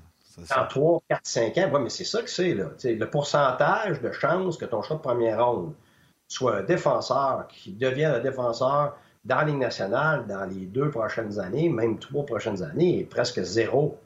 Dans 0.56 0.66
3, 0.66 1.02
4, 1.08 1.20
5 1.22 1.58
ans. 1.58 1.70
Oui, 1.74 1.80
mais 1.82 1.90
c'est 1.90 2.04
ça 2.04 2.22
que 2.22 2.30
c'est. 2.30 2.54
Là. 2.54 2.70
le 2.82 3.04
pourcentage 3.04 4.00
de 4.00 4.10
chances 4.12 4.56
que 4.56 4.64
ton 4.64 4.82
choix 4.82 4.96
de 4.96 5.02
première 5.02 5.44
ronde 5.44 5.74
soit 6.28 6.56
un 6.58 6.62
défenseur 6.62 7.46
qui 7.48 7.72
devienne 7.72 8.12
un 8.12 8.20
défenseur 8.20 8.96
dans 9.24 9.36
la 9.36 9.44
Ligue 9.44 9.58
nationale 9.58 10.26
dans 10.26 10.44
les 10.44 10.66
deux 10.66 10.90
prochaines 10.90 11.38
années, 11.38 11.68
même 11.68 11.98
trois 11.98 12.26
prochaines 12.26 12.62
années, 12.62 13.00
est 13.00 13.04
presque 13.04 13.42
zéro. 13.42 13.98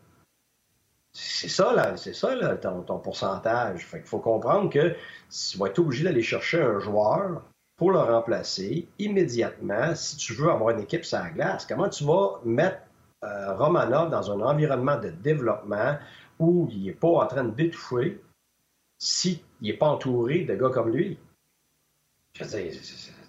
C'est 1.12 1.48
ça, 1.48 1.72
là, 1.72 1.96
c'est 1.96 2.14
ça 2.14 2.34
là, 2.34 2.56
ton, 2.56 2.98
pourcentage. 2.98 3.86
Fait 3.86 3.98
qu'il 3.98 4.06
faut 4.06 4.18
comprendre 4.18 4.70
que 4.70 4.94
tu 5.30 5.58
vas 5.58 5.66
être 5.66 5.78
obligé 5.78 6.04
d'aller 6.04 6.22
chercher 6.22 6.62
un 6.62 6.78
joueur 6.78 7.42
pour 7.78 7.92
le 7.92 8.00
remplacer 8.00 8.88
immédiatement 8.98 9.94
si 9.94 10.16
tu 10.16 10.34
veux 10.34 10.50
avoir 10.50 10.70
une 10.70 10.82
équipe 10.82 11.04
sans 11.04 11.30
glace. 11.30 11.64
Comment 11.64 11.88
tu 11.88 12.04
vas 12.04 12.40
mettre 12.44 12.80
euh, 13.24 13.54
Romanov 13.56 14.10
dans 14.10 14.30
un 14.32 14.40
environnement 14.40 14.98
de 14.98 15.08
développement 15.10 15.96
où 16.38 16.68
il 16.70 16.84
n'est 16.84 16.92
pas 16.92 17.08
en 17.08 17.26
train 17.26 17.44
de 17.44 17.50
d'étouffer 17.50 18.20
s'il 18.98 19.38
n'est 19.62 19.72
pas 19.72 19.86
entouré 19.86 20.40
de 20.40 20.54
gars 20.56 20.70
comme 20.70 20.90
lui? 20.90 21.18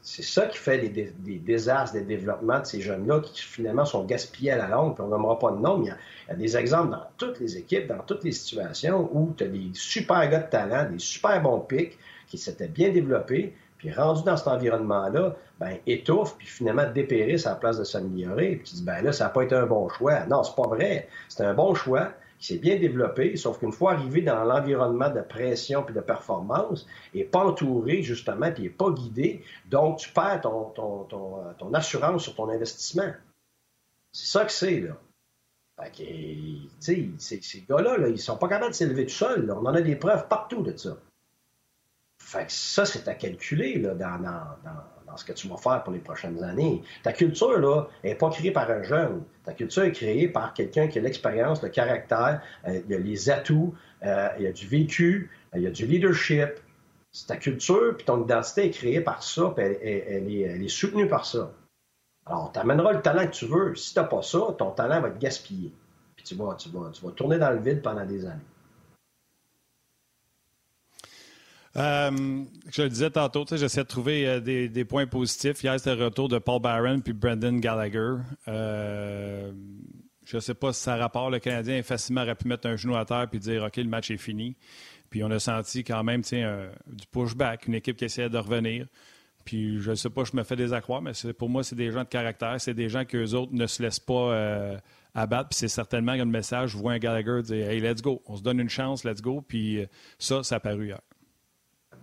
C'est 0.02 0.24
ça 0.24 0.48
qui 0.48 0.58
fait 0.58 0.90
des, 0.90 1.40
désastres 1.40 1.94
des 1.94 2.02
développements 2.02 2.60
de 2.60 2.66
ces 2.66 2.82
jeunes-là 2.82 3.22
qui 3.22 3.42
finalement 3.42 3.86
sont 3.86 4.04
gaspillés 4.06 4.52
à 4.52 4.58
la 4.58 4.68
longue, 4.68 4.96
puis 4.96 5.04
on 5.04 5.10
n'aimera 5.10 5.38
pas 5.38 5.52
de 5.52 5.58
nom, 5.58 5.78
mais 5.78 5.88
il 5.88 6.30
y, 6.30 6.32
a, 6.32 6.36
des 6.36 6.58
exemples 6.58 6.92
dans 6.92 7.06
toutes 7.18 7.40
les 7.40 7.58
équipes, 7.58 7.88
dans 7.88 8.00
toutes 8.00 8.24
les 8.24 8.32
situations 8.32 9.10
où 9.14 9.34
tu 9.38 9.44
as 9.44 9.48
des 9.48 9.70
super 9.74 10.28
gars 10.30 10.40
de 10.40 10.50
talent, 10.50 10.90
des 10.92 11.00
super 11.00 11.42
bons 11.42 11.60
pics 11.60 11.98
qui 12.28 12.38
s'étaient 12.38 12.68
bien 12.68 12.90
développés, 12.90 13.56
puis 13.80 13.92
rendus 13.94 14.24
dans 14.24 14.38
cet 14.38 14.48
environnement-là, 14.48 15.36
ben 15.58 15.78
étouffent, 15.88 16.38
puis 16.38 16.48
finalement 16.48 16.89
dépérissent 16.92 17.48
à 17.48 17.52
la 17.52 17.56
place 17.56 17.80
de 17.80 17.86
s'améliorer. 17.86 18.58
Puis 18.58 18.70
tu 18.70 18.76
dis, 18.76 18.84
ben 18.84 19.02
là, 19.02 19.13
ça 19.13 19.24
n'a 19.24 19.30
pas 19.32 19.44
été 19.44 19.56
un 19.56 19.65
bon 19.65 19.88
choix. 19.89 20.26
Non, 20.26 20.44
c'est 20.44 20.56
pas 20.56 20.68
vrai. 20.68 21.08
C'est 21.30 21.44
un 21.44 21.54
bon 21.54 21.74
choix 21.74 22.12
qui 22.39 22.48
s'est 22.48 22.58
bien 22.58 22.78
développé, 22.78 23.36
sauf 23.38 23.58
qu'une 23.60 23.72
fois 23.72 23.94
arrivé 23.94 24.22
dans 24.22 24.44
l'environnement 24.44 25.10
de 25.10 25.22
pression 25.22 25.84
puis 25.84 25.96
de 25.96 26.02
performance, 26.02 26.88
il 27.13 27.20
n'est 27.20 27.26
pas 27.26 27.46
entouré, 27.46 28.02
justement, 28.02 28.52
puis 28.52 28.63
il 28.63 28.65
n'est 28.68 28.76
pas 28.76 28.92
guidé, 28.92 29.44
donc 29.70 30.00
tu 30.00 30.10
perds 30.10 30.42
ton, 30.42 30.70
ton, 30.70 31.04
ton, 31.58 31.74
assurance 31.74 32.24
sur 32.24 32.36
ton 32.36 32.50
investissement. 32.50 33.12
C'est 34.12 34.32
ça 34.32 34.46
que 34.46 34.52
c'est, 34.52 34.80
là. 34.80 34.98
Fait 35.82 35.92
que, 35.92 37.20
ces 37.20 37.65
gars-là, 37.70 37.98
là, 37.98 38.08
ils 38.10 38.20
sont 38.20 38.38
pas 38.38 38.48
capables 38.48 38.72
de 38.72 38.76
s'élever 38.76 39.06
tout 39.06 39.13
seuls. 39.13 39.50
On 39.52 39.65
en 39.65 39.74
a 39.74 39.82
des 39.82 39.96
preuves 39.96 40.28
partout 40.28 40.62
de 40.62 40.76
ça. 40.76 40.98
Fait 42.30 42.46
ça, 42.52 42.86
c'est 42.86 43.08
à 43.08 43.15
calculer 43.15 43.80
dans, 43.80 45.18
ce 45.18 45.26
que 45.26 45.34
tu 45.34 45.48
vas 45.48 45.58
faire 45.58 45.82
pour 45.82 45.92
les 45.92 46.00
prochaines 46.00 46.44
années. 46.44 46.84
Ta 47.02 47.12
culture, 47.12 47.58
là, 47.58 47.88
n'est 48.04 48.13
pas 48.13 48.30
créée 48.30 48.52
par 48.52 48.70
un 48.70 48.84
jeune. 48.84 49.24
Ta 49.44 49.54
culture 49.54 49.82
est 49.82 49.92
créée 49.94 50.28
par 50.28 50.54
quelqu'un 50.54 50.88
qui 50.88 51.00
a 51.00 51.02
l'expérience, 51.02 51.63
le 51.63 51.70
caractère, 51.70 52.44
euh, 52.68 52.82
il 52.88 52.94
a 52.94 53.00
les 53.00 53.32
atouts, 53.32 53.74
euh, 54.04 54.30
il 54.38 54.44
y 54.44 54.48
a 54.48 54.52
du 54.52 54.68
vécu, 54.68 55.32
euh, 55.56 55.58
il 55.58 55.63
y 55.63 55.68
a 55.68 55.72
du 55.72 55.88
leadership. 55.88 56.52
C'est 57.12 57.26
ta 57.26 57.38
culture, 57.38 57.98
puis 57.98 58.06
ton 58.06 58.24
identité 58.24 58.65
est 58.65 58.70
créée 58.70 59.02
par 59.02 59.24
ça, 59.24 59.52
puis 59.56 59.65
elle, 59.65 60.32
est, 60.32 60.68
soutenue 60.68 61.08
par 61.08 61.26
ça. 61.26 61.52
Alors, 62.28 62.52
tu 62.54 62.60
amèneras 62.60 62.94
le 62.94 63.02
talent 63.02 63.26
que 63.26 63.34
tu 63.34 63.48
veux. 63.48 63.74
Si 63.74 63.96
tu 63.96 64.00
n'as 64.00 64.06
pas 64.06 64.22
ça, 64.22 64.54
ton 64.56 64.70
talent 64.70 65.02
va 65.02 65.08
être 65.08 65.18
gaspillé. 65.18 65.74
Puis 66.15 66.26
tu 66.26 66.36
vas, 66.36 66.54
tu, 66.54 66.70
vas, 66.70 66.92
tu 66.94 67.04
vas 67.04 67.12
tourner 67.12 67.39
dans 67.39 67.50
le 67.50 67.60
vide 67.60 67.82
pendant 67.82 68.06
des 68.06 68.24
années. 68.28 68.46
Euh, 71.80 72.44
je 72.70 72.82
le 72.82 72.89
disais 72.89 73.10
tantôt, 73.10 73.46
j'essaie 73.50 73.84
de 73.84 73.88
trouver 73.88 74.28
euh, 74.28 74.39
des, 74.42 74.86
points 74.86 75.08
positifs. 75.08 75.63
Hier, 75.63 75.78
c'était 75.78 75.96
le 75.96 76.06
retour 76.06 76.28
de 76.28 76.38
Paul 76.38 76.62
Barron 76.62 77.00
puis 77.00 77.13
Brendan 77.13 77.60
Gallagher. 77.60 78.15
Euh, 78.48 79.52
je 80.26 80.36
ne 80.36 80.42
sais 80.42 80.54
pas 80.54 80.74
si 80.74 80.82
ça 80.82 80.98
rapporte. 80.98 81.32
Le 81.32 81.39
Canadien 81.39 81.82
facilement 81.84 82.22
aurait 82.22 82.36
pu 82.36 82.48
mettre 82.48 82.68
un 82.68 82.76
genou 82.76 82.96
à 82.98 83.06
terre 83.06 83.28
puis 83.30 83.39
dire 83.39 83.63
OK, 83.63 83.78
le 83.78 83.86
match 83.86 84.12
est 84.12 84.18
fini. 84.18 84.58
Puis 85.10 85.24
on 85.24 85.32
a 85.32 85.39
senti 85.39 85.84
quand 85.84 86.04
même 86.04 86.22
du 86.22 87.08
pushback, 87.12 87.68
une 87.68 87.76
équipe 87.76 87.98
qui 87.98 88.06
essayait 88.06 88.30
de 88.30 88.38
revenir. 88.38 88.86
Puis 89.46 89.80
je 89.80 89.92
ne 89.92 89.96
sais 89.96 90.10
pas, 90.10 90.24
je 90.26 90.36
me 90.36 90.44
fais 90.44 90.56
des 90.56 90.68
mais 90.68 91.34
pour 91.34 91.50
moi, 91.50 91.63
c'est 91.63 91.76
des 91.76 91.92
gens 91.92 92.04
de 92.04 92.10
caractère. 92.10 92.60
C'est 92.60 92.74
des 92.74 92.89
gens 92.89 93.06
qu'eux 93.06 93.34
autres 93.34 93.54
ne 93.54 93.65
se 93.65 93.82
laissent 93.82 94.02
pas 94.02 94.78
abattre. 95.15 95.50
Puis 95.50 95.60
c'est 95.60 95.70
certainement 95.70 96.12
un 96.12 96.26
message. 96.26 96.72
Je 96.72 96.78
vois 96.78 96.92
un 96.92 97.00
Gallagher 97.00 97.42
dire 97.42 97.70
Hey, 97.70 97.80
let's 97.80 98.02
go. 98.02 98.22
On 98.28 98.36
se 98.36 98.44
donne 98.44 98.60
une 98.60 98.70
chance, 98.70 99.06
let's 99.06 99.22
go. 99.22 99.42
Puis 99.48 99.80
ça, 100.20 100.44
ça 100.44 100.58
a 100.58 100.60
paru 100.60 100.88
hier. 100.88 101.00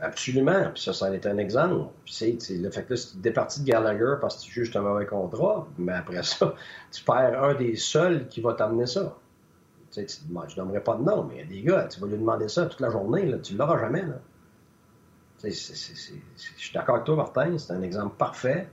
Absolument. 0.01 0.71
Puis 0.75 0.83
ça, 0.83 0.93
ça 0.93 1.09
en 1.09 1.13
est 1.13 1.27
un 1.27 1.39
exemple. 1.39 1.91
Le 2.21 2.71
fait 2.71 2.83
que 2.85 2.95
tu 2.95 3.29
es 3.29 3.31
de 3.31 3.65
Gallagher 3.65 4.15
parce 4.21 4.37
que 4.37 4.43
tu 4.43 4.53
juges 4.53 4.77
un 4.77 4.83
mauvais 4.83 5.07
contrat, 5.07 5.67
mais 5.79 5.93
après 5.93 6.23
ça, 6.23 6.55
tu 6.93 7.03
perds 7.03 7.43
un 7.43 7.55
des 7.55 7.77
seuls 7.77 8.29
qui 8.29 8.41
va 8.41 8.55
t'amener 8.55 8.87
ça. 8.87 9.17
Je 9.97 10.03
n'aimerais 10.61 10.83
pas 10.83 10.97
de 10.97 11.03
nom, 11.03 11.25
mais 11.25 11.37
il 11.37 11.39
y 11.39 11.43
a 11.43 11.47
des 11.47 11.63
gars, 11.63 11.85
tu 11.85 12.01
vas 12.01 12.07
lui 12.07 12.19
demander 12.19 12.49
ça 12.49 12.67
toute 12.67 12.81
la 12.81 12.91
journée, 12.91 13.25
là, 13.25 13.39
tu 13.39 13.55
ne 13.55 13.59
l'auras 13.59 13.79
jamais. 13.79 14.03
Là. 14.03 14.19
je 15.43 15.51
suis 15.51 16.75
d'accord 16.75 16.97
avec 16.97 17.07
toi, 17.07 17.17
Martin, 17.17 17.57
c'est 17.57 17.73
un 17.73 17.81
exemple 17.81 18.17
parfait. 18.19 18.69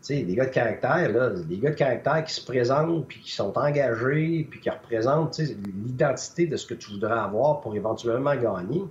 Tu 0.00 0.14
sais, 0.16 0.22
des 0.22 0.34
gars 0.34 0.46
de 0.46 0.50
caractère, 0.50 1.12
là, 1.12 1.30
des 1.30 1.58
gars 1.58 1.70
de 1.70 1.74
caractère 1.74 2.24
qui 2.24 2.32
se 2.32 2.44
présentent, 2.44 3.06
puis 3.06 3.20
qui 3.20 3.32
sont 3.32 3.56
engagés, 3.58 4.46
puis 4.50 4.60
qui 4.60 4.70
représentent 4.70 5.38
l'identité 5.38 6.46
de 6.46 6.56
ce 6.56 6.66
que 6.66 6.74
tu 6.74 6.90
voudrais 6.92 7.18
avoir 7.18 7.60
pour 7.60 7.76
éventuellement 7.76 8.34
gagner. 8.34 8.82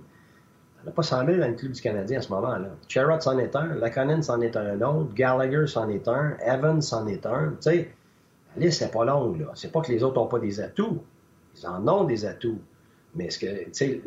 Il 0.82 0.86
n'y 0.86 0.90
a 0.90 0.94
pas 0.94 1.02
100 1.02 1.26
000 1.26 1.38
dans 1.38 1.48
le 1.48 1.54
club 1.54 1.72
du 1.72 1.80
Canadien 1.80 2.18
en 2.18 2.22
ce 2.22 2.28
moment-là. 2.32 2.70
Sherrod 2.88 3.22
c'en 3.22 3.38
est 3.38 3.54
un, 3.54 3.74
Laconin 3.76 4.20
c'en 4.20 4.40
est 4.40 4.56
un 4.56 4.80
autre, 4.80 5.14
Gallagher 5.14 5.66
c'en 5.68 5.88
est 5.88 6.08
un, 6.08 6.36
Evans 6.44 6.82
c'en 6.82 7.06
est 7.06 7.24
un. 7.24 7.50
Tu 7.50 7.56
sais, 7.60 7.94
la 8.56 8.66
liste 8.66 8.82
n'est 8.82 8.88
pas 8.88 9.04
longue, 9.04 9.40
là. 9.40 9.52
C'est 9.54 9.70
pas 9.70 9.80
que 9.80 9.92
les 9.92 10.02
autres 10.02 10.20
n'ont 10.20 10.26
pas 10.26 10.40
des 10.40 10.60
atouts. 10.60 11.02
Ils 11.56 11.66
en 11.68 11.86
ont 11.86 12.04
des 12.04 12.24
atouts. 12.24 12.60
Mais 13.14 13.26
est-ce 13.26 13.38
que, 13.38 13.64
tu 13.64 13.70
sais, 13.72 14.02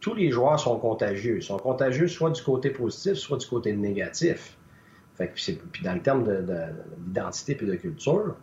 tous 0.00 0.14
les 0.14 0.30
joueurs 0.30 0.60
sont 0.60 0.78
contagieux. 0.78 1.36
Ils 1.36 1.42
sont 1.42 1.56
contagieux 1.56 2.08
soit 2.08 2.30
du 2.30 2.42
côté 2.42 2.70
positif, 2.70 3.14
soit 3.14 3.38
du 3.38 3.46
côté 3.46 3.74
négatif. 3.74 4.56
Fait 5.14 5.32
puis 5.72 5.82
dans 5.84 5.94
le 5.94 6.00
terme 6.00 6.24
d'identité 6.98 7.58
et 7.60 7.66
de 7.66 7.74
culture, 7.76 8.36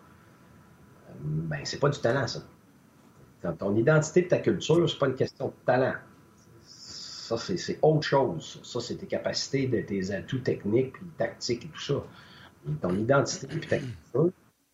ben, 1.20 1.60
c'est 1.64 1.80
pas 1.80 1.90
du 1.90 2.00
talent, 2.00 2.28
ça. 2.28 2.42
ton 3.58 3.76
identité 3.76 4.22
et 4.22 4.28
ta 4.28 4.38
culture, 4.38 4.90
c'est 4.90 5.00
pas 5.00 5.08
une 5.08 5.16
question 5.16 5.48
de 5.48 5.54
talent. 5.66 5.96
Ça, 7.38 7.56
c'est 7.58 7.80
autre 7.82 8.04
chose. 8.04 8.60
Ça, 8.64 8.80
c'est 8.80 8.96
tes 8.96 9.06
capacités, 9.06 9.68
de, 9.68 9.82
tes 9.82 10.12
atouts 10.12 10.40
techniques, 10.40 10.94
puis 10.94 11.06
tactiques 11.18 11.66
et 11.66 11.68
tout 11.68 11.80
ça. 11.80 12.04
ton 12.82 12.96
identité 12.96 13.48
puis 13.48 13.68
ta 13.68 13.78
culture, 13.78 14.32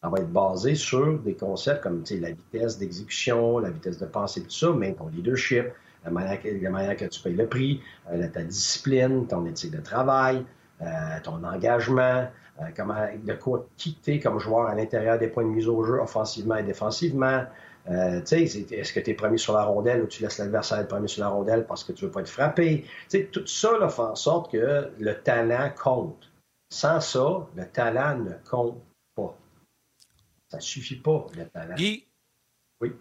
va 0.09 0.19
être 0.19 0.31
basée 0.31 0.75
sur 0.75 1.19
des 1.19 1.33
concepts 1.33 1.81
comme 1.81 2.03
la 2.09 2.31
vitesse 2.31 2.77
d'exécution, 2.77 3.59
la 3.59 3.71
vitesse 3.71 3.97
de 3.97 4.05
pensée, 4.05 4.43
tout 4.43 4.51
ça, 4.51 4.71
mais 4.71 4.93
ton 4.93 5.07
leadership, 5.07 5.65
la 6.03 6.11
manière 6.11 6.41
que, 6.41 6.47
la 6.47 6.69
manière 6.69 6.95
que 6.95 7.05
tu 7.05 7.21
payes 7.21 7.35
le 7.35 7.47
prix, 7.47 7.81
euh, 8.11 8.27
ta 8.29 8.43
discipline, 8.43 9.27
ton 9.27 9.45
éthique 9.45 9.71
de 9.71 9.81
travail, 9.81 10.45
euh, 10.81 10.85
ton 11.23 11.43
engagement, 11.43 12.27
euh, 12.61 13.17
de 13.23 13.33
quoi 13.33 13.67
quitter 13.75 14.19
comme 14.19 14.39
joueur 14.39 14.67
à 14.67 14.75
l'intérieur 14.75 15.17
des 15.17 15.27
points 15.27 15.43
de 15.43 15.49
mise 15.49 15.67
au 15.67 15.83
jeu 15.83 15.99
offensivement 15.99 16.55
et 16.55 16.63
défensivement, 16.63 17.43
euh, 17.89 18.21
est-ce 18.21 18.93
que 18.93 18.99
tu 18.99 19.11
es 19.11 19.13
premier 19.13 19.37
sur 19.37 19.53
la 19.53 19.63
rondelle 19.63 20.01
ou 20.01 20.07
tu 20.07 20.23
laisses 20.23 20.39
l'adversaire 20.39 20.79
être 20.79 20.87
premier 20.87 21.07
sur 21.07 21.21
la 21.21 21.29
rondelle 21.29 21.65
parce 21.67 21.83
que 21.83 21.91
tu 21.91 22.05
veux 22.05 22.11
pas 22.11 22.21
être 22.21 22.29
frappé? 22.29 22.85
tout 23.31 23.45
ça 23.45 23.77
là, 23.77 23.89
fait 23.89 24.01
en 24.01 24.15
sorte 24.15 24.51
que 24.51 24.91
le 24.97 25.13
talent 25.21 25.71
compte. 25.81 26.31
Sans 26.71 26.99
ça, 26.99 27.47
le 27.55 27.67
talent 27.67 28.17
ne 28.17 28.33
compte 28.49 28.81
pas. 29.15 29.37
Ça 30.49 30.59
suffit 30.59 30.95
pas, 30.95 31.27
le 31.37 31.45
talent. 31.47 31.75
Guy, 31.75 32.05
oui. 32.81 32.93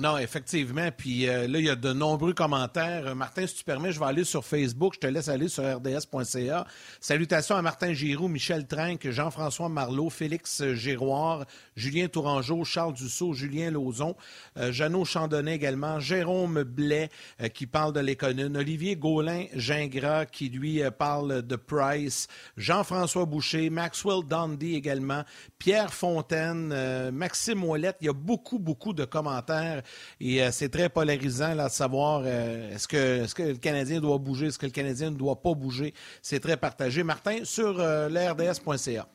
Non, 0.00 0.18
effectivement. 0.18 0.90
Puis 0.90 1.28
euh, 1.28 1.46
là, 1.46 1.60
il 1.60 1.66
y 1.66 1.70
a 1.70 1.76
de 1.76 1.92
nombreux 1.92 2.32
commentaires. 2.32 3.06
Euh, 3.06 3.14
Martin, 3.14 3.46
si 3.46 3.54
tu 3.54 3.62
permets, 3.64 3.92
je 3.92 4.00
vais 4.00 4.06
aller 4.06 4.24
sur 4.24 4.44
Facebook. 4.44 4.94
Je 4.94 4.98
te 4.98 5.06
laisse 5.06 5.28
aller 5.28 5.46
sur 5.46 5.62
rds.ca. 5.62 6.66
Salutations 6.98 7.54
à 7.54 7.62
Martin 7.62 7.92
Giroux, 7.92 8.26
Michel 8.26 8.66
Trinque, 8.66 9.08
Jean-François 9.08 9.68
Marlot, 9.68 10.10
Félix 10.10 10.64
Giroir, 10.72 11.44
Julien 11.76 12.08
Tourangeau, 12.08 12.64
Charles 12.64 12.94
Dussault, 12.94 13.34
Julien 13.34 13.70
Lauzon, 13.70 14.16
euh, 14.56 14.72
Jeannot 14.72 15.04
Chandonnet 15.04 15.54
également, 15.54 16.00
Jérôme 16.00 16.64
Blais 16.64 17.08
qui 17.52 17.68
parle 17.68 17.92
de 17.92 18.00
l'économie, 18.00 18.58
Olivier 18.58 18.96
Gaulin-Gingras 18.96 20.26
qui 20.26 20.48
lui 20.48 20.82
parle 20.98 21.42
de 21.42 21.54
Price, 21.54 22.26
Jean-François 22.56 23.26
Boucher, 23.26 23.70
Maxwell 23.70 24.26
Dandy 24.26 24.74
également, 24.74 25.22
Pierre 25.58 25.94
Fontaine, 25.94 27.10
Maxime 27.12 27.62
Ouellette. 27.62 27.98
Il 28.00 28.06
y 28.06 28.10
a 28.10 28.12
beaucoup, 28.12 28.58
beaucoup 28.58 28.92
de 28.92 29.04
commentaires 29.04 29.83
et 30.20 30.42
euh, 30.42 30.50
c'est 30.50 30.68
très 30.68 30.88
polarisant 30.88 31.54
là, 31.54 31.68
de 31.68 31.72
savoir 31.72 32.22
euh, 32.24 32.74
est-ce 32.74 32.88
que, 32.88 33.42
le 33.42 33.56
Canadien 33.56 34.00
doit 34.00 34.18
bouger, 34.18 34.46
est-ce 34.46 34.58
que 34.58 34.66
le 34.66 34.72
Canadien 34.72 35.10
ne 35.10 35.16
doit 35.16 35.40
pas 35.40 35.54
bouger. 35.54 35.94
C'est 36.22 36.40
très 36.40 36.56
partagé. 36.56 37.02
Martin, 37.02 37.44
sur 37.44 37.80
euh, 37.80 38.08
l'RDS.ca. 38.08 39.08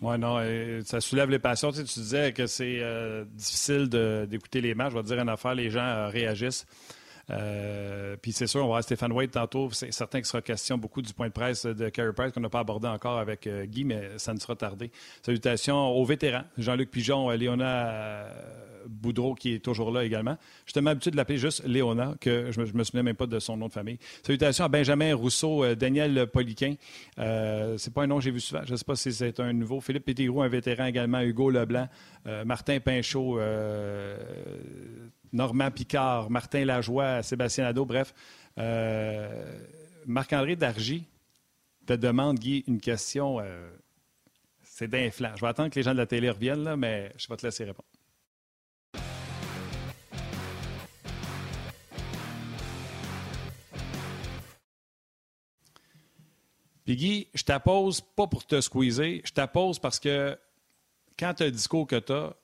Oui, 0.00 0.16
non, 0.16 0.38
ça 0.84 1.00
soulève 1.00 1.28
les 1.28 1.40
passions. 1.40 1.72
Tu, 1.72 1.82
disais 1.82 2.32
que 2.32 2.46
c'est 2.46 2.80
difficile 3.34 3.88
d'écouter 4.28 4.60
les 4.60 4.72
matchs. 4.72 4.92
Je 4.92 4.96
vais 4.96 5.02
te 5.02 5.08
dire 5.08 5.18
une 5.18 5.28
affaire, 5.28 5.56
les 5.56 5.70
gens 5.70 6.08
réagissent. 6.08 6.66
Puis 8.22 8.30
c'est 8.30 8.46
sûr, 8.46 8.60
on 8.60 8.64
va 8.64 8.68
voir 8.68 8.82
Stéphane 8.84 9.10
White 9.10 9.32
tantôt. 9.32 9.70
C'est 9.72 9.92
certain 9.92 10.18
qu'il 10.18 10.26
sera 10.26 10.40
question 10.40 10.78
beaucoup 10.78 11.02
du 11.02 11.12
point 11.12 11.26
de 11.26 11.32
presse 11.32 11.66
de 11.66 11.88
Carey 11.88 12.12
Price 12.12 12.30
qu'on 12.30 12.40
n'a 12.40 12.48
pas 12.48 12.60
abordé 12.60 12.86
encore 12.86 13.18
avec 13.18 13.48
Guy, 13.48 13.84
mais 13.84 14.10
ça 14.18 14.32
ne 14.32 14.38
sera 14.38 14.54
tardé. 14.54 14.92
Salutations 15.20 15.88
aux 15.88 16.04
vétérans, 16.04 16.44
Jean-Luc 16.56 16.92
Pigeon, 16.92 17.30
Léona 17.30 18.28
Boudreau 18.88 19.34
qui 19.34 19.54
est 19.54 19.58
toujours 19.58 19.90
là 19.90 20.04
également. 20.04 20.36
Je 20.66 20.72
suis 20.72 20.88
habitué 20.88 21.10
de 21.10 21.16
l'appeler 21.16 21.38
juste 21.38 21.64
Léona, 21.64 22.14
que 22.20 22.50
je 22.50 22.60
ne 22.60 22.72
me, 22.72 22.84
souviens 22.84 23.02
même 23.02 23.16
pas 23.16 23.26
de 23.26 23.38
son 23.38 23.56
nom 23.56 23.68
de 23.68 23.72
famille. 23.72 23.98
Salutations 24.22 24.64
à 24.64 24.68
Benjamin 24.68 25.14
Rousseau, 25.14 25.74
Daniel 25.74 26.26
Poliquin. 26.26 26.74
c'est 27.16 27.92
pas 27.92 28.02
un 28.02 28.06
nom 28.06 28.18
que 28.18 28.24
j'ai 28.24 28.30
vu 28.30 28.40
souvent. 28.40 28.62
Je 28.64 28.72
ne 28.72 28.76
sais 28.76 28.84
pas 28.84 28.96
si 28.96 29.12
c'est 29.12 29.38
un 29.40 29.52
nouveau. 29.52 29.80
Philippe 29.80 30.04
Pétirou, 30.04 30.42
un 30.42 30.48
vétéran 30.48 30.86
également. 30.86 31.20
Hugo 31.20 31.50
Leblanc, 31.50 31.88
Martin 32.44 32.80
Pinchot 32.80 33.38
Normand 35.32 35.70
Picard, 35.70 36.30
Martin 36.30 36.64
Lajoie, 36.64 37.22
Sébastien 37.22 37.64
Nadeau, 37.64 37.84
bref. 37.84 38.14
Euh, 38.58 39.60
Marc-André 40.06 40.56
Dargy 40.56 41.04
te 41.86 41.92
demande, 41.92 42.38
Guy, 42.38 42.64
une 42.66 42.80
question. 42.80 43.40
Euh, 43.40 43.70
c'est 44.62 44.88
d'inflant. 44.88 45.32
Je 45.36 45.40
vais 45.40 45.48
attendre 45.48 45.70
que 45.70 45.76
les 45.76 45.82
gens 45.82 45.92
de 45.92 45.98
la 45.98 46.06
télé 46.06 46.30
reviennent, 46.30 46.64
là, 46.64 46.76
mais 46.76 47.12
je 47.16 47.28
vais 47.28 47.36
te 47.36 47.46
laisser 47.46 47.64
répondre. 47.64 47.88
Puis 56.88 56.96
Guy, 56.96 57.28
je 57.34 57.42
t'appose 57.42 58.00
pas 58.00 58.26
pour 58.26 58.46
te 58.46 58.62
squeezer, 58.62 59.20
je 59.22 59.30
t'appose 59.30 59.78
parce 59.78 60.00
que 60.00 60.38
quand 61.18 61.34
tu 61.34 61.42
as 61.42 61.46
le 61.46 61.52
discours 61.52 61.86
que 61.86 61.96
tu 61.96 62.14
as, 62.14 62.34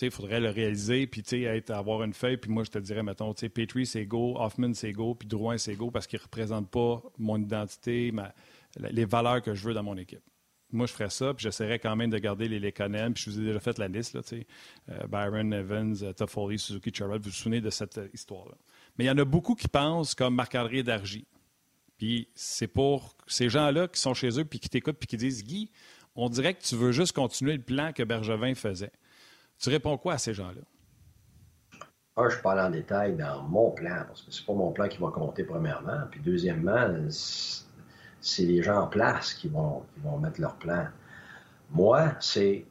il 0.00 0.10
faudrait 0.10 0.40
le 0.40 0.48
réaliser, 0.48 1.06
puis 1.06 1.22
être, 1.44 1.72
avoir 1.72 2.02
une 2.04 2.14
feuille, 2.14 2.38
puis 2.38 2.50
moi, 2.50 2.64
je 2.64 2.70
te 2.70 2.78
dirais, 2.78 3.02
mettons, 3.02 3.34
Petrie, 3.34 3.84
c'est 3.84 4.06
go, 4.06 4.36
Hoffman, 4.38 4.72
c'est 4.72 4.92
go, 4.92 5.14
puis 5.14 5.28
Drouin, 5.28 5.58
c'est 5.58 5.74
go, 5.74 5.90
parce 5.90 6.06
qu'ils 6.06 6.20
ne 6.20 6.22
représentent 6.22 6.70
pas 6.70 7.02
mon 7.18 7.36
identité, 7.36 8.14
les 8.78 9.04
valeurs 9.04 9.42
que 9.42 9.52
je 9.52 9.68
veux 9.68 9.74
dans 9.74 9.82
mon 9.82 9.98
équipe. 9.98 10.22
Moi, 10.72 10.86
je 10.86 10.94
ferais 10.94 11.10
ça, 11.10 11.34
puis 11.34 11.42
j'essaierais 11.42 11.78
quand 11.78 11.96
même 11.96 12.08
de 12.08 12.16
garder 12.16 12.48
les 12.48 12.58
Lekonen, 12.58 13.12
puis 13.12 13.24
je 13.24 13.30
vous 13.30 13.40
ai 13.42 13.44
déjà 13.44 13.60
fait 13.60 13.76
la 13.76 13.88
liste, 13.88 14.14
là, 14.14 14.22
euh, 14.88 15.06
Byron, 15.06 15.52
Evans, 15.52 15.94
uh, 16.00 16.14
Toffoli, 16.14 16.58
Suzuki, 16.58 16.90
Charlotte, 16.94 17.20
vous 17.20 17.28
vous 17.28 17.36
souvenez 17.36 17.60
de 17.60 17.68
cette 17.68 17.98
euh, 17.98 18.08
histoire-là. 18.14 18.54
Mais 18.96 19.04
il 19.04 19.08
y 19.08 19.10
en 19.10 19.18
a 19.18 19.26
beaucoup 19.26 19.54
qui 19.54 19.68
pensent 19.68 20.14
comme 20.14 20.34
Marc-André 20.34 20.82
Dargy. 20.82 21.26
Puis 21.98 22.28
c'est 22.34 22.68
pour 22.68 23.16
ces 23.26 23.48
gens-là 23.48 23.88
qui 23.88 24.00
sont 24.00 24.14
chez 24.14 24.38
eux 24.38 24.44
puis 24.44 24.60
qui 24.60 24.68
t'écoutent 24.68 24.98
puis 24.98 25.06
qui 25.06 25.16
disent 25.16 25.44
Guy, 25.44 25.70
on 26.14 26.28
dirait 26.28 26.54
que 26.54 26.62
tu 26.62 26.76
veux 26.76 26.92
juste 26.92 27.12
continuer 27.12 27.54
le 27.54 27.62
plan 27.62 27.92
que 27.92 28.02
Bergevin 28.02 28.54
faisait. 28.54 28.92
Tu 29.58 29.70
réponds 29.70 29.96
quoi 29.96 30.14
à 30.14 30.18
ces 30.18 30.34
gens-là? 30.34 30.62
Un, 32.18 32.30
je 32.30 32.38
parle 32.38 32.60
en 32.60 32.70
détail 32.70 33.14
dans 33.14 33.42
mon 33.42 33.70
plan, 33.70 34.04
parce 34.06 34.22
que 34.22 34.30
c'est 34.30 34.46
pas 34.46 34.54
mon 34.54 34.72
plan 34.72 34.88
qui 34.88 34.96
va 34.98 35.08
compter 35.08 35.44
premièrement. 35.44 36.00
Puis 36.10 36.20
deuxièmement, 36.20 36.88
c'est 38.20 38.44
les 38.44 38.62
gens 38.62 38.80
en 38.80 38.86
place 38.86 39.34
qui 39.34 39.48
vont, 39.48 39.82
mettre 40.22 40.40
leur 40.40 40.56
plan. 40.56 40.86
Moi, 41.70 42.14
c'est 42.20 42.64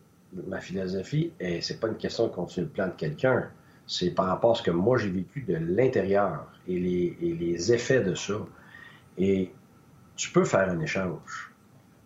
ma 0.48 0.60
philosophie, 0.60 1.32
et 1.40 1.62
c'est 1.62 1.80
pas 1.80 1.88
une 1.88 1.98
question 1.98 2.28
de 2.28 2.34
continuer 2.34 2.66
le 2.66 2.72
plan 2.72 2.88
de 2.88 2.94
quelqu'un. 2.94 3.48
C'est 3.86 4.10
par 4.10 4.26
rapport 4.26 4.54
à 4.54 4.56
ce 4.56 4.64
que 4.64 4.72
moi 4.72 4.98
j'ai 4.98 5.12
vécu 5.12 5.42
de 5.42 5.56
l'intérieur 5.56 6.48
et 6.68 6.80
les, 6.80 7.16
et 7.22 7.34
les 7.34 7.72
effets 7.72 8.02
de 8.02 8.16
ça. 8.16 8.34
Et 9.18 9.52
tu 10.16 10.32
peux 10.32 10.46
faire 10.46 10.70
un 10.70 10.80
échange, 10.80 11.52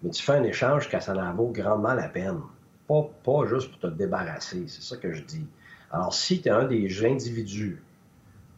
mais 0.04 0.10
tu 0.10 0.24
fais 0.24 0.34
un 0.34 0.44
échange 0.44 0.90
quand 0.90 1.00
ça 1.00 1.14
en 1.14 1.34
vaut 1.34 1.48
grandement 1.48 1.94
la 1.94 2.10
peine. 2.10 2.40
Pas, 2.88 3.10
pas 3.24 3.46
juste 3.46 3.72
pour 3.72 3.80
te 3.80 3.88
débarrasser, 3.96 4.66
c'est 4.68 4.82
ça 4.82 4.98
que 4.98 5.14
je 5.14 5.24
dis. 5.24 5.46
Alors, 5.92 6.14
si 6.14 6.42
tu 6.42 6.50
es 6.50 6.52
un 6.52 6.66
des 6.66 7.06
individus 7.06 7.82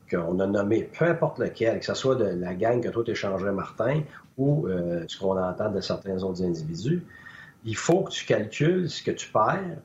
qu'on 0.09 0.39
a 0.39 0.47
nommé, 0.47 0.83
peu 0.83 1.05
importe 1.05 1.39
lequel, 1.39 1.79
que 1.79 1.85
ce 1.85 1.93
soit 1.93 2.15
de 2.15 2.25
la 2.25 2.53
gang 2.53 2.81
que 2.81 2.89
toi 2.89 3.03
t'échangerais, 3.03 3.53
Martin, 3.53 4.03
ou 4.37 4.67
euh, 4.67 5.05
ce 5.07 5.17
qu'on 5.17 5.37
entend 5.37 5.71
de 5.71 5.79
certains 5.81 6.21
autres 6.23 6.43
individus, 6.43 7.03
il 7.63 7.75
faut 7.75 8.03
que 8.03 8.11
tu 8.11 8.25
calcules 8.25 8.89
ce 8.89 9.03
que 9.03 9.11
tu 9.11 9.29
perds, 9.29 9.77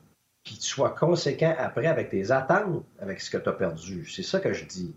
puis 0.43 0.55
que 0.55 0.61
tu 0.61 0.67
sois 0.67 0.89
conséquent 0.91 1.55
après 1.57 1.87
avec 1.87 2.09
tes 2.09 2.31
attentes, 2.31 2.83
avec 2.99 3.21
ce 3.21 3.29
que 3.29 3.37
tu 3.37 3.49
as 3.49 3.53
perdu. 3.53 4.09
C'est 4.09 4.23
ça 4.23 4.39
que 4.39 4.53
je 4.53 4.65
dis. 4.65 4.93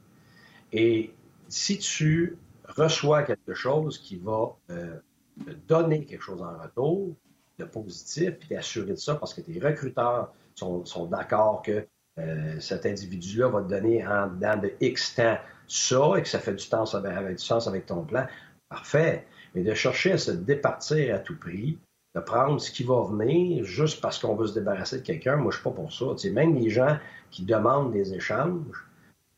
Et 0.72 1.12
si 1.48 1.78
tu 1.78 2.36
reçois 2.76 3.22
quelque 3.22 3.54
chose 3.54 3.98
qui 3.98 4.16
va 4.16 4.56
euh, 4.70 4.96
te 5.44 5.50
donner 5.68 6.04
quelque 6.04 6.22
chose 6.22 6.42
en 6.42 6.58
retour 6.58 7.16
de 7.58 7.64
positif, 7.64 8.38
puis 8.38 8.48
t'assurer 8.48 8.92
de 8.92 8.96
ça 8.96 9.14
parce 9.16 9.34
que 9.34 9.40
tes 9.40 9.58
recruteurs 9.60 10.32
sont, 10.54 11.06
d'accord 11.06 11.62
que 11.62 11.86
euh, 12.18 12.60
cet 12.60 12.86
individu-là 12.86 13.48
va 13.48 13.62
te 13.62 13.68
donner 13.68 14.06
en 14.06 14.26
dedans 14.28 14.56
de 14.56 14.72
X 14.80 15.14
temps 15.14 15.38
ça 15.68 16.12
et 16.16 16.22
que 16.22 16.28
ça 16.28 16.40
fait 16.40 16.54
du, 16.54 16.68
temps, 16.68 16.84
avec, 16.94 17.36
du 17.36 17.44
sens 17.44 17.68
avec 17.68 17.86
ton 17.86 18.02
plan, 18.04 18.26
parfait. 18.68 19.26
Mais 19.54 19.62
de 19.62 19.74
chercher 19.74 20.12
à 20.12 20.18
se 20.18 20.30
départir 20.32 21.14
à 21.14 21.18
tout 21.18 21.38
prix, 21.38 21.78
de 22.14 22.20
prendre 22.20 22.60
ce 22.60 22.70
qui 22.70 22.82
va 22.82 23.02
venir 23.04 23.64
juste 23.64 24.00
parce 24.00 24.18
qu'on 24.18 24.34
veut 24.34 24.48
se 24.48 24.54
débarrasser 24.54 24.98
de 24.98 25.06
quelqu'un, 25.06 25.36
moi, 25.36 25.50
je 25.50 25.56
suis 25.56 25.64
pas 25.64 25.70
pour 25.70 25.92
ça. 25.92 26.06
même 26.30 26.56
les 26.56 26.70
gens 26.70 26.98
qui 27.30 27.44
demandent 27.44 27.92
des 27.92 28.14
échanges, 28.14 28.84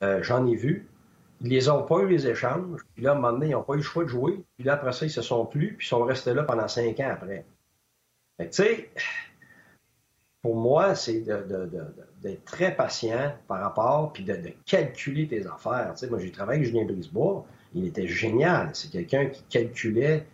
euh, 0.03 0.23
j'en 0.23 0.47
ai 0.47 0.57
vu, 0.57 0.89
ils 1.43 1.49
les 1.49 1.69
ont 1.69 1.83
pas 1.83 2.01
eu 2.01 2.09
les 2.09 2.27
échanges. 2.27 2.81
Puis 2.95 3.03
là, 3.03 3.11
à 3.11 3.13
un 3.13 3.17
moment 3.17 3.33
donné, 3.33 3.49
ils 3.49 3.53
n'ont 3.53 3.63
pas 3.63 3.75
eu 3.75 3.79
le 3.79 3.83
choix 3.83 4.05
de 4.05 4.09
jouer. 4.09 4.45
Puis 4.57 4.65
là, 4.65 4.75
après 4.75 4.93
ça, 4.93 5.05
ils 5.07 5.11
se 5.11 5.23
sont 5.23 5.45
plus. 5.45 5.75
Puis 5.75 5.87
ils 5.87 5.89
sont 5.89 6.05
restés 6.05 6.35
là 6.35 6.45
pendant 6.45 6.69
cinq 6.69 7.01
ans 7.01 7.11
après. 7.11 7.45
tu 8.39 8.47
sais, 8.51 8.91
pour 10.41 10.57
moi, 10.57 10.95
c'est 10.95 11.21
d'être 11.21 12.45
très 12.45 12.75
patient 12.75 13.35
par 13.49 13.61
rapport, 13.61 14.13
puis 14.13 14.25
de, 14.25 14.37
calculer 14.67 15.27
tes 15.29 15.47
affaires. 15.47 15.95
Moi, 16.11 16.19
j'ai 16.21 16.31
travaillé 16.31 16.61
avec 16.61 16.73
Julien 16.73 16.85
Brisebois. 16.85 17.45
Il 17.75 17.87
était 17.87 18.07
génial. 18.09 18.71
C'est 18.73 18.91
quelqu'un 18.91 19.27
qui 19.27 19.43
calculait 19.45 20.27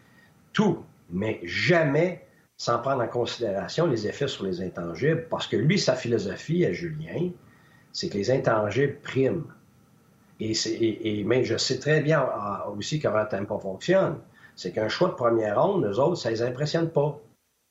tout, 0.53 0.85
mais 1.11 1.40
jamais 1.44 2.25
sans 2.57 2.79
prendre 2.79 3.03
en 3.03 3.09
considération 3.09 3.87
les 3.87 4.07
effets 4.09 4.29
sur 4.29 4.44
les 4.44 4.61
intangibles. 4.61 5.27
Parce 5.31 5.47
que 5.47 5.57
lui, 5.57 5.79
sa 5.79 5.94
philosophie 5.94 6.66
à 6.66 6.73
Julien, 6.73 7.31
c'est 7.92 8.09
que 8.09 8.18
les 8.18 8.31
intangibles 8.31 8.97
priment. 9.03 9.47
Et, 10.40 11.24
mais 11.24 11.44
je 11.44 11.57
sais 11.57 11.79
très 11.79 12.01
bien 12.01 12.20
ah, 12.20 12.68
aussi 12.77 13.01
comment 13.01 13.24
Tempo 13.27 13.59
fonctionne. 13.59 14.18
C'est 14.55 14.72
qu'un 14.72 14.88
choix 14.88 15.09
de 15.09 15.14
première 15.14 15.62
ronde, 15.62 15.85
nous 15.85 16.01
autres, 16.01 16.16
ça 16.16 16.31
ne 16.31 16.35
les 16.35 16.42
impressionne 16.42 16.90
pas. 16.90 17.18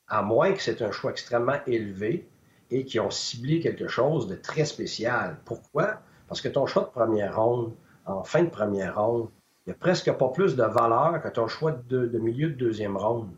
À 0.08 0.22
moins 0.22 0.54
que 0.54 0.62
c'est 0.62 0.82
un 0.82 0.92
choix 0.92 1.12
extrêmement 1.12 1.60
élevé 1.66 2.28
et 2.72 2.86
qui 2.86 3.00
ont 3.00 3.12
ciblé 3.12 3.60
quelque 3.60 3.88
chose 3.88 4.28
de 4.28 4.36
très 4.36 4.66
spécial. 4.66 5.38
Pourquoi? 5.46 6.02
Parce 6.28 6.42
que 6.42 6.50
ton 6.50 6.66
choix 6.66 6.84
de 6.84 6.90
première 6.90 7.36
ronde, 7.42 7.74
en 8.06 8.24
fin 8.24 8.44
de 8.44 8.50
première 8.50 9.02
ronde, 9.02 9.30
il 9.66 9.72
n'y 9.72 9.74
a 9.74 9.78
presque 9.78 10.12
pas 10.14 10.30
plus 10.30 10.56
de 10.56 10.64
valeur 10.64 11.22
que 11.22 11.28
ton 11.28 11.48
choix 11.48 11.74
de, 11.90 12.18
milieu 12.20 12.50
de 12.50 12.56
deuxième 12.56 12.96
ronde. 12.96 13.30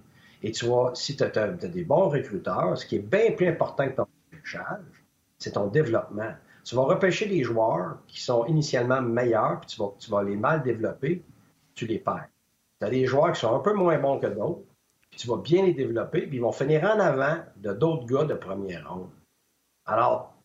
Et 0.44 0.52
tu 0.52 0.66
vois, 0.66 0.92
si 0.94 1.18
tu 1.18 1.24
as, 1.24 1.48
des 1.48 1.84
bons 1.84 2.10
recruteurs, 2.10 2.78
ce 2.78 2.86
qui 2.86 2.98
est 2.98 3.00
bien 3.00 3.32
plus 3.32 3.48
important 3.48 3.88
que 3.88 3.96
ton 3.96 4.08
charge, 4.44 5.04
c'est 5.38 5.54
ton 5.54 5.68
développement. 5.68 6.34
Tu 6.70 6.76
vas 6.76 6.84
repêcher 6.84 7.26
des 7.26 7.44
joueurs 7.44 7.98
qui 8.06 8.22
sont 8.22 8.46
initialement 8.46 9.02
meilleurs, 9.02 9.60
puis 9.60 9.70
tu 9.70 9.82
vas, 9.82 9.92
tu 9.98 10.12
vas 10.12 10.22
les 10.22 10.36
mal 10.36 10.62
développer, 10.62 11.24
tu 11.74 11.88
les 11.88 11.98
perds. 11.98 12.30
Tu 12.80 12.86
as 12.86 12.92
des 12.92 13.08
joueurs 13.08 13.32
qui 13.32 13.40
sont 13.40 13.56
un 13.56 13.60
peu 13.60 13.74
moins 13.74 13.98
bons 13.98 14.20
que 14.20 14.28
d'autres, 14.28 14.62
puis 15.10 15.20
tu 15.20 15.28
vas 15.28 15.38
bien 15.38 15.66
les 15.66 15.74
développer, 15.74 16.28
puis 16.28 16.38
ils 16.38 16.42
vont 16.42 16.52
finir 16.52 16.84
en 16.84 17.00
avant 17.00 17.38
de 17.58 17.74
d'autres 17.74 18.06
gars 18.06 18.26
de 18.26 18.36
première 18.36 18.88
ronde. 18.88 19.10
Alors, 19.88 20.36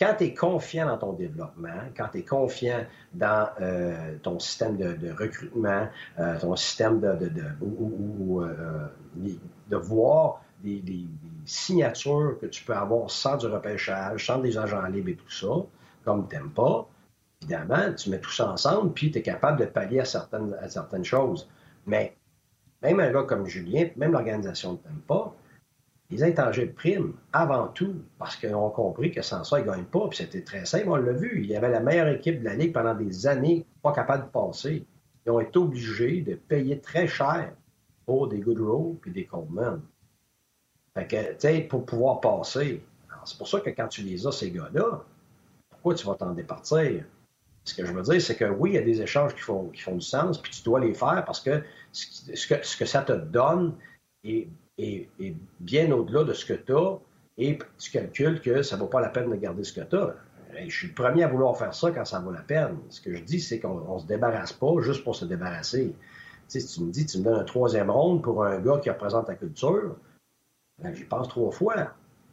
quand 0.00 0.16
tu 0.18 0.24
es 0.24 0.34
confiant 0.34 0.86
dans 0.86 0.98
ton 0.98 1.12
développement, 1.12 1.92
quand 1.96 2.08
tu 2.08 2.18
es 2.18 2.24
confiant 2.24 2.84
dans 3.14 3.48
euh, 3.60 4.18
ton 4.20 4.40
système 4.40 4.76
de, 4.78 5.12
recrutement, 5.12 5.86
euh, 6.18 6.40
ton 6.40 6.56
système 6.56 6.98
de, 6.98 7.28
de, 7.28 7.42
euh, 7.62 8.88
de 9.68 9.76
voir 9.76 10.42
des, 10.60 10.82
signatures 11.48 12.36
que 12.40 12.46
tu 12.46 12.64
peux 12.64 12.74
avoir 12.74 13.10
sans 13.10 13.36
du 13.36 13.46
repêchage, 13.46 14.26
sans 14.26 14.38
des 14.38 14.58
agents 14.58 14.86
libres 14.86 15.10
et 15.10 15.16
tout 15.16 15.30
ça, 15.30 15.48
comme 16.04 16.28
tu 16.28 16.36
n'aimes 16.36 16.50
pas, 16.50 16.88
évidemment, 17.42 17.92
tu 17.94 18.10
mets 18.10 18.20
tout 18.20 18.30
ça 18.30 18.50
ensemble, 18.50 18.92
puis 18.92 19.10
tu 19.10 19.18
es 19.18 19.22
capable 19.22 19.60
de 19.60 19.66
pallier 19.66 20.00
à 20.00 20.04
certaines, 20.04 21.04
choses. 21.04 21.48
Mais 21.86 22.16
même 22.82 23.00
un 23.00 23.12
gars 23.12 23.22
comme 23.22 23.46
Julien, 23.46 23.88
même 23.96 24.12
l'organisation 24.12 24.72
ne 24.72 24.76
t'aime 24.78 25.02
pas, 25.06 25.34
les 26.10 26.22
intangibles 26.22 26.72
priment 26.72 27.12
avant 27.32 27.68
tout 27.68 27.96
parce 28.18 28.36
qu'ils 28.36 28.54
ont 28.54 28.70
compris 28.70 29.10
que 29.10 29.20
sans 29.20 29.44
ça, 29.44 29.58
ils 29.58 29.66
ne 29.66 29.70
gagnent 29.70 29.84
pas. 29.84 30.08
Puis 30.08 30.18
c'était 30.18 30.42
très 30.42 30.64
simple, 30.64 30.88
on 30.88 30.96
l'a 30.96 31.12
vu. 31.12 31.42
Il 31.42 31.50
y 31.50 31.56
avait 31.56 31.68
la 31.68 31.80
meilleure 31.80 32.08
équipe 32.08 32.40
de 32.40 32.44
la 32.44 32.54
Ligue 32.54 32.72
pendant 32.72 32.94
des 32.94 33.26
années, 33.26 33.66
pas 33.82 33.92
capable 33.92 34.24
de 34.24 34.30
passer. 34.30 34.86
Ils 35.26 35.30
ont 35.30 35.40
été 35.40 35.58
obligés 35.58 36.22
de 36.22 36.34
payer 36.34 36.80
très 36.80 37.06
cher 37.06 37.52
pour 38.06 38.28
des 38.28 38.38
Goodrow 38.38 38.98
et 39.06 39.10
des 39.10 39.26
Coleman. 39.26 39.82
Tu 41.06 41.68
pour 41.68 41.84
pouvoir 41.84 42.20
passer. 42.20 42.82
C'est 43.24 43.38
pour 43.38 43.48
ça 43.48 43.60
que 43.60 43.70
quand 43.70 43.88
tu 43.88 44.02
les 44.02 44.26
as, 44.26 44.32
ces 44.32 44.50
gars-là, 44.50 45.04
pourquoi 45.70 45.94
tu 45.94 46.06
vas 46.06 46.14
t'en 46.14 46.32
départir? 46.32 47.04
Ce 47.64 47.74
que 47.74 47.84
je 47.84 47.92
veux 47.92 48.02
dire, 48.02 48.20
c'est 48.22 48.36
que 48.36 48.46
oui, 48.46 48.70
il 48.70 48.74
y 48.74 48.78
a 48.78 48.82
des 48.82 49.02
échanges 49.02 49.34
qui 49.34 49.42
font, 49.42 49.70
du 49.70 50.00
sens, 50.00 50.40
puis 50.40 50.50
tu 50.50 50.62
dois 50.62 50.80
les 50.80 50.94
faire 50.94 51.22
parce 51.26 51.40
que 51.40 51.62
ce 51.92 52.78
que, 52.78 52.84
ça 52.86 53.02
te 53.02 53.12
donne 53.12 53.74
est, 54.24 54.48
bien 55.60 55.92
au-delà 55.92 56.24
de 56.24 56.32
ce 56.32 56.46
que 56.46 56.54
tu 56.54 56.74
as 56.74 56.98
et 57.36 57.58
tu 57.78 57.90
calcules 57.90 58.40
que 58.40 58.62
ça 58.62 58.76
ne 58.76 58.80
vaut 58.80 58.86
pas 58.86 59.00
la 59.00 59.10
peine 59.10 59.30
de 59.30 59.36
garder 59.36 59.64
ce 59.64 59.72
que 59.72 59.82
tu 59.82 59.96
as. 59.96 60.14
Je 60.66 60.74
suis 60.74 60.88
le 60.88 60.94
premier 60.94 61.24
à 61.24 61.28
vouloir 61.28 61.56
faire 61.58 61.74
ça 61.74 61.90
quand 61.90 62.06
ça 62.06 62.20
vaut 62.20 62.32
la 62.32 62.40
peine. 62.40 62.78
Ce 62.88 63.00
que 63.00 63.14
je 63.14 63.22
dis, 63.22 63.40
c'est 63.40 63.60
qu'on 63.60 63.94
ne 63.94 64.00
se 64.00 64.06
débarrasse 64.06 64.54
pas 64.54 64.80
juste 64.80 65.04
pour 65.04 65.14
se 65.14 65.26
débarrasser. 65.26 65.94
si 66.48 66.66
tu 66.66 66.80
me 66.82 66.90
dis, 66.90 67.04
tu 67.04 67.18
me 67.18 67.24
donnes 67.24 67.40
un 67.40 67.44
troisième 67.44 67.90
ronde 67.90 68.22
pour 68.22 68.44
un 68.44 68.58
gars 68.60 68.78
qui 68.78 68.88
représente 68.88 69.26
ta 69.26 69.34
culture, 69.34 69.94
ben, 70.78 70.94
j'y 70.94 71.04
pense 71.04 71.28
trois 71.28 71.50
fois. 71.50 71.74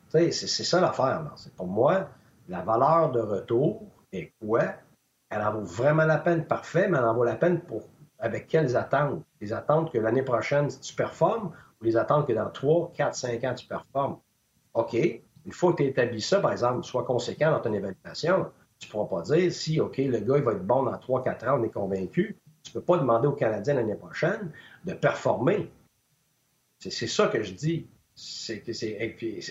C'est 0.09 0.31
ça 0.31 0.79
l'affaire. 0.79 1.33
Pour 1.57 1.67
moi, 1.67 2.09
la 2.47 2.61
valeur 2.61 3.11
de 3.11 3.19
retour 3.19 3.83
est 4.11 4.31
quoi? 4.39 4.75
Elle 5.29 5.41
en 5.41 5.51
vaut 5.51 5.65
vraiment 5.65 6.05
la 6.05 6.19
peine, 6.19 6.45
parfait, 6.45 6.87
mais 6.87 6.97
elle 6.97 7.05
en 7.05 7.13
vaut 7.13 7.23
la 7.23 7.35
peine 7.35 7.61
pour 7.61 7.83
avec 8.19 8.47
quelles 8.47 8.77
attentes? 8.77 9.23
Les 9.41 9.51
attentes 9.51 9.91
que 9.91 9.97
l'année 9.97 10.23
prochaine, 10.23 10.69
tu 10.69 10.95
performes 10.95 11.51
ou 11.81 11.83
les 11.83 11.97
attentes 11.97 12.27
que 12.27 12.33
dans 12.33 12.49
3, 12.49 12.93
4, 12.95 13.13
5 13.13 13.43
ans, 13.43 13.53
tu 13.55 13.67
performes? 13.67 14.19
OK. 14.73 14.93
Une 14.93 15.51
fois 15.51 15.73
que 15.73 15.83
tu 15.83 15.89
établi 15.89 16.21
ça, 16.21 16.39
par 16.39 16.51
exemple, 16.51 16.83
sois 16.83 17.03
conséquent 17.03 17.51
dans 17.51 17.59
ton 17.59 17.73
évaluation. 17.73 18.51
Tu 18.79 18.87
ne 18.87 18.91
pourras 18.91 19.17
pas 19.17 19.21
dire 19.23 19.51
si, 19.51 19.79
OK, 19.79 19.97
le 19.97 20.19
gars, 20.19 20.37
il 20.37 20.43
va 20.43 20.53
être 20.53 20.65
bon 20.65 20.83
dans 20.83 20.93
3-4 20.93 21.49
ans, 21.49 21.59
on 21.59 21.63
est 21.63 21.69
convaincu. 21.69 22.37
Tu 22.63 22.71
ne 22.71 22.73
peux 22.73 22.85
pas 22.85 22.97
demander 22.97 23.27
aux 23.27 23.33
Canadiens 23.33 23.73
l'année 23.73 23.95
prochaine 23.95 24.51
de 24.85 24.93
performer. 24.93 25.69
C'est 26.79 27.07
ça 27.07 27.27
que 27.27 27.43
je 27.43 27.53
dis. 27.53 27.87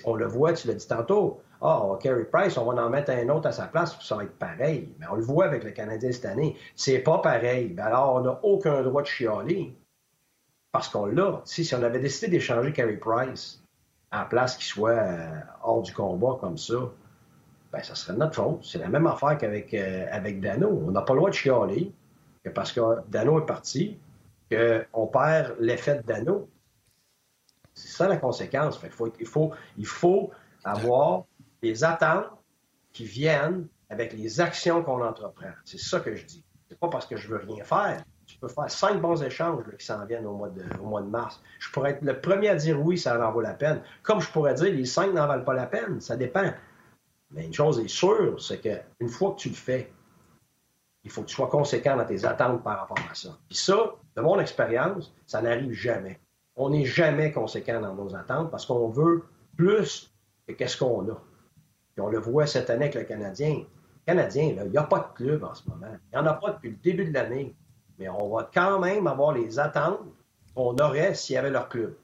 On 0.04 0.14
le 0.14 0.26
voit, 0.26 0.54
tu 0.54 0.68
l'as 0.68 0.74
dit 0.74 0.86
tantôt. 0.86 1.42
Ah, 1.60 1.80
oh, 1.82 1.96
Carey 1.96 2.24
Price, 2.24 2.56
on 2.56 2.70
va 2.70 2.82
en 2.82 2.90
mettre 2.90 3.10
un 3.10 3.28
autre 3.28 3.48
à 3.48 3.52
sa 3.52 3.66
place, 3.66 3.98
ça 4.00 4.16
va 4.16 4.24
être 4.24 4.38
pareil. 4.38 4.94
Mais 4.98 5.06
on 5.10 5.16
le 5.16 5.22
voit 5.22 5.44
avec 5.46 5.64
le 5.64 5.70
Canadien 5.70 6.12
cette 6.12 6.24
année. 6.24 6.56
C'est 6.74 6.98
pas 6.98 7.18
pareil. 7.18 7.68
Ben 7.68 7.84
alors, 7.84 8.14
on 8.14 8.20
n'a 8.20 8.40
aucun 8.42 8.82
droit 8.82 9.02
de 9.02 9.06
chialer. 9.06 9.76
Parce 10.72 10.88
qu'on 10.88 11.06
l'a. 11.06 11.42
Si, 11.44 11.70
on 11.74 11.82
avait 11.82 12.00
décidé 12.00 12.28
d'échanger 12.28 12.72
Carey 12.72 12.96
Price 12.96 13.62
en 14.12 14.24
place 14.24 14.56
qu'il 14.56 14.66
soit 14.66 14.90
euh, 14.90 15.40
hors 15.62 15.82
du 15.82 15.92
combat 15.92 16.36
comme 16.40 16.58
ça, 16.58 16.90
ben, 17.72 17.82
ça 17.82 17.94
serait 17.94 18.16
notre 18.16 18.34
faute. 18.34 18.60
C'est 18.62 18.78
la 18.78 18.88
même 18.88 19.06
affaire 19.06 19.36
qu'avec 19.36 19.72
euh, 19.74 20.06
avec 20.10 20.40
Dano. 20.40 20.82
On 20.86 20.90
n'a 20.90 21.02
pas 21.02 21.12
le 21.12 21.18
droit 21.18 21.30
de 21.30 21.34
chialer 21.34 21.92
que 22.44 22.50
parce 22.50 22.72
que 22.72 22.80
Dano 23.08 23.40
est 23.40 23.46
parti, 23.46 23.98
qu'on 24.50 25.06
perd 25.06 25.56
l'effet 25.60 25.96
de 25.96 26.02
Dano. 26.02 26.48
C'est 27.74 27.88
ça 27.88 28.08
la 28.08 28.16
conséquence. 28.16 28.80
il, 29.20 29.86
faut, 29.86 30.30
avoir 30.64 31.24
des 31.60 31.84
attentes 31.84 32.26
qui 32.92 33.04
viennent 33.04 33.66
avec 33.90 34.12
les 34.12 34.40
actions 34.40 34.82
qu'on 34.82 35.04
entreprend. 35.04 35.50
C'est 35.64 35.80
ça 35.80 36.00
que 36.00 36.14
je 36.14 36.24
dis. 36.24 36.44
C'est 36.68 36.78
pas 36.78 36.88
parce 36.88 37.06
que 37.06 37.16
je 37.16 37.28
veux 37.28 37.36
rien 37.36 37.62
faire. 37.64 38.02
Tu 38.26 38.38
peux 38.38 38.48
faire 38.48 38.70
cinq 38.70 39.00
bons 39.00 39.22
échanges 39.22 39.64
qui 39.78 39.84
s'en 39.84 40.04
viennent 40.06 40.26
au 40.26 40.34
mois, 40.34 40.48
de, 40.48 40.62
au 40.80 40.86
mois 40.86 41.02
de 41.02 41.08
mars. 41.08 41.42
Je 41.58 41.70
pourrais 41.70 41.90
être 41.90 42.02
le 42.02 42.20
premier 42.20 42.48
à 42.48 42.54
dire 42.54 42.80
oui, 42.80 42.96
ça 42.96 43.20
en 43.20 43.32
vaut 43.32 43.42
la 43.42 43.52
peine. 43.52 43.82
Comme 44.02 44.20
je 44.20 44.30
pourrais 44.30 44.54
dire 44.54 44.72
les 44.72 44.86
cinq 44.86 45.12
n'en 45.12 45.26
valent 45.26 45.44
pas 45.44 45.54
la 45.54 45.66
peine. 45.66 46.00
Ça 46.00 46.16
dépend. 46.16 46.50
Mais 47.32 47.44
une 47.44 47.52
chose 47.52 47.80
est 47.80 47.88
sûre, 47.88 48.40
c'est 48.40 48.60
qu'une 48.60 49.08
fois 49.08 49.32
que 49.32 49.40
tu 49.40 49.48
le 49.48 49.56
fais, 49.56 49.92
il 51.02 51.10
faut 51.10 51.22
que 51.22 51.26
tu 51.26 51.34
sois 51.34 51.48
conséquent 51.48 51.96
dans 51.96 52.06
tes 52.06 52.24
attentes 52.24 52.62
par 52.62 52.78
rapport 52.80 52.98
à 53.10 53.14
ça. 53.14 53.36
Puis 53.48 53.58
ça, 53.58 53.94
de 54.16 54.22
mon 54.22 54.38
expérience, 54.38 55.14
ça 55.26 55.42
n'arrive 55.42 55.72
jamais. 55.72 56.20
On 56.56 56.70
n'est 56.70 56.84
jamais 56.84 57.32
conséquent 57.32 57.80
dans 57.80 57.94
nos 57.94 58.14
attentes 58.14 58.50
parce 58.50 58.66
qu'on 58.66 58.88
veut 58.88 59.24
plus 59.56 60.12
que 60.46 60.52
qu'est-ce 60.52 60.76
qu'on 60.76 61.08
a. 61.10 61.20
On 61.98 62.08
le 62.08 62.18
voit 62.18 62.46
cette 62.46 62.70
année 62.70 62.86
avec 62.86 62.94
le 62.94 63.04
Canadien. 63.04 63.58
Le 63.58 64.12
Canadien, 64.12 64.54
il 64.64 64.70
n'y 64.70 64.76
a 64.76 64.82
pas 64.82 64.98
de 64.98 65.16
club 65.16 65.44
en 65.44 65.54
ce 65.54 65.68
moment. 65.68 65.86
Il 66.12 66.18
n'y 66.18 66.22
en 66.22 66.26
a 66.26 66.34
pas 66.34 66.52
depuis 66.52 66.70
le 66.70 66.76
début 66.76 67.04
de 67.06 67.14
l'année. 67.14 67.54
Mais 67.98 68.08
on 68.08 68.34
va 68.34 68.50
quand 68.52 68.80
même 68.80 69.06
avoir 69.06 69.32
les 69.32 69.58
attentes 69.58 70.00
qu'on 70.54 70.76
aurait 70.76 71.14
s'il 71.14 71.34
y 71.34 71.38
avait 71.38 71.50
leur 71.50 71.68
club. 71.68 71.94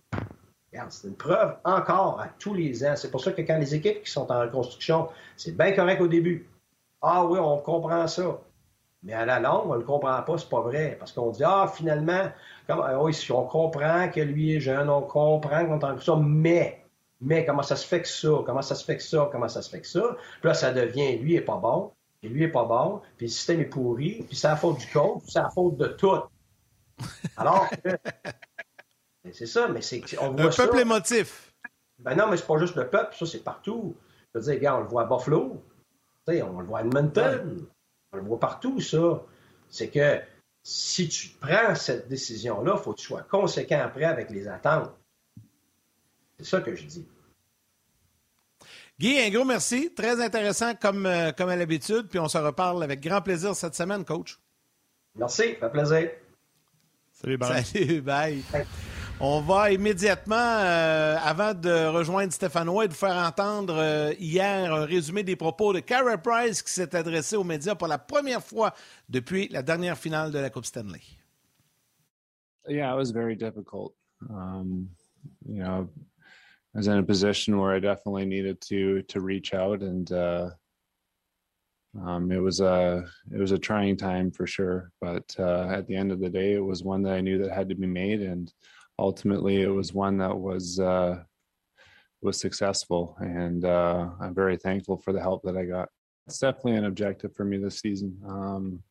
C'est 0.88 1.08
une 1.08 1.16
preuve 1.16 1.56
encore 1.64 2.20
à 2.20 2.28
tous 2.38 2.54
les 2.54 2.84
ans. 2.84 2.94
C'est 2.96 3.10
pour 3.10 3.20
ça 3.20 3.32
que 3.32 3.42
quand 3.42 3.58
les 3.58 3.74
équipes 3.74 4.04
qui 4.04 4.10
sont 4.10 4.30
en 4.30 4.40
reconstruction, 4.40 5.08
c'est 5.36 5.56
bien 5.56 5.72
correct 5.72 6.00
au 6.00 6.06
début. 6.06 6.48
Ah 7.02 7.24
oui, 7.26 7.38
on 7.40 7.58
comprend 7.58 8.06
ça. 8.06 8.38
Mais 9.02 9.14
à 9.14 9.24
la 9.24 9.40
longue, 9.40 9.66
on 9.66 9.74
ne 9.74 9.78
le 9.78 9.84
comprend 9.84 10.20
pas, 10.22 10.38
c'est 10.38 10.48
pas 10.48 10.60
vrai. 10.60 10.96
Parce 10.98 11.12
qu'on 11.12 11.30
dit, 11.30 11.42
ah, 11.44 11.70
finalement, 11.74 12.30
comme, 12.66 12.82
ah 12.84 13.02
oui, 13.02 13.16
on 13.30 13.44
comprend 13.44 14.10
que 14.10 14.20
lui 14.20 14.56
est 14.56 14.60
jeune, 14.60 14.90
on 14.90 15.02
comprend 15.02 15.64
qu'on 15.64 15.76
entend 15.76 15.98
ça, 15.98 16.16
mais, 16.16 16.84
mais 17.20 17.46
comment 17.46 17.62
ça 17.62 17.76
se 17.76 17.86
fait 17.86 18.02
que 18.02 18.08
ça, 18.08 18.28
comment 18.44 18.62
ça 18.62 18.74
se 18.74 18.84
fait 18.84 18.98
que 18.98 19.02
ça, 19.02 19.28
comment 19.32 19.48
ça 19.48 19.62
se 19.62 19.70
fait 19.70 19.80
que 19.80 19.86
ça? 19.86 20.16
Puis 20.40 20.48
là, 20.48 20.54
ça 20.54 20.72
devient, 20.72 21.16
lui 21.18 21.34
est 21.34 21.40
pas 21.40 21.56
bon, 21.56 21.92
et 22.22 22.28
lui 22.28 22.44
est 22.44 22.48
pas 22.48 22.64
bon, 22.64 23.00
puis 23.16 23.26
le 23.26 23.30
système 23.32 23.60
est 23.60 23.66
pourri, 23.66 24.24
puis 24.26 24.36
c'est 24.36 24.48
la 24.48 24.56
faute 24.56 24.78
du 24.78 24.86
coach, 24.88 25.22
c'est 25.26 25.40
la 25.40 25.48
faute 25.48 25.78
de 25.78 25.86
tout. 25.86 26.20
Alors 27.38 27.70
que 27.70 27.96
c'est 29.32 29.46
ça, 29.46 29.68
mais 29.68 29.80
c'est. 29.80 30.02
On 30.20 30.32
voit 30.32 30.44
le 30.44 30.50
peuple 30.50 30.76
ça. 30.76 30.82
émotif. 30.82 31.54
Ben 31.98 32.14
non, 32.14 32.28
mais 32.28 32.36
c'est 32.36 32.46
pas 32.46 32.58
juste 32.58 32.76
le 32.76 32.88
peuple, 32.88 33.16
ça, 33.16 33.24
c'est 33.24 33.42
partout. 33.42 33.96
Je 34.34 34.38
veux 34.38 34.44
dire, 34.44 34.54
regarde, 34.54 34.80
on 34.80 34.82
le 34.84 34.88
voit 34.88 35.02
à 35.02 35.06
Buffalo, 35.06 35.62
on 36.28 36.60
le 36.60 36.66
voit 36.66 36.80
à 36.80 36.82
Edmonton, 36.82 37.66
on 38.12 38.16
le 38.16 38.22
voit 38.22 38.40
partout, 38.40 38.80
ça. 38.80 39.22
C'est 39.68 39.88
que 39.88 40.20
si 40.62 41.08
tu 41.08 41.28
prends 41.40 41.74
cette 41.74 42.08
décision-là, 42.08 42.74
il 42.76 42.82
faut 42.82 42.92
que 42.92 42.98
tu 42.98 43.06
sois 43.06 43.22
conséquent 43.22 43.80
après 43.82 44.04
avec 44.04 44.30
les 44.30 44.48
attentes. 44.48 44.90
C'est 46.38 46.46
ça 46.46 46.60
que 46.60 46.74
je 46.74 46.84
dis. 46.84 47.06
Guy, 48.98 49.18
un 49.18 49.30
gros 49.30 49.44
merci. 49.44 49.92
Très 49.94 50.22
intéressant 50.22 50.74
comme, 50.74 51.06
euh, 51.06 51.32
comme 51.32 51.48
à 51.48 51.56
l'habitude. 51.56 52.08
Puis 52.08 52.18
on 52.18 52.28
se 52.28 52.38
reparle 52.38 52.82
avec 52.82 53.00
grand 53.00 53.22
plaisir 53.22 53.54
cette 53.54 53.74
semaine, 53.74 54.04
coach. 54.04 54.38
Merci, 55.14 55.56
ça 55.58 55.68
fait 55.68 55.70
plaisir. 55.70 56.10
Salut, 57.12 57.38
bye. 57.38 57.64
Salut, 57.64 58.00
bye. 58.02 58.42
On 59.22 59.42
va 59.42 59.70
immédiatement, 59.70 60.34
euh, 60.36 61.14
avant 61.22 61.52
de 61.52 61.88
rejoindre 61.88 62.32
Stéphane 62.32 62.70
White, 62.70 62.94
faire 62.94 63.16
entendre 63.16 63.74
euh, 63.76 64.14
hier 64.18 64.72
un 64.72 64.86
résumé 64.86 65.22
des 65.22 65.36
propos 65.36 65.74
de 65.74 65.80
Cara 65.80 66.16
Price 66.16 66.62
qui 66.62 66.72
s'est 66.72 66.96
adressé 66.96 67.36
aux 67.36 67.44
médias 67.44 67.74
pour 67.74 67.86
la 67.86 67.98
première 67.98 68.42
fois 68.42 68.72
depuis 69.10 69.48
la 69.48 69.60
dernière 69.60 69.98
finale 69.98 70.32
de 70.32 70.38
la 70.38 70.48
Coupe 70.48 70.64
Stanley. 70.64 71.02
Yeah, 72.66 72.94
it 72.94 72.96
was 72.96 73.10
very 73.12 73.36
difficult. 73.36 73.92
Um, 74.30 74.88
you 75.46 75.62
know, 75.62 75.86
I 76.74 76.78
was 76.78 76.86
in 76.86 76.96
a 76.96 77.02
position 77.02 77.58
where 77.58 77.76
I 77.76 77.78
definitely 77.78 78.24
needed 78.24 78.58
to 78.68 79.02
to 79.02 79.20
reach 79.20 79.52
out, 79.52 79.82
and 79.82 80.10
uh, 80.12 80.50
um, 82.02 82.32
it 82.32 82.40
was 82.40 82.60
a 82.60 83.04
it 83.30 83.38
was 83.38 83.52
a 83.52 83.58
trying 83.58 83.98
time 83.98 84.30
for 84.30 84.46
sure. 84.46 84.92
But 84.98 85.34
uh, 85.38 85.68
at 85.68 85.86
the 85.86 85.96
end 85.96 86.10
of 86.10 86.20
the 86.20 86.30
day, 86.30 86.54
it 86.54 86.64
was 86.64 86.82
one 86.82 87.02
that 87.02 87.12
I 87.12 87.20
knew 87.20 87.36
that 87.42 87.52
had 87.52 87.68
to 87.68 87.74
be 87.74 87.86
made, 87.86 88.22
and 88.22 88.50
ultimately 89.00 89.62
it 89.62 89.68
was 89.68 89.94
one 89.94 90.18
that 90.18 90.36
was 90.36 90.78
uh, 90.78 91.22
was 92.22 92.38
successful, 92.38 93.16
and 93.20 93.64
uh, 93.64 94.10
I'm 94.20 94.34
very 94.34 94.56
thankful 94.56 94.98
for 94.98 95.12
the 95.12 95.20
help 95.20 95.42
that 95.44 95.56
I 95.56 95.64
got. 95.64 95.88
It's 96.26 96.38
definitely 96.38 96.76
an 96.76 96.84
objective 96.84 97.34
for 97.34 97.44
me 97.44 97.56
this 97.56 97.80
season. 97.80 98.16
Um, 98.28 98.82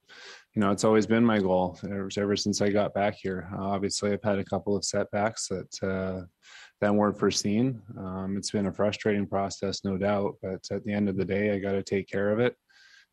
you 0.55 0.61
know, 0.61 0.71
it's 0.71 0.83
always 0.83 1.05
been 1.05 1.23
my 1.23 1.39
goal 1.39 1.79
ever, 1.83 2.09
ever 2.17 2.35
since 2.35 2.59
I 2.59 2.69
got 2.69 2.93
back 2.93 3.15
here. 3.21 3.47
Uh, 3.53 3.65
obviously, 3.65 4.11
I've 4.11 4.23
had 4.23 4.39
a 4.39 4.43
couple 4.43 4.75
of 4.75 4.83
setbacks 4.83 5.47
that 5.47 5.83
uh, 5.83 6.25
that 6.81 6.93
weren't 6.93 7.19
foreseen. 7.19 7.81
Um, 7.97 8.35
it's 8.35 8.51
been 8.51 8.65
a 8.65 8.73
frustrating 8.73 9.27
process, 9.27 9.85
no 9.85 9.95
doubt, 9.95 10.35
but 10.41 10.65
at 10.71 10.83
the 10.83 10.91
end 10.91 11.07
of 11.07 11.17
the 11.17 11.25
day, 11.25 11.51
I 11.51 11.59
got 11.59 11.73
to 11.73 11.83
take 11.83 12.09
care 12.09 12.31
of 12.31 12.39
it 12.39 12.55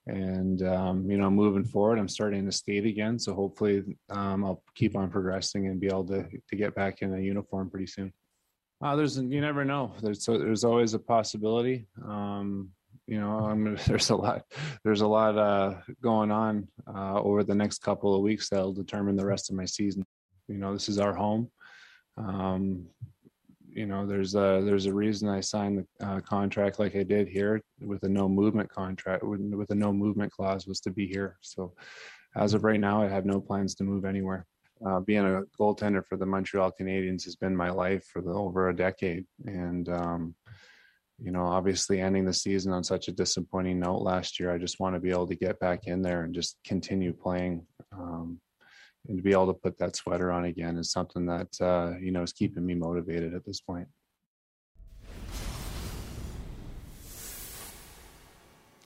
and 0.07 0.63
um, 0.63 1.11
you 1.11 1.19
know 1.19 1.29
moving 1.29 1.65
forward 1.65 1.99
i'm 1.99 2.09
starting 2.09 2.47
to 2.47 2.53
skate 2.53 2.87
again. 2.87 3.19
So 3.19 3.35
hopefully 3.35 3.83
um, 4.11 4.45
i'll 4.45 4.63
keep 4.75 4.97
on 4.97 5.11
progressing 5.11 5.67
and 5.67 5.81
be 5.81 5.89
able 5.89 6.07
to, 6.07 6.27
to 6.49 6.57
get 6.57 6.75
back 6.75 7.03
in 7.03 7.15
a 7.15 7.21
uniform 7.21 7.71
pretty 7.71 7.87
soon. 7.87 8.13
Uh, 8.83 8.95
there's 8.95 9.19
you 9.19 9.41
never 9.41 9.65
know. 9.65 9.93
There's 10.03 10.25
there's 10.27 10.65
always 10.65 10.95
a 10.95 10.99
possibility. 10.99 11.87
Um, 12.05 12.71
you 13.07 13.21
know 13.21 13.39
I'm, 13.39 13.77
there's 13.87 14.11
a 14.11 14.17
lot 14.17 14.43
there's 14.85 15.01
a 15.01 15.07
lot 15.07 15.39
uh, 15.39 15.75
going 16.03 16.31
on 16.31 16.69
uh, 16.87 17.21
over 17.21 17.43
the 17.43 17.55
next 17.55 17.79
couple 17.79 18.15
of 18.15 18.23
weeks 18.23 18.49
that'll 18.49 18.73
determine 18.73 19.17
the 19.17 19.27
rest 19.27 19.51
of 19.51 19.57
my 19.57 19.65
season. 19.65 20.05
You 20.49 20.59
know 20.59 20.73
this 20.73 20.89
is 20.89 20.99
our 20.99 21.15
home. 21.15 21.51
Um, 22.19 22.87
you 23.77 23.85
know 23.85 24.07
there's 24.07 24.35
a 24.35 24.63
there's 24.65 24.87
a 24.87 24.95
reason 24.95 25.29
I 25.29 25.41
signed 25.41 25.85
the 25.99 26.07
uh, 26.07 26.21
contract 26.21 26.79
like 26.79 26.97
I 26.97 27.03
did 27.03 27.29
here 27.29 27.61
with 27.81 28.03
a 28.05 28.09
no 28.09 28.27
movement 28.27 28.71
contract 28.71 29.23
with, 29.23 29.71
a 29.71 29.75
no 29.75 29.93
movement 29.93 30.33
clause 30.33 30.67
was 30.67 30.81
to 30.81 30.91
be 30.91 31.07
here. 31.07 31.37
So 31.43 31.75
as 32.35 32.55
of 32.55 32.65
right 32.65 32.81
now, 32.81 33.03
I 33.03 33.09
have 33.09 33.27
no 33.27 33.39
plans 33.39 33.75
to 33.77 33.85
move 33.85 34.07
anywhere. 34.07 34.47
Uh, 34.85 35.01
being 35.01 35.25
a 35.25 35.43
goaltender 35.61 36.05
for 36.07 36.17
the 36.17 36.27
Montreal 36.27 36.73
Canadiens 36.79 37.25
has 37.25 37.37
been 37.37 37.57
my 37.57 37.71
life 37.71 38.05
for 38.11 38.23
the, 38.23 38.31
over 38.31 38.69
a 38.69 38.77
decade, 38.77 39.27
and 39.45 39.89
um, 39.91 40.35
you 41.23 41.31
know, 41.31 41.45
obviously 41.47 42.01
ending 42.01 42.25
the 42.25 42.33
season 42.33 42.73
on 42.73 42.83
such 42.83 43.09
a 43.09 43.13
disappointing 43.13 43.81
note 43.81 44.03
last 44.03 44.41
year, 44.41 44.53
I 44.53 44.59
just 44.59 44.81
want 44.81 44.95
to 44.97 45.01
be 45.01 45.11
able 45.11 45.27
to 45.29 45.37
get 45.37 45.59
back 45.61 45.87
in 45.87 46.03
there 46.03 46.23
and 46.23 46.35
just 46.35 46.59
continue 46.65 47.13
playing. 47.13 47.67
Um, 47.93 48.41
and 49.09 49.17
to 49.17 49.23
be 49.23 49.33
able 49.33 49.47
to 49.47 49.55
put 49.55 49.77
that 49.79 49.95
sweater 49.97 50.31
on 50.31 50.45
again 50.45 50.77
is 50.79 50.91
something 50.91 51.27
that 51.27 51.49
uh, 51.61 51.97
you 52.01 52.11
know 52.11 52.23
is 52.23 52.33
keeping 52.33 52.65
me 52.65 52.75
motivated 52.75 53.35
at 53.35 53.45
this 53.45 53.61
point. 53.61 53.89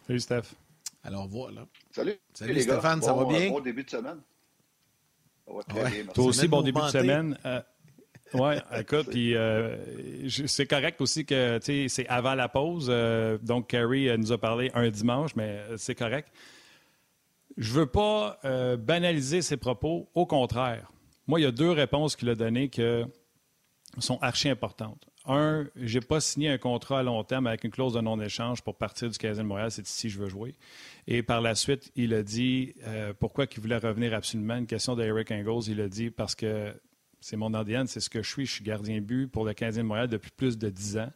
Salut 0.06 0.20
Steph. 0.20 0.54
Alors 1.04 1.28
voilà. 1.28 1.66
Salut. 1.92 2.14
Salut 2.34 2.52
les 2.54 2.62
Stéphane, 2.62 3.00
gars. 3.00 3.06
ça 3.06 3.12
bon, 3.12 3.24
va 3.30 3.38
bien? 3.38 3.50
Bon 3.50 3.60
début 3.60 3.84
de 3.84 3.90
semaine. 3.90 4.20
Ça 5.46 5.52
va 5.54 5.62
très 5.62 5.74
Ouais. 5.82 5.90
bien, 5.90 5.98
merci. 6.04 6.12
Toi 6.14 6.24
aussi, 6.24 6.48
bon 6.48 6.62
début 6.62 6.80
de 6.80 6.86
semaine. 6.88 7.38
Euh, 7.44 7.62
oui, 8.34 8.54
écoute, 8.78 9.08
puis 9.10 9.34
euh, 9.34 10.28
c'est 10.46 10.66
correct 10.66 11.00
aussi 11.00 11.24
que 11.24 11.58
tu 11.58 11.64
sais, 11.64 11.88
c'est 11.88 12.06
avant 12.08 12.34
la 12.34 12.48
pause. 12.48 12.86
euh, 12.88 13.38
donc, 13.38 13.68
Carrie 13.68 14.08
euh, 14.08 14.16
nous 14.16 14.30
a 14.30 14.38
parlé 14.38 14.70
un 14.74 14.88
dimanche, 14.90 15.34
mais 15.36 15.48
euh, 15.70 15.76
c'est 15.76 15.94
correct. 15.96 16.28
Je 17.56 17.72
veux 17.72 17.86
pas 17.86 18.38
euh, 18.44 18.76
banaliser 18.76 19.42
ses 19.42 19.56
propos. 19.56 20.08
Au 20.14 20.26
contraire, 20.26 20.92
moi, 21.26 21.40
il 21.40 21.42
y 21.42 21.46
a 21.46 21.52
deux 21.52 21.70
réponses 21.70 22.16
qu'il 22.16 22.28
a 22.28 22.34
données 22.34 22.68
qui 22.68 22.82
sont 23.98 24.18
archi 24.20 24.48
importantes. 24.48 25.06
Un, 25.26 25.66
j'ai 25.76 26.00
pas 26.00 26.20
signé 26.20 26.48
un 26.48 26.58
contrat 26.58 27.00
à 27.00 27.02
long 27.02 27.22
terme 27.24 27.46
avec 27.46 27.64
une 27.64 27.70
clause 27.70 27.92
de 27.92 28.00
non-échange 28.00 28.62
pour 28.62 28.76
partir 28.76 29.10
du 29.10 29.18
Canadien 29.18 29.42
de 29.42 29.48
Montréal. 29.48 29.70
C'est 29.70 29.86
ici 29.86 30.08
que 30.08 30.14
je 30.14 30.18
veux 30.18 30.28
jouer. 30.28 30.54
Et 31.06 31.22
par 31.22 31.40
la 31.40 31.54
suite, 31.54 31.92
il 31.94 32.14
a 32.14 32.22
dit 32.22 32.74
euh, 32.86 33.12
pourquoi 33.18 33.44
il 33.44 33.60
voulait 33.60 33.76
revenir 33.76 34.14
absolument. 34.14 34.56
Une 34.56 34.66
question 34.66 34.96
d'Eric 34.96 35.30
Engels. 35.30 35.70
Il 35.70 35.80
a 35.80 35.88
dit 35.88 36.10
parce 36.10 36.34
que 36.34 36.74
c'est 37.20 37.36
mon 37.36 37.52
ADN, 37.52 37.86
c'est 37.86 38.00
ce 38.00 38.08
que 38.08 38.22
je 38.22 38.30
suis. 38.30 38.46
Je 38.46 38.52
suis 38.52 38.64
gardien 38.64 39.00
but 39.00 39.26
pour 39.26 39.44
le 39.44 39.52
Canadien 39.52 39.82
de 39.82 39.88
Montréal 39.88 40.08
depuis 40.08 40.30
plus 40.30 40.56
de 40.56 40.70
dix 40.70 40.96
ans. 40.96 41.12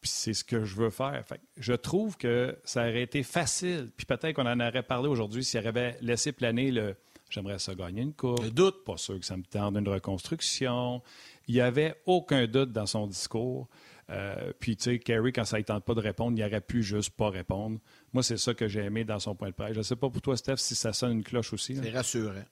Puis 0.00 0.10
c'est 0.10 0.32
ce 0.32 0.44
que 0.44 0.64
je 0.64 0.76
veux 0.76 0.90
faire. 0.90 1.24
je 1.56 1.74
trouve 1.74 2.16
que 2.16 2.58
ça 2.64 2.82
aurait 2.82 3.02
été 3.02 3.22
facile. 3.22 3.90
Puis 3.96 4.06
peut-être 4.06 4.34
qu'on 4.34 4.46
en 4.46 4.60
aurait 4.60 4.82
parlé 4.82 5.08
aujourd'hui 5.08 5.44
s'il 5.44 5.66
avait 5.66 5.96
laissé 6.00 6.32
planer 6.32 6.70
le 6.70 6.96
j'aimerais 7.30 7.58
ça 7.58 7.74
gagner 7.74 8.02
une 8.02 8.12
coupe. 8.12 8.42
Le 8.42 8.50
doute. 8.50 8.84
Pas 8.84 8.96
sûr 8.96 9.18
que 9.18 9.24
ça 9.24 9.36
me 9.36 9.44
tente 9.44 9.76
une 9.76 9.88
reconstruction. 9.88 11.02
Il 11.46 11.54
n'y 11.54 11.60
avait 11.60 11.94
aucun 12.06 12.46
doute 12.46 12.72
dans 12.72 12.86
son 12.86 13.06
discours. 13.06 13.68
Euh, 14.10 14.52
puis, 14.58 14.76
tu 14.76 14.84
sais, 14.84 14.98
Kerry, 14.98 15.32
quand 15.32 15.44
ça 15.44 15.58
ne 15.58 15.62
tente 15.62 15.84
pas 15.84 15.94
de 15.94 16.00
répondre, 16.00 16.36
il 16.36 16.44
aurait 16.44 16.60
pu 16.60 16.82
juste 16.82 17.10
pas 17.10 17.30
répondre. 17.30 17.78
Moi, 18.12 18.22
c'est 18.22 18.36
ça 18.36 18.54
que 18.54 18.66
j'ai 18.66 18.80
aimé 18.80 19.04
dans 19.04 19.20
son 19.20 19.36
point 19.36 19.50
de 19.50 19.54
presse. 19.54 19.72
Je 19.72 19.78
ne 19.78 19.84
sais 19.84 19.96
pas 19.96 20.10
pour 20.10 20.20
toi, 20.20 20.36
Steph, 20.36 20.56
si 20.56 20.74
ça 20.74 20.92
sonne 20.92 21.12
une 21.12 21.24
cloche 21.24 21.52
aussi. 21.52 21.76
C'est 21.76 21.90
rassurant. 21.90 22.44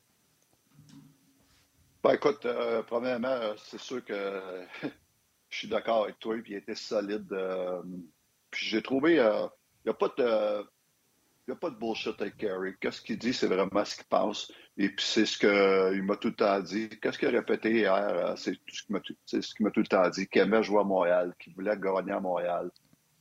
Ben, 2.05 2.13
écoute, 2.13 2.47
euh, 2.47 2.83
premièrement, 2.85 3.37
c'est 3.57 3.81
sûr 3.81 4.05
que 4.05 4.41
je 5.49 5.59
suis 5.59 5.69
d'accord 5.69 6.05
avec 6.05 6.19
toi, 6.19 6.37
puis 6.43 6.53
il 6.53 6.57
était 6.57 6.75
solide. 6.75 7.33
Euh, 7.33 7.83
puis 8.51 8.67
j'ai 8.67 8.83
trouvé, 8.83 9.15
il 9.15 9.51
n'y 9.85 9.91
a 9.91 9.95
pas 9.95 10.13
de 10.17 10.67
a 11.53 11.57
pas 11.57 11.71
de 11.71 11.77
bullshit 11.77 12.21
avec 12.21 12.37
Kerry. 12.37 12.75
Qu'est-ce 12.81 13.01
qu'il 13.01 13.19
dit, 13.19 13.33
c'est 13.33 13.47
vraiment 13.47 13.85
ce 13.85 13.97
qu'il 13.97 14.05
pense. 14.05 14.53
Et 14.77 14.89
puis 14.89 15.05
c'est 15.05 15.27
ce 15.27 15.39
qu'il 15.39 16.03
m'a 16.03 16.17
tout 16.17 16.29
le 16.29 16.35
temps 16.35 16.61
dit. 16.61 16.89
Qu'est-ce 17.01 17.19
qu'il 17.19 17.29
a 17.29 17.31
répété 17.33 17.71
hier? 17.71 17.95
Euh, 17.95 18.35
c'est 18.37 18.55
ce 18.69 18.83
qu'il 18.85 18.95
m'a 18.95 19.01
tout, 19.01 19.81
le 19.81 19.87
temps 19.87 20.09
dit. 20.11 20.27
Qu'il 20.29 20.43
aimait 20.43 20.63
jouer 20.63 20.81
à 20.81 20.85
Montréal, 20.85 21.35
qu'il 21.39 21.55
voulait 21.55 21.77
gagner 21.77 22.13
à 22.13 22.21
Montréal. 22.21 22.71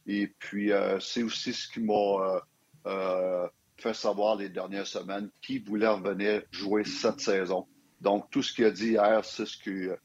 Et 0.06 0.28
puis 0.28 0.72
euh, 0.72 1.00
c'est 1.00 1.24
aussi 1.24 1.54
ce 1.54 1.68
qui 1.68 1.82
m'a 1.82 2.42
euh, 2.86 3.48
fait 3.78 3.94
savoir 3.94 4.36
les 4.36 4.50
dernières 4.50 4.88
semaines 4.88 5.30
qu'il 5.42 5.64
voulait 5.64 5.88
revenir 5.88 6.44
jouer 6.52 6.84
cette 6.84 7.20
saison. 7.20 7.68
Donc 8.02 8.30
tout 8.30 8.44
ce 8.44 8.54
qu'il 8.54 8.66
a 8.66 8.72
dit 8.72 8.92
hier, 8.92 9.24
c'est 9.26 9.46
ce 9.46 9.58
que 9.58 9.98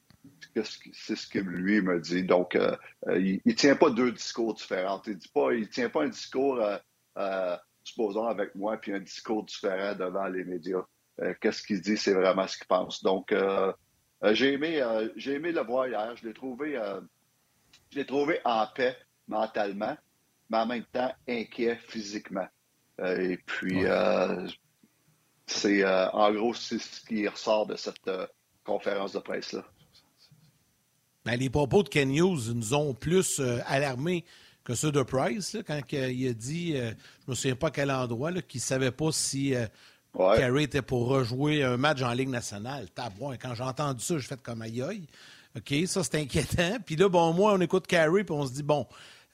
c'est 0.54 1.16
ce 1.16 1.26
que 1.26 1.38
lui 1.38 1.80
m'a 1.80 1.98
dit. 1.98 2.24
Donc, 2.24 2.58
il 3.08 3.40
ne 3.44 3.52
tient 3.52 3.76
pas 3.76 3.90
deux 3.90 4.12
discours 4.12 4.54
différents. 4.54 5.02
Il 5.06 5.14
ne 5.14 5.64
tient 5.64 5.88
pas 5.88 6.04
un 6.04 6.08
discours 6.08 6.60
supposons, 7.84 8.26
avec 8.26 8.54
moi, 8.54 8.76
puis 8.76 8.92
un 8.92 9.00
discours 9.00 9.44
différent 9.44 9.94
devant 9.94 10.26
les 10.26 10.44
médias. 10.44 10.84
Euh, 11.20 11.34
qu'est-ce 11.40 11.62
qu'il 11.62 11.80
dit, 11.80 11.96
c'est 11.96 12.14
vraiment 12.14 12.46
ce 12.46 12.56
qu'il 12.56 12.66
pense. 12.66 13.02
Donc, 13.02 13.32
euh, 13.32 13.72
euh, 14.24 14.34
j'ai 14.34 14.54
aimé, 14.54 14.82
j'ai 15.16 15.34
aimé 15.34 15.52
le 15.52 15.60
voir 15.62 15.86
hier. 15.86 16.16
Je 16.16 16.26
l'ai 16.26 16.34
trouvé, 16.34 16.78
je 17.90 17.98
l'ai 17.98 18.06
trouvé 18.06 18.40
en 18.44 18.66
paix 18.66 18.96
mentalement, 19.28 19.96
mais 20.50 20.58
en 20.58 20.66
même 20.66 20.84
temps 20.84 21.12
inquiet 21.28 21.76
physiquement. 21.76 22.48
et 22.98 23.38
puis, 23.46 23.84
c'est 25.46 25.84
en 25.84 26.32
gros 26.32 26.54
c'est 26.54 26.78
ce 26.78 27.04
qui 27.04 27.26
ressort 27.26 27.66
de 27.66 27.76
cette 27.76 28.10
conférence 28.64 29.12
de 29.12 29.18
presse 29.18 29.52
là. 29.52 29.64
Ben, 31.24 31.36
les 31.36 31.50
propos 31.50 31.82
de 31.82 31.88
Ken 31.88 32.12
Hughes 32.14 32.52
nous 32.54 32.74
ont 32.74 32.94
plus 32.94 33.40
alarmés 33.66 34.24
que 34.64 34.74
ceux 34.74 34.92
de 34.92 35.02
Price, 35.02 35.56
quand 35.66 35.80
il 35.92 36.28
a 36.28 36.32
dit, 36.32 36.72
euh, 36.76 36.90
je 36.90 37.26
ne 37.26 37.30
me 37.30 37.34
souviens 37.34 37.56
pas 37.56 37.70
quel 37.70 37.90
endroit, 37.90 38.32
qu'il 38.42 38.58
ne 38.58 38.62
savait 38.62 38.90
pas 38.90 39.10
si 39.10 39.54
euh, 39.54 39.66
Carey 40.16 40.64
était 40.64 40.82
pour 40.82 41.08
rejouer 41.08 41.64
un 41.64 41.76
match 41.76 42.02
en 42.02 42.12
Ligue 42.12 42.28
nationale. 42.28 42.88
Tabouin, 42.94 43.36
quand 43.36 43.54
j'ai 43.54 43.64
entendu 43.64 44.04
ça, 44.04 44.18
j'ai 44.18 44.26
fait 44.26 44.40
comme 44.40 44.62
aïe 44.62 44.82
aïe. 44.82 45.06
OK, 45.56 45.74
ça 45.86 46.02
c'est 46.04 46.16
inquiétant. 46.16 46.76
Puis 46.84 46.96
là, 46.96 47.08
bon, 47.08 47.32
moi, 47.32 47.54
on 47.54 47.60
écoute 47.60 47.86
Carey, 47.86 48.24
puis 48.24 48.34
on 48.34 48.46
se 48.46 48.52
dit, 48.52 48.62
bon, 48.62 48.86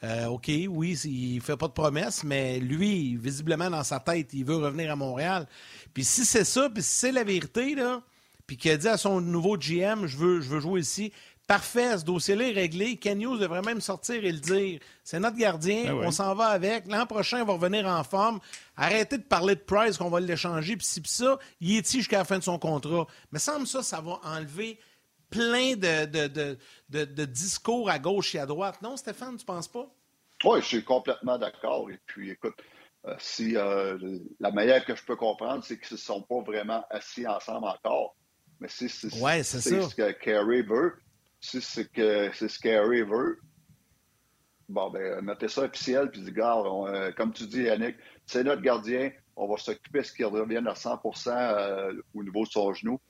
euh, 0.02 0.26
OK, 0.26 0.50
oui, 0.68 0.98
il 1.04 1.36
ne 1.36 1.40
fait 1.40 1.56
pas 1.56 1.68
de 1.68 1.72
promesses, 1.72 2.24
mais 2.24 2.58
lui, 2.58 3.16
visiblement, 3.16 3.68
dans 3.68 3.84
sa 3.84 4.00
tête, 4.00 4.32
il 4.32 4.44
veut 4.44 4.56
revenir 4.56 4.90
à 4.92 4.96
Montréal. 4.96 5.46
Puis 5.92 6.04
si 6.04 6.24
c'est 6.24 6.44
ça, 6.44 6.70
puis 6.70 6.82
si 6.82 6.90
c'est 6.90 7.12
la 7.12 7.24
vérité, 7.24 7.74
là, 7.74 8.02
puis 8.46 8.56
qu'il 8.56 8.70
a 8.70 8.76
dit 8.78 8.88
à 8.88 8.96
son 8.96 9.20
nouveau 9.20 9.58
GM, 9.58 10.06
je 10.06 10.16
veux, 10.16 10.40
je 10.40 10.48
veux 10.48 10.60
jouer 10.60 10.80
ici, 10.80 11.12
Parfait, 11.48 11.96
ce 11.96 12.04
dossier-là 12.04 12.50
est 12.50 12.52
réglé. 12.52 12.96
Ken 12.96 13.18
Hughes 13.18 13.38
devrait 13.38 13.62
même 13.62 13.80
sortir 13.80 14.22
et 14.22 14.32
le 14.32 14.38
dire. 14.38 14.80
C'est 15.02 15.18
notre 15.18 15.38
gardien, 15.38 15.84
ben 15.84 15.94
on 15.94 16.10
s'en 16.10 16.34
va 16.34 16.48
avec. 16.48 16.86
L'an 16.86 17.06
prochain, 17.06 17.38
il 17.38 17.46
va 17.46 17.54
revenir 17.54 17.86
en 17.86 18.04
forme. 18.04 18.38
Arrêtez 18.76 19.16
de 19.16 19.22
parler 19.22 19.54
de 19.54 19.60
Price, 19.60 19.96
qu'on 19.96 20.10
va 20.10 20.20
l'échanger, 20.20 20.76
puis 20.76 20.86
si 20.86 21.00
ça, 21.06 21.38
il 21.62 21.78
est 21.78 21.86
ici 21.86 22.00
jusqu'à 22.00 22.18
la 22.18 22.26
fin 22.26 22.36
de 22.36 22.44
son 22.44 22.58
contrat. 22.58 23.06
Mais 23.32 23.38
semble 23.38 23.66
ça, 23.66 23.82
ça 23.82 24.02
va 24.02 24.20
enlever 24.24 24.78
plein 25.30 25.74
de, 25.74 26.04
de, 26.90 27.24
discours 27.24 27.88
à 27.88 27.98
gauche 27.98 28.34
et 28.34 28.40
à 28.40 28.44
droite. 28.44 28.82
Non, 28.82 28.98
Stéphane, 28.98 29.38
tu 29.38 29.46
penses 29.46 29.68
pas? 29.68 29.90
Oui, 30.44 30.60
je 30.60 30.66
suis 30.66 30.84
complètement 30.84 31.38
d'accord. 31.38 31.90
Et 31.90 31.98
puis, 32.04 32.28
écoute, 32.28 32.56
euh, 33.06 33.14
si 33.18 33.56
euh, 33.56 33.96
la 34.38 34.50
meilleure 34.50 34.84
que 34.84 34.94
je 34.94 35.02
peux 35.02 35.16
comprendre, 35.16 35.64
c'est 35.64 35.78
qu'ils 35.80 35.94
ne 35.94 35.98
se 35.98 36.04
sont 36.04 36.20
pas 36.20 36.42
vraiment 36.42 36.84
assis 36.90 37.26
ensemble 37.26 37.68
encore. 37.68 38.16
Mais 38.60 38.68
si 38.68 38.90
c'est 38.90 39.08
ce 39.08 39.94
que 39.94 40.10
Kerry 40.12 40.60
veut, 40.60 40.98
si 41.40 41.60
c'est 41.60 41.90
que 41.90 42.30
c'est 42.34 42.48
ce 42.48 42.58
qu'Harry 42.58 43.02
veut, 43.02 43.38
bon, 44.68 44.90
ben, 44.90 45.20
mettez 45.22 45.48
ça 45.48 45.62
officiel, 45.62 46.10
puis 46.10 46.24
regarde, 46.24 46.66
euh, 46.66 47.12
comme 47.12 47.32
tu 47.32 47.46
dis, 47.46 47.62
Yannick, 47.62 47.96
c'est 48.26 48.44
notre 48.44 48.62
gardien, 48.62 49.10
on 49.36 49.48
va 49.48 49.56
s'occuper 49.56 50.00
de 50.00 50.04
ce 50.04 50.12
qu'il 50.12 50.26
revienne 50.26 50.66
à 50.66 50.74
100% 50.74 51.30
euh, 51.30 51.94
au 52.14 52.22
niveau 52.22 52.44
de 52.44 52.50
son 52.50 52.72
genou. 52.72 53.00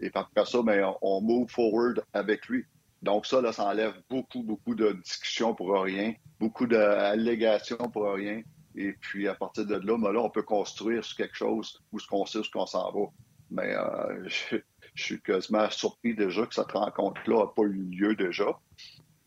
Et 0.00 0.10
après 0.14 0.44
ça, 0.44 0.62
ben, 0.62 0.92
on, 1.00 1.20
move 1.20 1.48
forward 1.48 2.04
avec 2.12 2.46
lui. 2.46 2.64
Donc 3.02 3.26
ça, 3.26 3.40
là, 3.40 3.52
ça 3.52 3.66
enlève 3.66 3.94
beaucoup, 4.10 4.42
beaucoup 4.42 4.74
de 4.74 4.92
discussions 4.92 5.54
pour 5.54 5.72
rien, 5.82 6.14
beaucoup 6.38 6.66
d'allégations 6.66 7.76
pour 7.76 8.12
rien. 8.12 8.42
Et 8.74 8.92
puis, 8.92 9.28
à 9.28 9.34
partir 9.34 9.66
de 9.66 9.74
là, 9.74 9.98
ben, 9.98 10.12
là, 10.12 10.20
on 10.20 10.30
peut 10.30 10.42
construire 10.42 11.04
sur 11.04 11.16
quelque 11.16 11.36
chose 11.36 11.82
où 11.92 11.98
ce 11.98 12.06
qu'on 12.06 12.26
sait, 12.26 12.42
ce 12.42 12.50
qu'on 12.50 12.66
s'en 12.66 12.90
va. 12.92 13.06
Mais 13.50 13.74
euh, 13.74 14.28
je 14.94 15.02
suis 15.02 15.20
quasiment 15.20 15.68
surpris 15.70 16.14
déjà 16.14 16.46
que 16.46 16.54
cette 16.54 16.72
rencontre-là 16.72 17.40
n'a 17.40 17.46
pas 17.46 17.62
eu 17.62 17.72
lieu 17.72 18.14
déjà. 18.14 18.58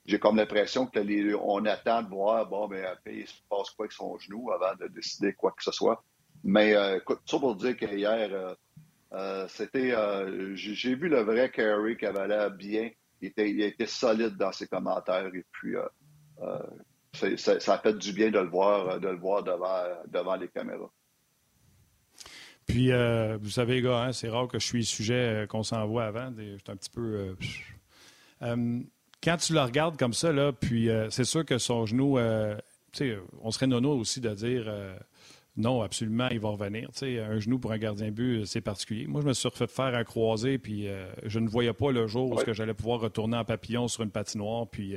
J'ai 0.05 0.19
comme 0.19 0.35
l'impression 0.35 0.85
que 0.85 0.99
les, 0.99 1.33
on 1.33 1.65
attend 1.65 2.03
de 2.03 2.09
voir, 2.09 2.45
bon, 2.47 2.67
mais 2.67 2.85
après, 2.85 3.15
il 3.15 3.27
se 3.27 3.33
passe 3.49 3.71
quoi 3.71 3.85
avec 3.85 3.91
son 3.91 4.17
genou 4.19 4.51
avant 4.51 4.75
de 4.75 4.87
décider 4.87 5.33
quoi 5.33 5.51
que 5.51 5.63
ce 5.63 5.71
soit. 5.71 6.03
Mais 6.43 6.75
euh, 6.75 6.97
écoute, 6.97 7.21
ça 7.25 7.39
pour 7.39 7.55
dire 7.55 7.75
qu'hier, 7.75 8.29
euh, 8.31 8.53
euh, 9.13 9.47
c'était. 9.47 9.95
j'ai 10.53 10.95
vu 10.95 11.09
le 11.09 11.21
vrai 11.21 11.51
avait 11.59 12.27
l'air 12.27 12.51
bien. 12.51 12.91
Il 13.21 13.29
était, 13.29 13.49
il 13.49 13.61
était 13.61 13.87
solide 13.87 14.37
dans 14.37 14.51
ses 14.51 14.67
commentaires 14.67 15.25
et 15.33 15.45
puis 15.51 15.73
ça, 17.13 17.73
a 17.73 17.79
fait 17.79 17.97
du 17.97 18.13
bien 18.13 18.29
de 18.29 18.37
le 18.37 18.49
voir, 18.49 18.99
devant 18.99 20.35
les 20.35 20.49
caméras. 20.49 20.91
Puis, 22.65 22.91
euh, 22.91 23.37
vous 23.41 23.49
savez, 23.49 23.81
gars, 23.81 24.03
hein, 24.03 24.11
c'est 24.11 24.29
rare 24.29 24.47
que 24.47 24.59
je 24.59 24.65
suis 24.65 24.85
sujet 24.85 25.13
euh, 25.13 25.47
qu'on 25.47 25.63
s'envoie 25.63 26.05
avant. 26.05 26.31
J'étais 26.37 26.71
un 26.71 26.75
petit 26.75 26.89
peu. 26.89 27.35
Euh, 28.41 28.79
quand 29.23 29.37
tu 29.37 29.53
le 29.53 29.61
regardes 29.61 29.97
comme 29.97 30.13
ça, 30.13 30.31
là, 30.31 30.51
puis 30.51 30.89
c'est 31.09 31.23
sûr 31.23 31.45
que 31.45 31.57
son 31.57 31.85
genou, 31.85 32.19
on 32.19 33.51
serait 33.51 33.67
nono 33.67 33.97
aussi 33.97 34.21
de 34.21 34.29
dire 34.35 34.71
non, 35.57 35.81
absolument, 35.81 36.27
il 36.29 36.39
va 36.39 36.49
revenir. 36.49 36.89
Un 37.01 37.39
genou 37.39 37.57
pour 37.57 37.71
un 37.71 37.79
gardien 37.79 38.11
but, 38.11 38.45
c'est 38.45 38.61
particulier. 38.61 39.07
Moi, 39.07 39.21
je 39.21 39.27
me 39.27 39.33
suis 39.33 39.47
refait 39.47 39.67
faire 39.67 39.95
un 39.95 40.03
croisé, 40.03 40.59
puis 40.59 40.87
je 41.23 41.39
ne 41.39 41.47
voyais 41.47 41.73
pas 41.73 41.91
le 41.91 42.05
jour 42.05 42.31
où 42.31 42.53
j'allais 42.53 42.75
pouvoir 42.75 42.99
retourner 42.99 43.37
en 43.37 43.45
papillon 43.45 43.87
sur 43.87 44.03
une 44.03 44.11
patinoire, 44.11 44.67
puis 44.67 44.95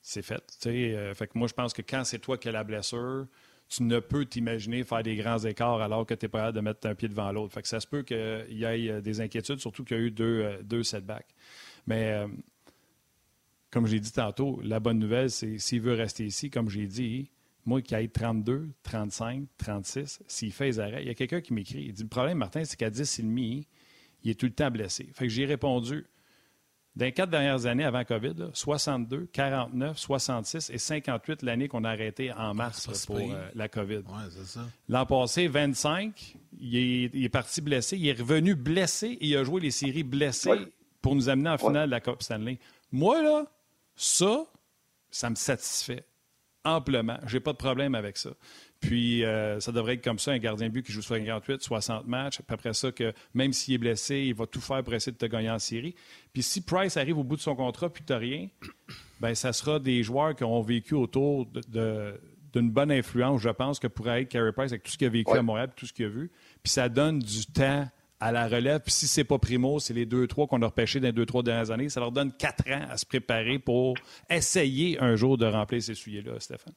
c'est 0.00 0.22
fait. 0.22 0.44
Fait 0.60 1.26
que 1.26 1.36
moi, 1.36 1.48
je 1.48 1.54
pense 1.54 1.72
que 1.72 1.82
quand 1.82 2.04
c'est 2.04 2.20
toi 2.20 2.38
qui 2.38 2.48
as 2.48 2.52
la 2.52 2.62
blessure, 2.62 3.26
tu 3.72 3.84
ne 3.84 4.00
peux 4.00 4.26
t'imaginer 4.26 4.84
faire 4.84 5.02
des 5.02 5.16
grands 5.16 5.38
écarts 5.38 5.80
alors 5.80 6.04
que 6.04 6.12
tu 6.12 6.26
es 6.26 6.28
pas 6.28 6.38
capable 6.40 6.56
de 6.56 6.60
mettre 6.60 6.86
un 6.86 6.94
pied 6.94 7.08
devant 7.08 7.32
l'autre. 7.32 7.58
Ça 7.64 7.80
se 7.80 7.86
peut 7.86 8.02
qu'il 8.02 8.16
y 8.50 8.64
ait 8.64 8.90
euh, 8.90 9.00
des 9.00 9.22
inquiétudes, 9.22 9.60
surtout 9.60 9.82
qu'il 9.82 9.96
y 9.96 10.00
a 10.00 10.02
eu 10.02 10.10
deux, 10.10 10.42
euh, 10.42 10.62
deux 10.62 10.82
setbacks. 10.82 11.34
Mais 11.86 12.12
euh, 12.12 12.28
comme 13.70 13.86
j'ai 13.86 13.98
dit 13.98 14.12
tantôt, 14.12 14.60
la 14.62 14.78
bonne 14.78 14.98
nouvelle, 14.98 15.30
c'est 15.30 15.56
s'il 15.58 15.80
veut 15.80 15.94
rester 15.94 16.26
ici, 16.26 16.50
comme 16.50 16.68
j'ai 16.68 16.86
dit, 16.86 17.30
moi 17.64 17.80
qui 17.80 17.94
aille 17.94 18.10
32, 18.10 18.68
35, 18.82 19.44
36, 19.56 20.22
s'il 20.26 20.52
fait 20.52 20.66
les 20.66 20.80
arrêts, 20.80 21.02
il 21.02 21.08
y 21.08 21.10
a 21.10 21.14
quelqu'un 21.14 21.40
qui 21.40 21.54
m'écrit. 21.54 21.84
Il 21.84 21.94
dit 21.94 22.02
Le 22.02 22.08
problème, 22.08 22.38
Martin, 22.38 22.66
c'est 22.66 22.76
qu'à 22.76 22.90
10 22.90 23.20
et 23.20 23.22
demi, 23.22 23.66
il 24.22 24.30
est 24.30 24.38
tout 24.38 24.46
le 24.46 24.52
temps 24.52 24.70
blessé. 24.70 25.08
Fait 25.14 25.24
que 25.26 25.32
j'ai 25.32 25.46
répondu 25.46 26.04
dans 26.94 27.06
les 27.06 27.12
quatre 27.12 27.30
dernières 27.30 27.64
années 27.66 27.84
avant 27.84 28.04
COVID, 28.04 28.50
62, 28.52 29.28
49, 29.32 29.96
66 29.96 30.70
et 30.70 30.78
58 30.78 31.42
l'année 31.42 31.68
qu'on 31.68 31.84
a 31.84 31.90
arrêté 31.90 32.32
en 32.32 32.52
mars 32.52 33.06
pour 33.06 33.18
euh, 33.18 33.48
la 33.54 33.68
COVID. 33.68 34.02
L'an 34.88 35.06
passé, 35.06 35.48
25, 35.48 36.36
il 36.60 36.76
est, 37.24 37.28
parti 37.30 37.62
blessé. 37.62 37.96
Il 37.96 38.06
est 38.06 38.18
revenu 38.18 38.54
blessé 38.54 39.06
et 39.06 39.26
il 39.26 39.36
a 39.36 39.44
joué 39.44 39.60
les 39.62 39.70
séries 39.70 40.02
blessées 40.02 40.50
pour 41.00 41.14
nous 41.14 41.30
amener 41.30 41.50
en 41.50 41.58
finale 41.58 41.86
de 41.86 41.92
la 41.92 42.00
Coupe 42.00 42.22
Stanley. 42.22 42.58
Moi, 42.90 43.22
là, 43.22 43.46
ça, 43.96 44.44
ça 45.10 45.30
me 45.30 45.34
satisfait 45.34 46.04
amplement. 46.64 47.18
J'ai 47.26 47.40
pas 47.40 47.52
de 47.52 47.58
problème 47.58 47.94
avec 47.94 48.16
ça. 48.16 48.30
Puis, 48.80 49.24
euh, 49.24 49.60
ça 49.60 49.70
devrait 49.70 49.94
être 49.94 50.04
comme 50.04 50.18
ça, 50.18 50.32
un 50.32 50.38
gardien 50.38 50.66
de 50.66 50.72
but 50.72 50.84
qui 50.84 50.92
joue 50.92 51.02
58, 51.02 51.62
60 51.62 52.06
matchs. 52.06 52.38
Puis 52.38 52.54
après 52.54 52.74
ça, 52.74 52.90
que 52.90 53.12
même 53.32 53.52
s'il 53.52 53.74
est 53.74 53.78
blessé, 53.78 54.16
il 54.26 54.34
va 54.34 54.46
tout 54.46 54.60
faire 54.60 54.82
pour 54.82 54.92
essayer 54.92 55.12
de 55.12 55.18
te 55.18 55.26
gagner 55.26 55.50
en 55.50 55.60
série. 55.60 55.94
Puis 56.32 56.42
si 56.42 56.62
Price 56.62 56.96
arrive 56.96 57.18
au 57.18 57.24
bout 57.24 57.36
de 57.36 57.40
son 57.40 57.54
contrat 57.54 57.90
puis 57.90 58.02
tu 58.04 58.12
n'as 58.12 58.18
rien, 58.18 58.48
ben 59.20 59.34
ça 59.34 59.52
sera 59.52 59.78
des 59.78 60.02
joueurs 60.02 60.34
qui 60.34 60.42
ont 60.42 60.60
vécu 60.62 60.94
autour 60.94 61.46
d'une 61.46 62.70
bonne 62.70 62.90
influence, 62.90 63.40
je 63.40 63.50
pense, 63.50 63.78
que 63.78 63.86
pourrait 63.86 64.22
être 64.22 64.28
Carey 64.28 64.52
Price 64.52 64.72
avec 64.72 64.82
tout 64.82 64.90
ce 64.90 64.98
qu'il 64.98 65.06
a 65.06 65.10
vécu 65.10 65.32
à 65.32 65.42
Montréal 65.42 65.70
tout 65.76 65.86
ce 65.86 65.92
qu'il 65.92 66.06
a 66.06 66.08
vu. 66.08 66.32
Puis 66.64 66.72
ça 66.72 66.88
donne 66.88 67.20
du 67.20 67.46
temps 67.46 67.86
à 68.22 68.30
la 68.30 68.46
relève. 68.46 68.80
Puis 68.80 68.92
si 68.92 69.08
c'est 69.08 69.24
pas 69.24 69.38
Primo, 69.38 69.80
c'est 69.80 69.94
les 69.94 70.06
deux, 70.06 70.28
trois 70.28 70.46
qu'on 70.46 70.62
a 70.62 70.66
repêchés 70.66 71.00
dans 71.00 71.08
les 71.08 71.12
deux, 71.12 71.26
trois 71.26 71.42
dernières 71.42 71.72
années. 71.72 71.88
Ça 71.88 71.98
leur 71.98 72.12
donne 72.12 72.32
quatre 72.32 72.70
ans 72.70 72.86
à 72.88 72.96
se 72.96 73.04
préparer 73.04 73.58
pour 73.58 73.96
essayer 74.30 75.00
un 75.00 75.16
jour 75.16 75.36
de 75.36 75.46
remplir 75.46 75.82
ces 75.82 75.94
souliers-là, 75.94 76.38
Stéphane. 76.38 76.74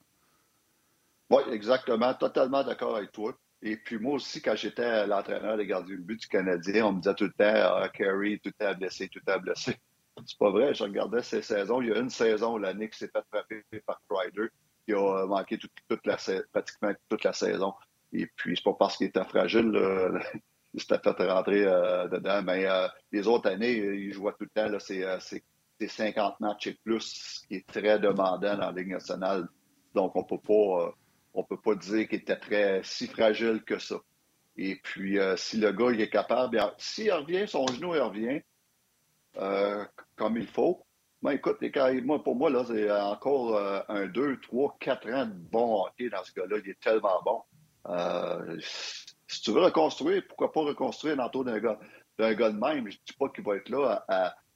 Oui, 1.30 1.44
exactement. 1.52 2.14
Totalement 2.16 2.64
d'accord 2.64 2.96
avec 2.96 3.12
toi. 3.12 3.38
Et 3.62 3.78
puis 3.78 4.00
moi 4.00 4.16
aussi, 4.16 4.42
quand 4.42 4.56
j'étais 4.56 5.06
l'entraîneur 5.06 5.58
des 5.58 5.68
gardiens 5.68 5.96
de 5.96 6.02
but 6.02 6.20
du 6.20 6.28
Canadien, 6.28 6.88
on 6.88 6.94
me 6.94 7.02
disait 7.02 7.14
tout 7.14 7.26
le 7.26 7.32
temps 7.32 7.78
ah, 7.78 7.90
Carey, 7.94 8.40
tout 8.44 8.52
temps 8.58 8.74
blessé, 8.74 9.08
tout 9.08 9.20
temps 9.26 9.40
blessé. 9.40 9.76
C'est 10.26 10.38
pas 10.40 10.50
vrai. 10.50 10.74
Je 10.74 10.84
regardais 10.84 11.22
ces 11.22 11.44
saisons. 11.44 11.80
Il 11.82 11.90
y 11.90 11.92
a 11.92 12.00
une 12.00 12.10
saison 12.10 12.58
l'année 12.58 12.90
qui 12.90 12.98
s'est 12.98 13.10
fait 13.10 13.24
frapper 13.32 13.64
par 13.86 14.02
Crider, 14.10 14.48
qui 14.88 14.94
a 14.94 15.26
manqué 15.28 15.60
pratiquement 16.52 16.92
toute 17.10 17.24
la 17.24 17.34
saison. 17.34 17.74
Et 18.14 18.28
puis, 18.36 18.56
c'est 18.56 18.64
pas 18.64 18.76
parce 18.80 18.98
qu'il 18.98 19.08
était 19.08 19.26
fragile, 19.26 19.72
il 20.76 20.82
s'était 20.82 21.00
fait 21.00 21.32
rentrer 21.32 21.66
euh, 21.66 22.08
dedans. 22.10 22.42
Mais 22.44 22.66
euh, 22.66 22.88
les 23.12 23.28
autres 23.28 23.50
années, 23.50 23.78
il 23.78 24.14
jouait 24.14 24.34
tout 24.34 24.46
le 24.54 24.70
temps. 24.70 24.78
C'est 24.80 25.88
50 25.88 26.40
matchs 26.42 26.68
et 26.68 26.78
plus, 26.84 27.02
ce 27.02 27.48
qui 27.48 27.56
est 27.56 27.68
très 27.68 27.98
demandant 28.00 28.40
dans 28.40 28.58
la 28.58 28.72
Ligue 28.72 28.92
nationale. 28.92 29.48
Donc, 29.94 30.16
on 30.16 30.24
peut 30.24 30.40
pas, 30.40 30.54
euh, 30.54 30.92
on 31.34 31.44
peut 31.44 31.60
pas 31.60 31.76
dire 31.76 32.08
qu'il 32.10 32.20
était 32.20 32.36
très 32.36 32.82
si 32.84 33.08
fragile 33.08 33.64
que 33.66 33.80
ça. 33.80 33.96
Et 34.58 34.76
puis, 34.84 35.18
si 35.36 35.58
le 35.58 35.72
gars 35.72 35.92
il 35.92 36.00
est 36.00 36.10
capable, 36.10 36.62
s'il 36.78 37.12
revient, 37.12 37.46
son 37.46 37.68
genou 37.68 37.94
il 37.94 38.02
revient 38.02 38.42
comme 40.16 40.38
il 40.38 40.48
faut, 40.48 40.82
moi, 41.22 41.34
écoute, 41.34 41.58
pour 42.24 42.36
moi, 42.38 42.50
là, 42.50 42.64
c'est 42.66 42.90
encore 42.90 43.60
un, 43.90 44.06
deux, 44.06 44.40
trois, 44.40 44.78
quatre 44.80 45.10
ans 45.10 45.26
de 45.26 45.34
bon 45.34 45.84
hockey 45.84 46.08
dans 46.10 46.24
ce 46.24 46.32
gars-là. 46.32 46.58
Il 46.64 46.70
est 46.70 46.80
tellement 46.80 47.22
bon. 47.26 47.42
Si 49.36 49.42
tu 49.42 49.52
veux 49.52 49.62
reconstruire, 49.62 50.24
pourquoi 50.30 50.54
pas 50.54 50.62
reconstruire 50.62 51.18
l'entour 51.18 51.44
d'un 51.44 51.60
gars, 51.60 51.78
d'un 52.18 52.34
gars 52.34 52.52
de 52.52 52.58
même? 52.58 52.90
Je 52.90 52.96
ne 52.96 53.06
dis 53.06 53.14
pas 53.20 53.28
qu'il 53.28 53.44
va 53.44 53.58
être 53.58 53.68
là 53.68 54.06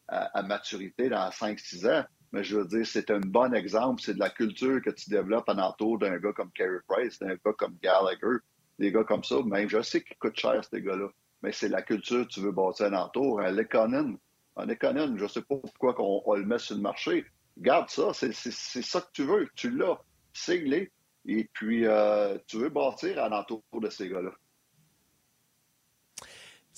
à, 0.07 0.41
maturité 0.43 1.09
dans 1.09 1.29
5-6 1.29 1.85
ans, 1.91 2.05
mais 2.31 2.45
je 2.45 2.57
veux 2.57 2.65
dire, 2.65 2.87
c'est 2.87 3.11
un 3.11 3.19
bon 3.19 3.53
exemple. 3.53 4.01
C'est 4.01 4.13
de 4.13 4.19
la 4.19 4.29
culture 4.29 4.81
que 4.81 4.89
tu 4.91 5.09
développes 5.09 5.49
en 5.49 5.57
entour 5.57 5.99
d'un 5.99 6.17
gars 6.17 6.31
comme 6.31 6.49
Carey 6.53 6.79
Price, 6.87 7.19
d'un 7.19 7.35
gars 7.35 7.53
comme 7.57 7.75
Gallagher, 7.83 8.37
des 8.79 8.93
gars 8.93 9.03
comme 9.03 9.21
ça. 9.25 9.43
Même, 9.43 9.67
je 9.67 9.81
sais 9.81 10.01
qu'ils 10.01 10.15
coûtent 10.17 10.39
cher, 10.39 10.63
ces 10.63 10.81
gars-là, 10.81 11.09
mais 11.41 11.51
c'est 11.51 11.67
la 11.67 11.81
culture 11.81 12.25
que 12.25 12.31
tu 12.31 12.39
veux 12.39 12.53
bâtir 12.53 12.87
en 12.87 12.93
entour. 12.93 13.41
Un 13.41 13.51
Lekonen, 13.51 14.17
un 14.55 14.65
je 14.65 15.23
ne 15.23 15.27
sais 15.27 15.41
pas 15.41 15.57
pourquoi 15.57 15.93
on, 15.99 16.35
le 16.35 16.45
met 16.45 16.57
sur 16.57 16.77
le 16.77 16.81
marché. 16.81 17.25
Garde 17.57 17.89
ça, 17.89 18.13
c'est 18.13 18.31
ça 18.31 19.01
que 19.01 19.11
tu 19.11 19.25
veux. 19.25 19.49
Tu 19.55 19.71
l'as. 19.71 19.99
Signe-les. 20.31 20.89
Et 21.25 21.49
puis, 21.51 21.85
euh, 21.85 22.37
tu 22.47 22.57
veux 22.59 22.69
bâtir 22.69 23.21
à 23.21 23.27
l'entour 23.27 23.61
de 23.73 23.89
ces 23.89 24.07
gars-là. 24.07 24.31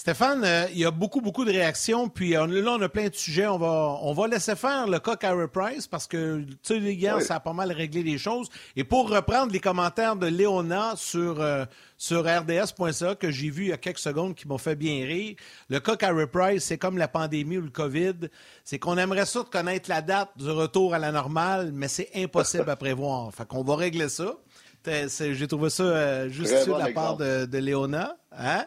Stéphane, 0.01 0.43
euh, 0.43 0.65
il 0.71 0.79
y 0.79 0.85
a 0.85 0.89
beaucoup, 0.89 1.21
beaucoup 1.21 1.45
de 1.45 1.51
réactions. 1.51 2.09
Puis 2.09 2.31
là, 2.31 2.47
on 2.47 2.81
a 2.81 2.89
plein 2.89 3.07
de 3.07 3.13
sujets. 3.13 3.45
On 3.45 3.59
va, 3.59 3.99
on 4.01 4.13
va 4.13 4.27
laisser 4.27 4.55
faire 4.55 4.87
le 4.87 4.97
cas 4.97 5.15
Carey 5.15 5.47
Price 5.47 5.85
parce 5.85 6.07
que, 6.07 6.41
tu 6.41 6.57
sais, 6.63 6.79
les 6.79 6.97
gars, 6.97 7.19
ça 7.19 7.35
a 7.35 7.39
pas 7.39 7.53
mal 7.53 7.71
réglé 7.71 8.01
les 8.01 8.17
choses. 8.17 8.49
Et 8.75 8.83
pour 8.83 9.11
reprendre 9.11 9.53
les 9.53 9.59
commentaires 9.59 10.15
de 10.15 10.25
Léona 10.25 10.95
sur, 10.95 11.39
euh, 11.39 11.65
sur 11.97 12.21
RDS.ca 12.21 13.13
que 13.13 13.29
j'ai 13.29 13.51
vu 13.51 13.65
il 13.65 13.69
y 13.69 13.73
a 13.73 13.77
quelques 13.77 13.99
secondes 13.99 14.33
qui 14.33 14.47
m'ont 14.47 14.57
fait 14.57 14.75
bien 14.75 15.05
rire, 15.05 15.35
le 15.69 15.79
cas 15.79 15.95
Carey 15.95 16.25
Price, 16.25 16.63
c'est 16.63 16.79
comme 16.79 16.97
la 16.97 17.07
pandémie 17.07 17.59
ou 17.59 17.61
le 17.61 17.69
COVID. 17.69 18.27
C'est 18.63 18.79
qu'on 18.79 18.97
aimerait 18.97 19.27
ça 19.27 19.43
de 19.43 19.49
connaître 19.49 19.87
la 19.87 20.01
date 20.01 20.31
du 20.35 20.49
retour 20.49 20.95
à 20.95 20.97
la 20.97 21.11
normale, 21.11 21.69
mais 21.75 21.87
c'est 21.87 22.09
impossible 22.15 22.71
à 22.71 22.75
prévoir. 22.75 23.31
Fait 23.35 23.47
qu'on 23.47 23.63
va 23.63 23.75
régler 23.75 24.09
ça. 24.09 24.33
J'ai 24.83 25.47
trouvé 25.47 25.69
ça 25.69 25.83
euh, 25.83 26.29
juste 26.29 26.67
de 26.67 26.75
la 26.75 26.91
part 26.91 27.17
de, 27.17 27.45
de 27.45 27.57
Léona. 27.59 28.17
Hein? 28.35 28.65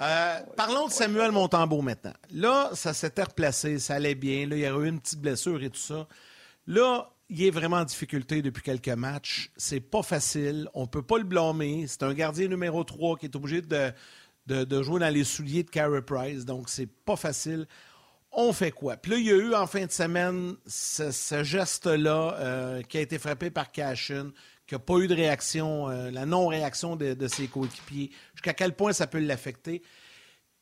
Euh, 0.00 0.40
parlons 0.56 0.88
de 0.88 0.92
Samuel 0.92 1.32
Montembeau 1.32 1.82
maintenant. 1.82 2.14
Là, 2.30 2.70
ça 2.74 2.94
s'était 2.94 3.24
replacé, 3.24 3.78
ça 3.78 3.94
allait 3.94 4.14
bien. 4.14 4.46
Là, 4.46 4.56
il 4.56 4.62
y 4.62 4.66
a 4.66 4.76
eu 4.76 4.88
une 4.88 5.00
petite 5.00 5.20
blessure 5.20 5.62
et 5.62 5.70
tout 5.70 5.80
ça. 5.80 6.06
Là, 6.66 7.10
il 7.28 7.44
est 7.44 7.50
vraiment 7.50 7.78
en 7.78 7.84
difficulté 7.84 8.42
depuis 8.42 8.62
quelques 8.62 8.88
matchs. 8.88 9.50
C'est 9.56 9.80
pas 9.80 10.02
facile. 10.02 10.68
On 10.74 10.86
peut 10.86 11.02
pas 11.02 11.18
le 11.18 11.24
blâmer. 11.24 11.86
C'est 11.88 12.02
un 12.02 12.14
gardien 12.14 12.48
numéro 12.48 12.84
3 12.84 13.16
qui 13.16 13.26
est 13.26 13.36
obligé 13.36 13.62
de, 13.62 14.82
jouer 14.82 15.00
dans 15.00 15.12
les 15.12 15.24
souliers 15.24 15.62
de 15.62 15.70
Carey 15.70 16.02
Price. 16.02 16.44
Donc, 16.44 16.68
c'est 16.68 16.86
pas 16.86 17.16
facile. 17.16 17.66
On 18.32 18.52
fait 18.52 18.70
quoi? 18.70 18.96
Puis 18.96 19.12
là, 19.12 19.18
il 19.18 19.26
y 19.26 19.30
a 19.30 19.36
eu 19.36 19.54
en 19.54 19.66
fin 19.66 19.84
de 19.84 19.90
semaine 19.90 20.56
ce, 20.66 21.42
geste-là 21.42 22.36
euh, 22.38 22.82
qui 22.82 22.98
a 22.98 23.00
été 23.00 23.18
frappé 23.18 23.50
par 23.50 23.70
Cashin 23.72 24.30
qu'il 24.66 24.76
n'y 24.76 24.82
a 24.82 24.84
pas 24.84 24.98
eu 24.98 25.08
de 25.08 25.14
réaction, 25.14 25.88
euh, 25.88 26.10
la 26.10 26.26
non-réaction 26.26 26.96
de, 26.96 27.28
ses 27.28 27.48
coéquipiers, 27.48 28.10
jusqu'à 28.34 28.54
quel 28.54 28.74
point 28.74 28.92
ça 28.92 29.06
peut 29.06 29.18
l'affecter? 29.18 29.82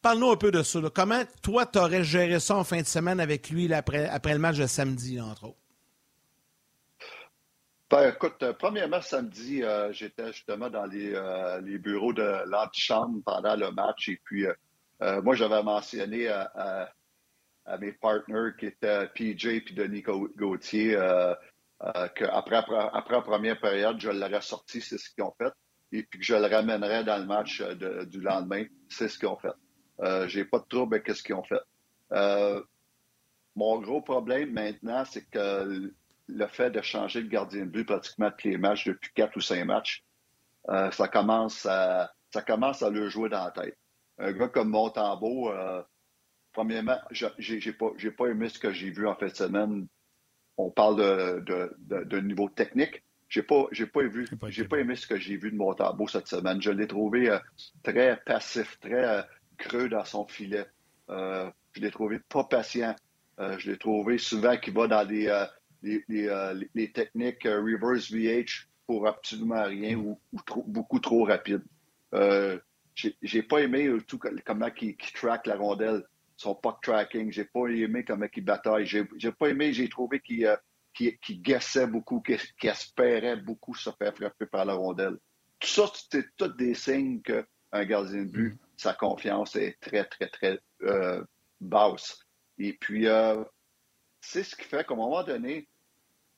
Parle-nous 0.02 0.30
un 0.30 0.36
peu 0.36 0.50
de 0.50 0.62
ça. 0.62 0.80
Comment 0.94 1.22
toi, 1.42 1.66
tu 1.66 1.78
aurais 1.78 2.04
géré 2.04 2.40
ça 2.40 2.56
en 2.56 2.64
fin 2.64 2.80
de 2.80 2.86
semaine 2.86 3.20
avec 3.20 3.50
lui 3.50 3.72
après, 3.72 4.08
le 4.24 4.38
match 4.38 4.56
de 4.56 4.66
samedi, 4.66 5.20
entre 5.20 5.44
autres? 5.44 5.56
Ben, 7.90 8.12
écoute, 8.14 8.42
euh, 8.42 8.52
premièrement, 8.52 9.02
samedi, 9.02 9.62
euh, 9.62 9.92
j'étais 9.92 10.32
justement 10.32 10.70
dans 10.70 10.86
les, 10.86 11.78
bureaux 11.78 12.12
de 12.12 12.48
l'antichambre 12.48 13.20
pendant 13.26 13.56
le 13.56 13.70
match. 13.72 14.08
Et 14.08 14.20
puis, 14.24 14.46
moi, 15.22 15.34
j'avais 15.34 15.62
mentionné 15.62 16.28
à, 16.28 16.92
mes 17.78 17.92
partenaires 17.92 18.56
qui 18.58 18.66
étaient 18.66 19.06
PJ 19.08 19.46
et 19.46 19.64
Denis 19.72 20.02
Gauthier 20.02 20.96
euh, 21.82 22.08
qu'après 22.14 22.56
après, 22.56 23.14
la 23.14 23.22
première 23.22 23.58
période, 23.58 23.98
je 24.00 24.10
l'aurais 24.10 24.42
sorti, 24.42 24.80
c'est 24.80 24.98
ce 24.98 25.08
qu'ils 25.10 25.24
ont 25.24 25.34
fait, 25.38 25.52
et 25.92 26.02
puis 26.02 26.20
que 26.20 26.24
je 26.24 26.34
le 26.34 26.46
ramènerais 26.46 27.04
dans 27.04 27.16
le 27.16 27.24
match 27.24 27.60
euh, 27.62 28.04
du 28.04 28.20
lendemain, 28.20 28.64
c'est 28.88 29.08
ce 29.08 29.18
qu'ils 29.18 29.28
ont 29.28 29.38
fait. 29.38 29.52
Euh, 30.00 30.28
J'ai 30.28 30.44
pas 30.44 30.58
de 30.58 30.64
trouble 30.64 30.96
avec 30.96 31.08
ce 31.08 31.22
qu'ils 31.22 31.34
ont 31.34 31.42
fait. 31.42 31.60
Euh, 32.12 32.62
mon 33.56 33.80
gros 33.80 34.02
problème 34.02 34.52
maintenant, 34.52 35.04
c'est 35.04 35.24
que 35.30 35.92
le 36.28 36.46
fait 36.46 36.70
de 36.70 36.82
changer 36.82 37.22
de 37.22 37.28
gardien 37.28 37.64
de 37.64 37.70
but 37.70 37.84
pratiquement 37.84 38.30
tous 38.30 38.48
les 38.48 38.58
matchs 38.58 38.86
depuis 38.86 39.10
quatre 39.14 39.36
ou 39.36 39.40
cinq 39.40 39.64
matchs, 39.64 40.04
ça 40.68 41.08
commence 41.08 41.66
à 41.66 42.12
ça 42.32 42.42
commence 42.42 42.82
à 42.82 42.90
le 42.90 43.08
jouer 43.08 43.28
dans 43.28 43.44
la 43.44 43.50
tête. 43.50 43.76
Un 44.18 44.32
gars 44.32 44.48
comme 44.48 44.68
Montembeau, 44.68 45.50
premièrement, 46.52 46.98
j'ai 47.10 47.72
pas 47.72 47.90
pas 48.16 48.26
aimé 48.28 48.48
ce 48.48 48.60
que 48.60 48.72
j'ai 48.72 48.90
vu 48.90 49.08
en 49.08 49.16
fin 49.16 49.26
de 49.26 49.34
semaine 49.34 49.88
on 50.66 50.70
parle 50.70 50.96
de, 51.44 52.20
niveau 52.20 52.48
technique. 52.48 53.02
J'ai 53.28 53.42
pas, 53.42 53.66
j'ai 53.70 53.86
pas 53.86 54.02
vu, 54.02 54.26
j'ai 54.48 54.64
pas 54.64 54.78
aimé 54.78 54.96
ce 54.96 55.06
que 55.06 55.16
j'ai 55.16 55.36
vu 55.36 55.52
de 55.52 55.56
Montembeau 55.56 56.08
cette 56.08 56.26
semaine. 56.26 56.60
Je 56.60 56.72
l'ai 56.72 56.88
trouvé 56.88 57.30
euh, 57.30 57.38
très 57.84 58.20
passif, 58.26 58.78
très 58.80 59.04
euh, 59.04 59.22
creux 59.56 59.88
dans 59.88 60.04
son 60.04 60.26
filet. 60.26 60.66
Euh, 61.10 61.48
je 61.72 61.80
l'ai 61.80 61.92
trouvé 61.92 62.18
pas 62.18 62.44
patient. 62.44 62.96
je 63.38 63.70
l'ai 63.70 63.78
trouvé 63.78 64.18
souvent 64.18 64.56
qu'il 64.56 64.74
va 64.74 64.88
dans 64.88 65.08
les, 65.08 65.30
les, 65.82 66.92
techniques 66.92 67.44
reverse 67.44 68.10
VH 68.10 68.68
pour 68.86 69.06
absolument 69.06 69.62
rien 69.62 69.94
ou, 69.96 70.18
beaucoup 70.66 70.98
trop 70.98 71.24
rapide. 71.24 71.62
j'ai, 72.96 73.42
pas 73.42 73.60
aimé 73.60 73.88
tout 74.08 74.18
comment 74.44 74.70
il, 74.82 74.96
track 75.14 75.46
la 75.46 75.56
rondelle 75.56 76.02
son 76.40 76.54
puck 76.54 76.80
tracking. 76.82 77.30
J'ai 77.30 77.44
pas 77.44 77.66
aimé 77.66 78.02
comment 78.02 78.26
il 78.34 78.44
bataille. 78.44 78.86
J'ai, 78.86 79.32
pas 79.32 79.48
aimé, 79.48 79.74
j'ai 79.74 79.90
trouvé 79.90 80.20
qu'il, 80.20 80.46
euh, 80.46 80.56
guessait 81.30 81.86
beaucoup, 81.86 82.22
qu'il, 82.22 82.38
espérait 82.62 83.36
beaucoup 83.36 83.74
se 83.74 83.90
faire 83.98 84.14
frapper 84.16 84.46
par 84.46 84.64
la 84.64 84.72
rondelle. 84.72 85.18
Tout 85.58 85.68
ça, 85.68 85.92
c'est 86.10 86.34
tous 86.36 86.48
des 86.56 86.72
signes 86.72 87.20
qu'un 87.20 87.84
gardien 87.84 88.22
de 88.22 88.30
but, 88.30 88.54
mm. 88.54 88.58
sa 88.78 88.94
confiance 88.94 89.54
est 89.54 89.78
très, 89.80 90.04
très, 90.04 90.28
très 90.28 90.58
euh, 90.82 91.22
basse. 91.60 92.18
Et 92.56 92.72
puis, 92.72 93.06
euh, 93.06 93.44
c'est 94.22 94.42
ce 94.42 94.56
qui 94.56 94.64
fait 94.64 94.86
qu'à 94.86 94.94
un 94.94 94.96
moment 94.96 95.22
donné, 95.22 95.68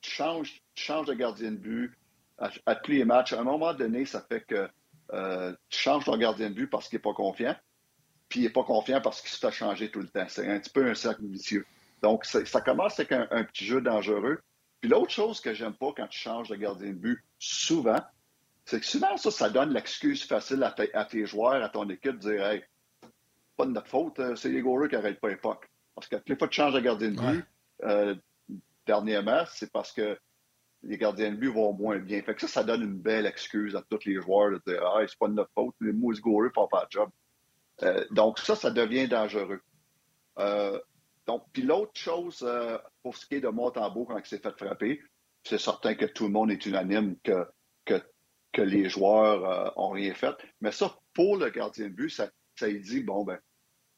tu 0.00 0.10
changes, 0.10 0.60
de 1.06 1.14
gardien 1.14 1.52
de 1.52 1.56
but 1.56 1.96
à, 2.38 2.74
tous 2.74 2.90
les 2.90 3.04
matchs. 3.04 3.34
À 3.34 3.40
un 3.40 3.44
moment 3.44 3.72
donné, 3.72 4.04
ça 4.04 4.20
fait 4.28 4.40
que 4.40 4.68
tu 5.68 5.78
changes 5.78 6.06
ton 6.06 6.16
gardien 6.16 6.50
de 6.50 6.54
but 6.54 6.66
parce 6.66 6.88
qu'il 6.88 6.96
n'est 6.96 7.02
pas 7.02 7.14
confiant 7.14 7.54
puis 8.32 8.40
il 8.40 8.44
n'est 8.44 8.48
pas 8.48 8.64
confiant 8.64 9.02
parce 9.02 9.20
qu'il 9.20 9.28
se 9.28 9.36
fait 9.36 9.52
changer 9.52 9.90
tout 9.90 10.00
le 10.00 10.08
temps. 10.08 10.24
C'est 10.26 10.48
un 10.48 10.58
petit 10.58 10.70
peu 10.70 10.88
un 10.88 10.94
cercle 10.94 11.26
vicieux. 11.26 11.66
Donc, 12.00 12.24
ça 12.24 12.60
commence 12.62 12.98
avec 12.98 13.12
un, 13.12 13.44
petit 13.44 13.66
jeu 13.66 13.82
dangereux. 13.82 14.40
Puis 14.80 14.88
l'autre 14.88 15.10
chose 15.10 15.38
que 15.38 15.52
j'aime 15.52 15.74
pas 15.74 15.92
quand 15.94 16.06
tu 16.06 16.18
changes 16.18 16.48
de 16.48 16.56
gardien 16.56 16.88
de 16.88 16.94
but, 16.94 17.22
souvent, 17.38 18.00
c'est 18.64 18.80
que 18.80 18.86
souvent, 18.86 19.18
ça, 19.18 19.30
ça 19.30 19.50
donne 19.50 19.74
l'excuse 19.74 20.24
facile 20.24 20.62
à, 20.62 21.04
tes 21.04 21.26
joueurs, 21.26 21.62
à 21.62 21.68
ton 21.68 21.86
équipe, 21.90 22.20
de 22.20 22.32
dire 22.32 22.46
Hey, 22.46 22.64
pas 23.54 23.66
de 23.66 23.72
notre 23.72 23.88
faute, 23.88 24.18
euh, 24.18 24.34
c'est 24.34 24.48
les 24.48 24.62
goureux 24.62 24.88
qui 24.88 24.94
n'arrêtent 24.94 25.20
pas 25.20 25.28
l'époque. 25.28 25.68
Parce 25.94 26.08
que 26.08 26.16
les 26.26 26.34
fois 26.34 26.48
tu 26.48 26.56
changes 26.56 26.72
de 26.72 26.80
gardien 26.80 27.10
de 27.10 27.20
but, 27.20 27.44
euh, 27.82 28.14
dernièrement, 28.86 29.44
c'est 29.52 29.70
parce 29.70 29.92
que 29.92 30.18
les 30.84 30.96
gardiens 30.96 31.32
de 31.32 31.36
but 31.36 31.50
vont 31.50 31.74
moins 31.74 31.98
bien. 31.98 32.22
Fait 32.22 32.34
que 32.34 32.40
ça, 32.40 32.48
ça 32.48 32.64
donne 32.64 32.80
une 32.80 32.98
belle 32.98 33.26
excuse 33.26 33.76
à 33.76 33.82
tous 33.90 34.06
les 34.06 34.22
joueurs 34.22 34.52
de 34.52 34.62
dire 34.66 34.82
Hey, 34.96 35.06
c'est 35.06 35.18
pas 35.18 35.28
de 35.28 35.34
notre 35.34 35.52
faute, 35.54 35.74
les 35.82 35.92
mousses 35.92 36.22
goureux 36.22 36.50
font 36.54 36.66
pas 36.66 36.84
le 36.84 36.98
job. 36.98 37.10
Euh, 37.82 38.04
donc, 38.10 38.38
ça, 38.38 38.54
ça 38.54 38.70
devient 38.70 39.08
dangereux. 39.08 39.60
Euh, 40.38 40.78
donc, 41.26 41.44
puis 41.52 41.62
l'autre 41.62 41.92
chose, 41.94 42.42
euh, 42.42 42.78
pour 43.02 43.16
ce 43.16 43.26
qui 43.26 43.36
est 43.36 43.40
de 43.40 43.48
Montembeau, 43.48 44.04
quand 44.04 44.18
il 44.18 44.26
s'est 44.26 44.38
fait 44.38 44.56
frapper, 44.56 45.00
c'est 45.44 45.58
certain 45.58 45.94
que 45.94 46.06
tout 46.06 46.24
le 46.24 46.30
monde 46.30 46.50
est 46.50 46.66
unanime 46.66 47.16
que, 47.24 47.46
que, 47.84 48.00
que 48.52 48.62
les 48.62 48.88
joueurs 48.88 49.72
ont 49.76 49.90
rien 49.90 50.14
fait. 50.14 50.34
Mais 50.60 50.72
ça, 50.72 50.96
pour 51.14 51.36
le 51.36 51.50
gardien 51.50 51.86
de 51.86 51.94
but, 51.94 52.10
ça, 52.10 52.30
ça 52.54 52.70
dit, 52.70 53.02
bon, 53.02 53.24
ben, 53.24 53.38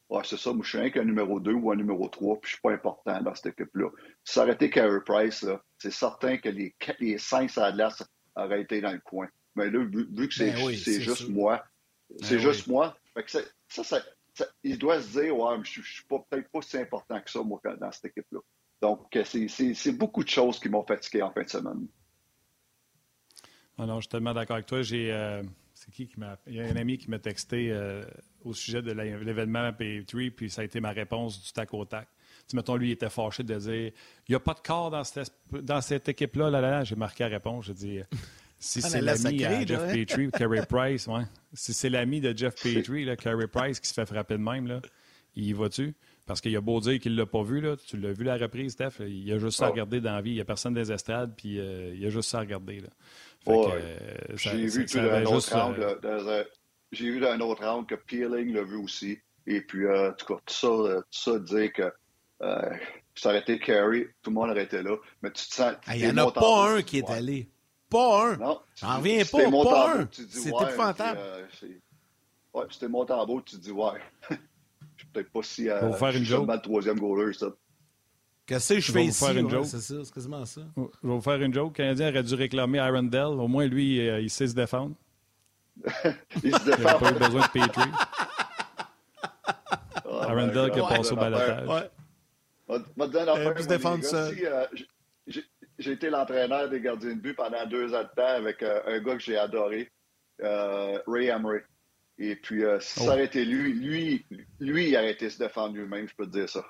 Ouais, 0.09 0.21
c'est 0.23 0.37
ça, 0.37 0.53
moi, 0.53 0.63
je 0.63 0.69
suis 0.69 0.77
un 0.77 0.89
qu'un 0.91 1.03
numéro 1.03 1.39
2 1.39 1.51
ou 1.53 1.71
un 1.71 1.75
numéro 1.75 2.07
3, 2.07 2.39
puis 2.39 2.49
je 2.49 2.53
suis 2.55 2.61
pas 2.61 2.71
important 2.71 3.19
dans 3.21 3.33
cette 3.33 3.47
équipe-là. 3.59 3.89
Été 4.51 4.69
Carey 4.69 4.99
Price, 5.03 5.45
c'est 5.79 5.91
certain 5.91 6.37
que 6.37 6.49
les, 6.49 6.75
les 6.99 7.17
5 7.17 7.51
à 7.57 7.73
auraient 8.35 8.61
été 8.61 8.81
dans 8.81 8.91
le 8.91 8.99
coin. 8.99 9.27
Mais 9.55 9.69
là, 9.71 9.83
vu, 9.83 10.27
que 10.27 10.33
c'est 10.33 10.51
ben 10.51 11.01
juste 11.01 11.29
moi, 11.29 11.63
c'est 12.21 12.35
ben 12.35 12.41
juste 12.41 12.67
moi, 12.67 12.95
ça, 13.27 13.83
ça, 13.83 14.01
il 14.63 14.77
doit 14.77 15.01
se 15.01 15.19
dire, 15.19 15.37
ouais, 15.37 15.55
je, 15.63 15.79
ne 15.79 15.85
suis 15.85 16.03
peut-être 16.05 16.49
pas 16.49 16.61
si 16.61 16.77
important 16.77 17.21
que 17.21 17.29
ça, 17.29 17.41
moi, 17.41 17.59
dans 17.79 17.91
cette 17.91 18.05
équipe-là. 18.05 18.39
Donc, 18.81 19.17
c'est 19.23 19.97
beaucoup 19.97 20.23
de 20.23 20.29
choses 20.29 20.59
qui 20.59 20.69
m'ont 20.69 20.85
fatigué 20.85 21.21
en 21.21 21.31
fin 21.31 21.43
de 21.43 21.49
semaine. 21.49 21.87
Ah 23.77 23.85
non, 23.85 23.95
je 23.95 24.01
suis 24.01 24.09
tellement 24.09 24.33
d'accord 24.33 24.55
avec 24.55 24.67
toi. 24.67 24.81
J'ai, 24.81 25.11
euh, 25.11 25.43
c'est 25.73 25.91
qui 25.91 26.07
qui 26.07 26.19
m'a. 26.19 26.37
Il 26.47 26.55
y 26.55 26.61
a 26.61 26.65
un 26.65 26.75
ami 26.75 26.97
qui 26.97 27.09
m'a 27.09 27.19
texté 27.19 27.71
euh, 27.71 28.03
au 28.43 28.53
sujet 28.53 28.81
de 28.81 28.91
l'événement 28.91 29.69
P3, 29.71 30.31
puis 30.31 30.49
ça 30.49 30.61
a 30.61 30.65
été 30.65 30.79
ma 30.79 30.91
réponse 30.91 31.41
du 31.43 31.51
tac 31.51 31.73
au 31.73 31.83
tac. 31.83 32.07
Tu 32.47 32.55
mettons, 32.55 32.75
lui, 32.75 32.89
il 32.89 32.91
était 32.91 33.09
fâché 33.09 33.43
de 33.43 33.55
dire 33.55 33.91
il 34.27 34.29
n'y 34.29 34.35
a 34.35 34.39
pas 34.39 34.53
de 34.53 34.59
corps 34.59 34.91
dans 34.91 35.03
cette, 35.03 35.33
dans 35.51 35.81
cette 35.81 36.07
équipe-là. 36.07 36.49
Là, 36.49 36.61
là, 36.61 36.83
J'ai 36.83 36.95
marqué 36.95 37.23
la 37.23 37.29
réponse. 37.29 37.65
J'ai 37.65 37.73
dit 37.73 37.99
si 38.65 38.81
c'est 38.81 39.01
l'ami 39.01 39.37
de 39.37 39.67
Jeff 39.67 39.93
Petrie, 39.93 40.31
Carey 40.31 40.65
Price, 40.69 41.07
ouais. 41.07 41.23
Si 41.53 41.73
c'est 41.73 41.89
l'ami 41.89 42.19
de 42.19 42.35
Jeff 42.35 42.55
Petrie, 42.55 43.07
Carey 43.17 43.47
Price, 43.47 43.79
qui 43.79 43.87
se 43.87 43.93
fait 43.93 44.05
frapper 44.05 44.35
de 44.35 44.43
même, 44.43 44.67
là, 44.67 44.81
il 45.35 45.45
y 45.45 45.53
va-tu? 45.53 45.93
Parce 46.25 46.41
qu'il 46.41 46.55
a 46.57 46.61
beau 46.61 46.79
dire 46.79 46.99
qu'il 46.99 47.13
ne 47.13 47.19
l'a 47.19 47.27
pas 47.27 47.43
vu, 47.43 47.61
là. 47.61 47.75
tu 47.77 47.97
l'as 47.97 48.11
vu 48.11 48.23
la 48.23 48.37
reprise, 48.37 48.73
Steph? 48.73 48.93
Il 49.01 49.31
a 49.31 49.37
juste 49.37 49.59
ça 49.59 49.65
à 49.65 49.69
oh. 49.69 49.71
regarder 49.71 50.01
dans 50.01 50.13
la 50.13 50.21
vie. 50.21 50.31
Il 50.31 50.35
n'y 50.35 50.41
a 50.41 50.45
personne 50.45 50.73
des 50.73 50.91
estrades, 50.91 51.35
puis 51.37 51.59
euh, 51.59 51.93
il 51.95 52.03
a 52.05 52.09
juste 52.09 52.29
ça 52.29 52.39
à 52.39 52.41
regarder. 52.41 52.81
Là. 52.81 52.89
J'ai 54.33 54.65
vu 54.65 54.85
d'un 54.85 55.25
autre 55.25 55.55
round, 55.55 55.77
euh, 55.79 56.43
j'ai 56.91 57.11
vu 57.11 57.19
d'un 57.19 57.39
autre 57.41 57.63
round 57.63 57.85
que 57.85 57.93
Peeling 57.93 58.51
l'a 58.53 58.63
vu 58.63 58.77
aussi. 58.77 59.19
Et 59.45 59.61
puis, 59.61 59.85
euh, 59.85 60.09
en 60.09 60.13
tout 60.13 60.25
cas, 60.25 60.41
tout 60.43 60.53
ça, 60.55 60.67
tout 60.67 61.03
ça 61.11 61.39
dire 61.39 61.71
que 61.71 61.93
ça 63.13 63.29
aurait 63.29 63.39
été 63.41 63.59
Carey, 63.59 64.07
tout 64.23 64.31
le 64.31 64.33
monde 64.33 64.49
aurait 64.49 64.63
été 64.63 64.81
là. 64.81 64.97
Mais 65.21 65.29
tu 65.31 65.47
te 65.47 65.53
sens. 65.53 65.75
Il 65.93 66.01
n'y 66.01 66.07
en 66.09 66.17
a 66.17 66.31
pas 66.31 66.71
un 66.71 66.81
qui 66.81 66.97
est 66.97 67.09
allé. 67.11 67.47
Pas 67.89 68.27
un. 68.27 68.37
Non. 68.37 68.59
J'en 68.75 68.97
reviens 68.97 69.23
pas. 69.25 69.51
Pas 69.51 69.99
un. 69.99 70.09
C'est 70.11 70.51
ouais, 70.51 70.63
épouvantable. 70.63 71.19
Euh, 71.19 71.45
ouais, 72.53 72.65
c'était 72.69 72.87
mon 72.87 73.05
tambour, 73.05 73.43
tu 73.43 73.57
te 73.57 73.61
dis, 73.61 73.71
ouais. 73.71 73.99
Je 74.95 75.03
suis 75.03 75.07
peut-être 75.11 75.31
pas 75.31 75.43
si. 75.43 75.69
Euh, 75.69 75.91
faire 75.93 76.15
une 76.15 76.23
joke. 76.23 76.49
le 76.49 76.61
troisième 76.61 76.99
goaler, 76.99 77.33
ça. 77.33 77.47
Qu'est-ce 78.45 78.75
que 78.75 78.79
je 78.79 78.91
fais 78.91 79.05
ici? 79.05 79.25
C'est 79.63 79.81
ça, 79.81 79.95
c'est 80.03 80.13
quasiment 80.13 80.45
ça. 80.45 80.61
Je 80.77 80.81
vais 80.81 80.89
vous 81.01 81.21
faire 81.21 81.41
une 81.41 81.53
joke. 81.53 81.77
Le 81.77 81.83
Canadien 81.83 82.09
aurait 82.09 82.23
dû 82.23 82.35
réclamer 82.35 82.79
Arundel. 82.79 83.25
Au 83.25 83.47
moins, 83.47 83.65
lui, 83.65 84.07
euh, 84.07 84.21
il 84.21 84.29
sait 84.29 84.47
se 84.47 84.53
défendre. 84.53 84.95
il 86.43 86.55
se 86.55 86.65
défend. 86.65 86.77
Il 86.77 86.83
n'a 86.83 86.93
pas 86.93 87.11
eu 87.11 87.13
besoin 87.19 87.41
de 87.41 87.47
Petrie. 87.47 87.91
Arundel 90.21 90.71
qui 90.71 90.79
a 90.79 90.87
passé 90.87 91.11
au 91.11 91.15
balotage. 91.15 91.67
Ouais. 91.67 91.89
Va 92.67 93.07
te 93.07 93.11
dire 93.11 93.21
une 93.23 93.29
affaire. 93.29 93.67
défendre 93.67 94.03
ça. 94.03 94.27
Euh, 94.27 94.65
j'ai 95.79 95.91
été 95.91 96.09
l'entraîneur 96.09 96.69
des 96.69 96.79
gardiens 96.79 97.15
de 97.15 97.19
but 97.19 97.33
pendant 97.33 97.65
deux 97.65 97.93
ans 97.93 98.03
de 98.03 98.09
temps 98.15 98.27
avec 98.27 98.63
euh, 98.63 98.81
un 98.85 98.99
gars 98.99 99.15
que 99.15 99.21
j'ai 99.21 99.37
adoré, 99.37 99.91
euh, 100.41 100.99
Ray 101.07 101.27
Emery. 101.27 101.59
Et 102.17 102.35
puis, 102.35 102.63
euh, 102.63 102.79
si 102.79 102.99
ça 102.99 103.05
oh. 103.07 103.09
aurait 103.09 103.25
été 103.25 103.43
lui, 103.43 103.73
lui, 103.73 104.25
lui, 104.59 104.89
il 104.89 104.95
aurait 104.95 105.11
été 105.11 105.29
se 105.29 105.37
défendre 105.37 105.75
lui-même, 105.75 106.07
je 106.07 106.15
peux 106.15 106.25
te 106.25 106.31
dire 106.31 106.49
ça. 106.49 106.65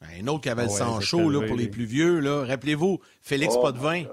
Un 0.00 0.26
autre 0.28 0.42
qui 0.42 0.48
avait 0.48 0.64
le 0.64 0.68
sang 0.70 1.00
chaud 1.00 1.30
là, 1.30 1.46
pour 1.46 1.56
les 1.56 1.68
plus 1.68 1.84
vieux. 1.84 2.20
Rappelez-vous, 2.44 3.00
Félix 3.20 3.54
oh, 3.56 3.62
Potvin. 3.62 4.04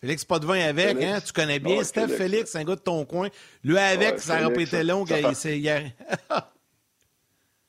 Félix 0.00 0.24
Potvin 0.24 0.60
avec, 0.60 1.02
hein? 1.02 1.20
tu 1.24 1.32
connais 1.32 1.58
bien 1.58 1.82
Steph 1.84 2.08
Félix. 2.08 2.54
un 2.56 2.64
gars 2.64 2.76
de 2.76 2.80
ton 2.80 3.04
coin. 3.04 3.28
Lui 3.64 3.76
avec, 3.76 4.20
ça 4.20 4.46
aurait 4.46 4.62
été 4.62 4.82
long. 4.82 5.04
Il... 5.06 5.92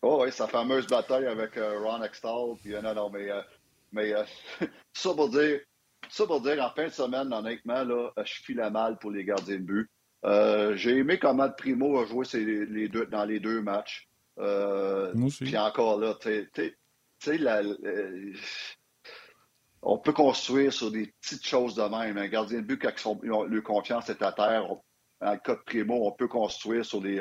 oh, 0.02 0.24
oui, 0.24 0.32
sa 0.32 0.48
fameuse 0.48 0.88
bataille 0.88 1.26
avec 1.26 1.56
Ron 1.56 2.04
Extall. 2.04 2.56
Puis, 2.62 2.72
non, 2.82 2.94
non, 2.94 3.10
mais 3.10 3.30
mais 3.92 4.14
euh, 4.14 4.24
ça, 4.94 5.14
pour 5.14 5.30
dire, 5.30 5.60
ça 6.10 6.26
pour 6.26 6.42
dire, 6.42 6.64
en 6.64 6.74
fin 6.74 6.86
de 6.86 6.92
semaine, 6.92 7.32
honnêtement, 7.34 7.84
là, 7.84 8.12
euh, 8.18 8.24
je 8.26 8.34
file 8.44 8.70
mal 8.72 8.98
pour 8.98 9.12
les 9.12 9.24
gardiens 9.24 9.58
de 9.58 9.64
but. 9.64 9.90
Euh, 10.24 10.76
j'ai 10.76 10.98
aimé 10.98 11.18
comment 11.18 11.50
Primo 11.50 12.00
a 12.00 12.06
joué 12.06 12.26
les 12.34 12.88
deux, 12.88 13.08
dans 13.08 13.26
les 13.26 13.40
deux 13.40 13.62
matchs. 13.62 14.08
Puis 15.42 15.58
encore 15.58 16.00
là, 16.00 16.16
tu 16.20 16.48
sais, 16.54 17.42
on 19.84 19.98
peut 19.98 20.14
construire 20.14 20.72
sur 20.72 20.92
des 20.92 21.12
petites 21.22 21.46
choses 21.46 21.76
de 21.76 21.82
même. 21.82 22.18
Un 22.18 22.28
gardien 22.28 22.60
de 22.60 22.66
but, 22.66 22.80
quand 22.80 22.92
son, 22.98 23.20
le 23.22 23.62
confiance 23.62 24.10
est 24.10 24.22
à 24.22 24.32
terre, 24.32 24.68
en 25.22 25.38
cas 25.38 25.56
de 25.56 25.62
Primo, 25.66 26.08
on 26.08 26.12
peut 26.12 26.28
construire 26.28 26.86
sur 26.86 27.02
les, 27.02 27.20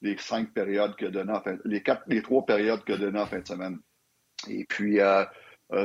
les 0.00 0.16
cinq 0.16 0.54
périodes 0.54 0.96
que 0.96 1.06
en 1.30 1.42
fin, 1.42 1.58
les 1.66 1.82
quatre, 1.82 2.04
les 2.06 2.22
trois 2.22 2.44
périodes 2.46 2.84
que 2.84 2.94
donné 2.94 3.20
en 3.20 3.26
fin 3.26 3.40
de 3.40 3.46
semaine. 3.46 3.78
Et 4.48 4.64
puis, 4.64 4.98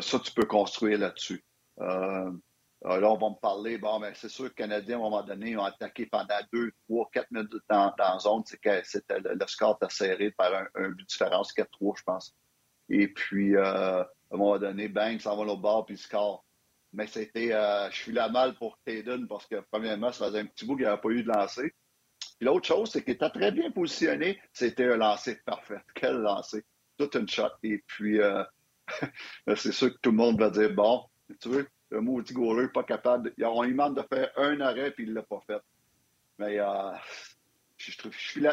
ça, 0.02 0.20
tu 0.20 0.32
peux 0.32 0.46
construire 0.46 1.00
là-dessus. 1.00 1.44
Euh, 1.82 2.32
euh, 2.86 3.00
là, 3.00 3.12
on 3.12 3.18
va 3.18 3.30
me 3.30 3.40
parler, 3.40 3.78
bon, 3.78 4.00
mais 4.00 4.14
c'est 4.16 4.30
sûr 4.30 4.46
que 4.46 4.50
les 4.50 4.56
Canadiens, 4.56 4.98
à 4.98 5.00
un 5.00 5.04
moment 5.04 5.24
donné, 5.24 5.58
ont 5.58 5.64
attaqué 5.64 6.06
pendant 6.06 6.40
deux, 6.54 6.72
trois, 6.88 7.10
quatre 7.12 7.32
minutes 7.32 7.54
dans, 7.70 7.94
dans 7.98 8.14
la 8.14 8.20
zone. 8.20 8.44
C'est 8.46 8.60
que 8.60 8.84
c'était, 8.84 9.20
le, 9.20 9.48
score 9.48 9.78
était 9.82 9.94
serré 9.94 10.32
par 10.32 10.54
un, 10.54 10.90
but 10.90 11.02
de 11.02 11.06
différence, 11.06 11.54
4-3, 11.54 11.98
je 11.98 12.04
pense. 12.04 12.36
Et 12.90 13.08
puis, 13.08 13.58
à 13.58 14.08
un 14.32 14.38
moment 14.38 14.60
donné, 14.60 14.88
bang, 14.88 15.20
ça 15.20 15.34
va 15.36 15.42
au 15.42 15.58
bord, 15.58 15.86
puis 15.86 15.98
score. 15.98 16.46
Mais 16.94 17.08
c'était, 17.08 17.50
je 17.92 17.96
suis 17.96 18.12
la 18.12 18.30
mal 18.30 18.56
pour 18.56 18.78
Taden 18.86 19.28
parce 19.28 19.48
que, 19.48 19.62
premièrement, 19.72 20.12
ça 20.12 20.28
faisait 20.28 20.42
un 20.42 20.46
petit 20.46 20.66
bout 20.66 20.76
qu'il 20.76 20.86
n'y 20.86 20.92
avait 20.92 21.02
pas 21.02 21.10
eu 21.10 21.24
de 21.24 21.30
lancer. 21.30 21.74
Puis 22.38 22.46
l'autre 22.46 22.68
chose, 22.68 22.92
c'est 22.92 23.04
qu'il 23.04 23.14
était 23.14 23.30
très 23.30 23.52
bien 23.52 23.72
positionné. 23.72 24.40
C'était 24.54 24.86
un 24.86 24.98
lancer 24.98 25.40
parfait. 25.46 25.82
Quel 25.96 26.18
lancer. 26.18 26.64
Toute 26.98 27.16
une 27.16 27.28
shot. 27.28 27.50
Et 27.64 27.84
puis, 27.88 28.20
c'est 29.56 29.72
sûr 29.72 29.94
que 29.94 29.98
tout 30.02 30.12
le 30.12 30.18
monde 30.18 30.40
va 30.40 30.50
dire 30.50 30.74
bon, 30.74 31.06
tu 31.42 31.50
veux, 31.50 31.68
le 31.90 32.02
maudit 32.02 32.34
goaler 32.34 32.68
pas 32.70 32.84
capable. 32.84 33.34
On 33.44 33.64
lui 33.64 33.72
demande 33.72 33.96
de 33.96 34.04
faire 34.04 34.32
un 34.38 34.60
arrêt 34.62 34.92
puis 34.92 35.04
il 35.04 35.14
l'a 35.14 35.24
pas 35.24 35.42
fait. 35.48 35.62
Mais 36.38 36.60
euh, 36.60 36.92
je, 37.78 37.92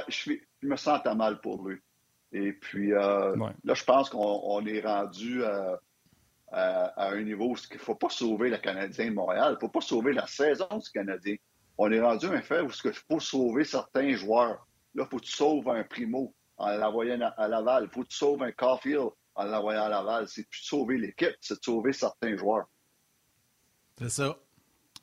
je, 0.08 0.36
me 0.62 0.76
sens 0.76 1.00
à 1.04 1.14
mal 1.14 1.40
pour 1.40 1.66
lui. 1.66 1.78
Et 2.32 2.52
puis 2.52 2.92
euh, 2.92 3.36
là, 3.64 3.74
je 3.74 3.84
pense 3.84 4.08
qu'on 4.10 4.64
est 4.66 4.80
rendu 4.80 5.42
euh, 5.42 5.76
à, 6.50 7.10
un 7.10 7.22
niveau 7.22 7.50
où 7.50 7.56
il 7.56 7.74
ne 7.74 7.78
faut 7.80 7.94
pas 7.94 8.08
sauver 8.08 8.50
le 8.50 8.58
Canadien 8.58 9.06
de 9.06 9.14
Montréal. 9.14 9.50
Il 9.50 9.54
ne 9.54 9.60
faut 9.60 9.68
pas 9.68 9.80
sauver 9.80 10.12
la 10.12 10.26
saison 10.26 10.68
du 10.70 10.90
Canadien. 10.90 11.36
On 11.78 11.90
est 11.90 12.00
rendu 12.00 12.26
à 12.26 12.32
un 12.32 12.42
fait 12.42 12.60
où 12.60 12.70
il 12.84 12.92
faut 12.92 13.20
sauver 13.20 13.64
certains 13.64 14.14
joueurs. 14.14 14.66
Là, 14.94 15.04
il 15.04 15.06
faut 15.06 15.18
que 15.18 15.24
tu 15.24 15.32
sauves 15.32 15.68
un 15.68 15.84
Primo 15.84 16.34
en 16.58 16.70
l'envoyant 16.76 17.32
à 17.36 17.48
Laval. 17.48 17.84
Il 17.84 17.90
faut 17.90 18.02
que 18.02 18.08
tu 18.08 18.16
sauves 18.16 18.42
un 18.42 18.52
Caulfield 18.52 19.10
en 19.34 19.44
l'envoyant 19.44 19.84
à 19.84 19.88
Laval. 19.88 20.28
C'est 20.28 20.48
plus 20.48 20.60
de 20.60 20.66
sauver 20.66 20.98
l'équipe, 20.98 21.36
c'est 21.40 21.58
de 21.58 21.64
sauver 21.64 21.92
certains 21.92 22.36
joueurs. 22.36 22.66
C'est 23.98 24.10
ça. 24.10 24.38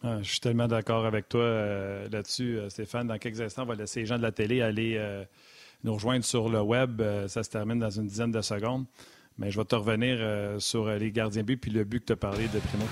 Ah, 0.02 0.20
je 0.22 0.30
suis 0.30 0.40
tellement 0.40 0.68
d'accord 0.68 1.06
avec 1.06 1.28
toi 1.28 1.42
euh, 1.42 2.08
là-dessus, 2.10 2.58
euh, 2.58 2.70
Stéphane. 2.70 3.08
Dans 3.08 3.18
quelques 3.18 3.42
instants, 3.42 3.64
on 3.64 3.66
va 3.66 3.76
laisser 3.76 4.02
les 4.02 4.06
gens 4.06 4.18
de 4.18 4.22
la 4.22 4.32
télé 4.32 4.62
aller 4.62 4.96
euh, 4.98 5.26
nous 5.84 5.94
rejoindre 5.94 6.24
sur 6.24 6.50
le 6.50 6.62
web. 6.62 7.02
ça 7.28 7.44
se 7.44 7.50
termine 7.50 7.80
dans 7.80 7.90
une 7.90 8.08
dizaine 8.08 8.32
de 8.32 8.42
secondes. 8.42 8.86
Mais 9.38 9.52
je 9.52 9.60
vais 9.60 9.66
te 9.66 9.76
revenir 9.76 10.60
sur 10.62 10.90
les 10.90 11.12
gardiens 11.14 11.44
buts 11.44 11.56
puis 11.56 11.72
le 11.72 11.86
but 11.86 12.02
que 12.02 12.08
tu 12.08 12.14
as 12.14 12.18
parlé 12.18 12.50
de 12.50 12.60
Primo. 12.60 12.84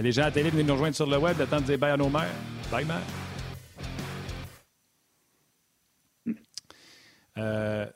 les 0.00 0.12
gens 0.12 0.22
à 0.22 0.26
la 0.26 0.30
télé, 0.30 0.50
venez 0.50 0.62
nous 0.62 0.74
rejoindre 0.74 0.94
sur 0.94 1.06
le 1.06 1.18
web. 1.18 1.36
Le 1.36 1.46
temps 1.46 1.60
de 1.60 1.66
dire 1.66 1.78
bye 1.78 1.90
à 1.90 1.96
nos 1.96 2.08
mères. 2.08 2.30
Bye, 2.70 2.84
mère. 2.84 3.02
Euh, 7.38 7.86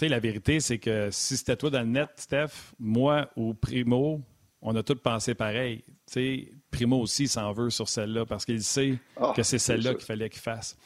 sais, 0.00 0.08
la 0.08 0.20
vérité, 0.20 0.60
c'est 0.60 0.78
que 0.78 1.08
si 1.10 1.36
c'était 1.36 1.56
toi 1.56 1.70
dans 1.70 1.80
le 1.80 1.86
net, 1.86 2.10
Steph, 2.16 2.74
moi 2.78 3.30
ou 3.36 3.54
Primo, 3.54 4.20
on 4.62 4.74
a 4.76 4.82
tous 4.82 4.96
pensé 4.96 5.34
pareil. 5.34 5.84
sais, 6.06 6.52
Primo 6.70 7.00
aussi 7.00 7.28
s'en 7.28 7.52
veut 7.52 7.70
sur 7.70 7.88
celle-là 7.88 8.26
parce 8.26 8.44
qu'il 8.44 8.62
sait 8.62 8.98
ah, 9.16 9.32
que 9.34 9.42
c'est 9.42 9.58
celle-là 9.58 9.94
qu'il 9.94 10.04
fallait 10.04 10.30
qu'il 10.30 10.40
fasse. 10.40 10.76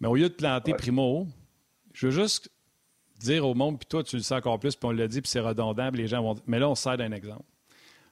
Mais 0.00 0.08
au 0.08 0.14
lieu 0.14 0.28
de 0.28 0.34
planter 0.34 0.74
Primo, 0.74 1.26
je 1.92 2.06
veux 2.06 2.12
juste 2.12 2.50
dire 3.18 3.46
au 3.46 3.54
monde, 3.54 3.78
puis 3.78 3.86
toi, 3.86 4.02
tu 4.02 4.16
le 4.16 4.22
sais 4.22 4.34
encore 4.34 4.58
plus, 4.58 4.76
puis 4.76 4.86
on 4.86 4.92
l'a 4.92 5.08
dit, 5.08 5.22
puis 5.22 5.30
c'est 5.30 5.40
redondant, 5.40 5.90
les 5.90 6.06
gens 6.06 6.22
vont. 6.22 6.34
Mais 6.46 6.58
là, 6.58 6.68
on 6.68 6.74
sert 6.74 6.96
d'un 6.96 7.12
exemple. 7.12 7.44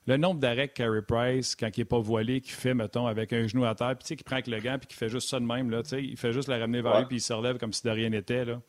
Le 0.06 0.16
nombre 0.16 0.40
d'arrêts 0.40 0.68
que 0.68 0.74
Carey 0.74 1.02
Price, 1.02 1.56
quand 1.56 1.68
il 1.76 1.80
n'est 1.80 1.84
pas 1.84 1.98
voilé, 1.98 2.40
qui 2.40 2.50
fait, 2.50 2.74
mettons, 2.74 3.06
avec 3.06 3.32
un 3.32 3.46
genou 3.46 3.64
à 3.64 3.74
terre, 3.74 3.96
puis 3.96 4.04
tu 4.04 4.08
sais, 4.08 4.16
qui 4.16 4.24
prend 4.24 4.36
avec 4.36 4.46
le 4.48 4.58
gant, 4.60 4.78
puis 4.78 4.86
qui 4.86 4.94
fait 4.94 5.08
juste 5.08 5.28
ça 5.28 5.40
de 5.40 5.44
même, 5.44 5.70
là, 5.70 5.82
tu 5.82 5.90
sais, 5.90 6.02
il 6.02 6.16
fait 6.16 6.32
juste 6.32 6.48
la 6.48 6.58
ramener 6.58 6.82
vers 6.82 6.98
lui, 6.98 7.06
puis 7.06 7.16
il 7.16 7.20
se 7.20 7.32
relève 7.32 7.58
comme 7.58 7.72
si 7.72 7.82
de 7.82 7.90
rien 7.90 8.10
n'était, 8.10 8.44
là. 8.44 8.60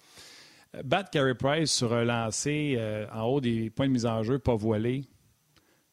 Battre 0.84 1.09
Carey 1.09 1.36
Price 1.36 1.71
sur 1.71 1.93
un 1.93 2.03
lancer 2.03 2.76
euh, 2.78 3.05
en 3.13 3.23
haut 3.23 3.41
des 3.41 3.69
points 3.69 3.88
de 3.88 3.93
mise 3.93 4.05
en 4.05 4.23
jeu 4.23 4.39
pas 4.39 4.55
voilés, 4.55 5.03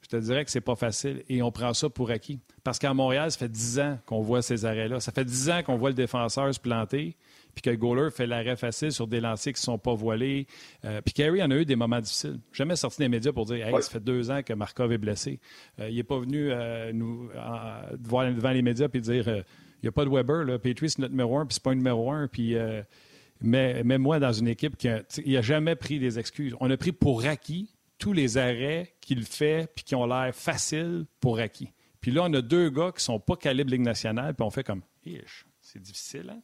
je 0.03 0.09
te 0.09 0.17
dirais 0.17 0.45
que 0.45 0.51
c'est 0.51 0.61
pas 0.61 0.75
facile 0.75 1.23
et 1.29 1.43
on 1.43 1.53
prend 1.53 1.73
ça 1.75 1.89
pour 1.89 2.11
acquis. 2.11 2.41
Parce 2.65 2.79
qu'à 2.79 2.93
Montréal, 2.93 3.31
ça 3.31 3.39
fait 3.39 3.49
10 3.49 3.81
ans 3.81 3.99
qu'on 4.05 4.21
voit 4.21 4.43
ces 4.43 4.65
arrêts-là. 4.65 5.01
Ça 5.01 5.13
fait 5.13 5.25
10 5.25 5.51
ans 5.51 5.63
qu'on 5.63 5.77
voit 5.77 5.91
le 5.91 5.95
défenseur 5.95 6.53
se 6.53 6.61
planter, 6.61 7.17
puis 7.55 7.63
que 7.63 7.71
le 7.71 7.77
goaler 7.77 8.11
fait 8.11 8.27
l'arrêt 8.27 8.57
facile 8.57 8.93
sur 8.93 9.07
des 9.07 9.21
lancers 9.21 9.53
qui 9.53 9.61
ne 9.61 9.65
sont 9.65 9.79
pas 9.79 9.95
voilés. 9.95 10.47
Euh, 10.85 11.01
puis 11.03 11.15
Carey 11.15 11.41
en 11.43 11.51
a 11.51 11.57
eu 11.57 11.65
des 11.65 11.77
moments 11.77 12.01
difficiles. 12.01 12.41
Jamais 12.53 12.77
sorti 12.77 12.99
des 12.99 13.09
médias 13.09 13.33
pour 13.33 13.47
dire 13.47 13.67
Hey, 13.67 13.83
ça 13.83 13.91
fait 13.91 14.03
deux 14.05 14.31
ans 14.31 14.43
que 14.43 14.53
Markov 14.53 14.93
est 14.93 14.99
blessé. 14.99 15.41
Euh, 15.79 15.89
il 15.89 15.97
n'est 15.97 16.03
pas 16.03 16.19
venu 16.19 16.51
nous 16.93 17.31
voir 18.01 18.33
devant 18.33 18.51
les 18.51 18.63
médias 18.63 18.89
et 18.93 19.01
dire 19.01 19.29
Il 19.29 19.85
n'y 19.85 19.89
a 19.89 19.93
pas 19.93 20.05
de 20.05 20.11
Weber, 20.11 20.45
là. 20.45 20.59
Petrie, 20.59 20.91
c'est 20.91 20.99
notre 20.99 21.13
numéro 21.13 21.39
un, 21.39 21.47
puis 21.47 21.55
c'est 21.55 21.63
pas 21.63 21.71
un 21.71 21.77
numéro 21.77 22.11
un, 22.11 22.27
puis 22.27 22.57
mais, 23.43 23.83
mais 23.85 23.99
moi, 23.99 24.19
dans 24.19 24.33
une 24.33 24.49
équipe 24.49 24.77
qui 24.77 24.89
n'a 24.89 25.43
jamais 25.43 25.77
pris 25.77 25.99
des 25.99 26.19
excuses. 26.19 26.55
On 26.61 26.71
a 26.71 26.77
pris 26.77 26.93
pour 26.93 27.25
acquis 27.27 27.75
tous 27.99 28.13
les 28.13 28.37
arrêts 28.39 28.95
qu'il 29.01 29.25
fait 29.25 29.71
puis 29.75 29.85
qui 29.85 29.95
ont 29.95 30.07
l'air 30.07 30.35
faciles 30.35 31.07
pour 31.21 31.39
acquis. 31.39 31.73
Puis 32.01 32.11
là, 32.11 32.25
on 32.25 32.33
a 32.35 32.43
deux 32.43 32.69
gars 32.69 32.93
qui 32.97 33.03
sont 33.03 33.21
pas 33.21 33.37
calibre 33.37 33.71
Ligue 33.71 33.83
nationale, 33.83 34.35
puis 34.35 34.45
on 34.45 34.51
fait 34.51 34.65
comme, 34.65 34.83
c'est 35.61 35.81
difficile, 35.81 36.31
hein? 36.31 36.41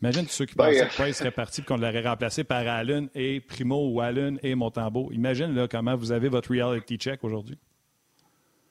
Imagine 0.00 0.26
tous 0.26 0.32
ceux 0.32 0.46
qui 0.46 0.54
ben, 0.54 0.66
pensaient 0.66 0.86
que 0.86 0.94
Price 0.94 1.16
serait 1.16 1.32
parti 1.32 1.60
et 1.60 1.64
qu'on 1.64 1.76
l'aurait 1.76 2.06
remplacé 2.06 2.44
par 2.44 2.66
Allen 2.68 3.08
et 3.16 3.40
Primo 3.40 3.90
ou 3.90 4.00
Allen 4.00 4.38
et 4.44 4.54
Montembeau. 4.54 5.10
Imagine 5.10 5.52
là, 5.54 5.66
comment 5.66 5.96
vous 5.96 6.12
avez 6.12 6.28
votre 6.28 6.50
reality 6.50 6.96
check 6.98 7.24
aujourd'hui. 7.24 7.58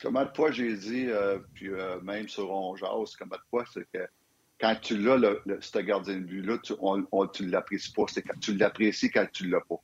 Comment 0.01 0.23
de 0.23 0.31
fois 0.33 0.51
j'ai 0.51 0.73
dit, 0.77 1.07
euh, 1.09 1.39
puis 1.53 1.69
euh, 1.69 1.99
même 2.01 2.29
sur 2.29 2.49
On 2.49 2.75
comment 2.75 3.35
de 3.35 3.41
fois 3.49 3.65
c'est 3.73 3.85
que 3.91 4.07
quand 4.59 4.75
tu 4.81 4.97
l'as, 4.97 5.35
ce 5.59 5.79
gardien 5.79 6.15
de 6.15 6.21
but-là, 6.21 6.57
tu, 6.63 6.73
on, 6.79 7.05
l'apprécies 7.41 7.93
pas. 7.93 8.05
Quand 8.05 8.39
tu 8.39 8.55
l'apprécies 8.55 9.11
quand 9.11 9.27
tu 9.31 9.47
l'as 9.47 9.61
pas. 9.61 9.79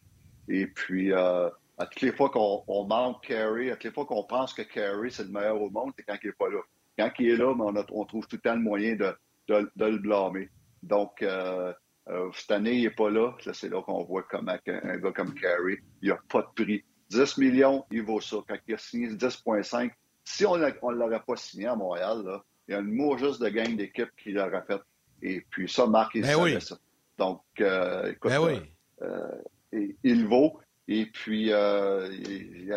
Et 0.50 0.68
puis, 0.68 1.12
euh, 1.14 1.50
à 1.78 1.86
toutes 1.86 2.02
les 2.02 2.12
fois 2.12 2.30
qu'on 2.30 2.86
manque 2.86 3.28
Carey, 3.28 3.70
à 3.70 3.76
toutes 3.76 3.86
les 3.86 3.92
fois 3.92 4.06
qu'on 4.06 4.24
pense 4.24 4.54
que 4.54 4.64
Carey, 4.64 5.10
c'est 5.10 5.24
le 5.24 5.30
meilleur 5.30 5.62
au 5.62 5.70
monde, 5.70 5.94
c'est 5.98 6.04
quand 6.04 6.18
il 6.24 6.28
n'est 6.28 6.34
pas 6.34 6.50
là. 6.50 6.60
Quand 6.98 7.12
il 7.20 7.30
est 7.30 7.38
là, 7.38 7.50
on, 7.50 7.76
on, 7.76 8.06
trouve 8.06 8.28
tout 8.28 8.36
le 8.36 8.42
temps 8.42 8.56
le 8.56 8.62
moyen 8.62 8.96
de, 8.96 9.16
le 9.48 9.98
blâmer. 9.98 10.50
Donc, 10.82 11.22
euh, 11.22 11.74
euh, 12.10 12.30
cette 12.34 12.52
année, 12.52 12.74
il 12.74 12.84
n'est 12.84 12.90
pas 12.90 13.10
là. 13.10 13.34
là 13.46 13.54
c'est 13.54 13.70
là 13.70 13.82
qu'on 13.82 14.04
voit 14.04 14.24
comment 14.24 14.58
un, 14.68 14.98
gars 14.98 15.12
comme 15.12 15.34
Carey, 15.34 15.80
il 16.02 16.10
n'a 16.10 16.20
pas 16.30 16.42
de 16.42 16.64
prix. 16.64 16.84
10 17.10 17.38
millions, 17.38 17.86
il 17.92 18.02
vaut 18.02 18.22
ça. 18.22 18.38
Quand 18.48 18.58
il 18.68 18.74
a 18.74 18.78
signé 18.78 19.10
10,5, 19.10 19.92
si 20.24 20.46
on 20.46 20.58
ne 20.58 20.96
l'aurait 20.96 21.24
pas 21.26 21.36
signé 21.36 21.68
à 21.68 21.76
Montréal, 21.76 22.24
là, 22.26 22.44
il 22.68 22.74
y 22.74 22.76
a 22.76 22.80
une 22.80 22.94
mot 22.94 23.18
juste 23.18 23.42
de 23.42 23.50
gain 23.50 23.70
d'équipe 23.70 24.10
qu'il 24.22 24.40
aurait 24.40 24.64
fait. 24.66 24.82
Et 25.22 25.42
puis 25.50 25.70
ça, 25.70 25.86
Marc, 25.86 26.16
il 26.16 26.22
ben 26.22 26.36
savait 26.36 26.60
ça. 26.60 26.78
Donc, 27.18 27.42
euh, 27.62 28.12
écoute, 28.12 28.32
ben 28.32 28.40
oui. 28.40 28.60
euh, 29.02 29.92
il 30.04 30.28
vaut. 30.28 30.60
Et 30.88 31.06
puis, 31.06 31.52
euh, 31.52 32.10
il, 32.12 32.72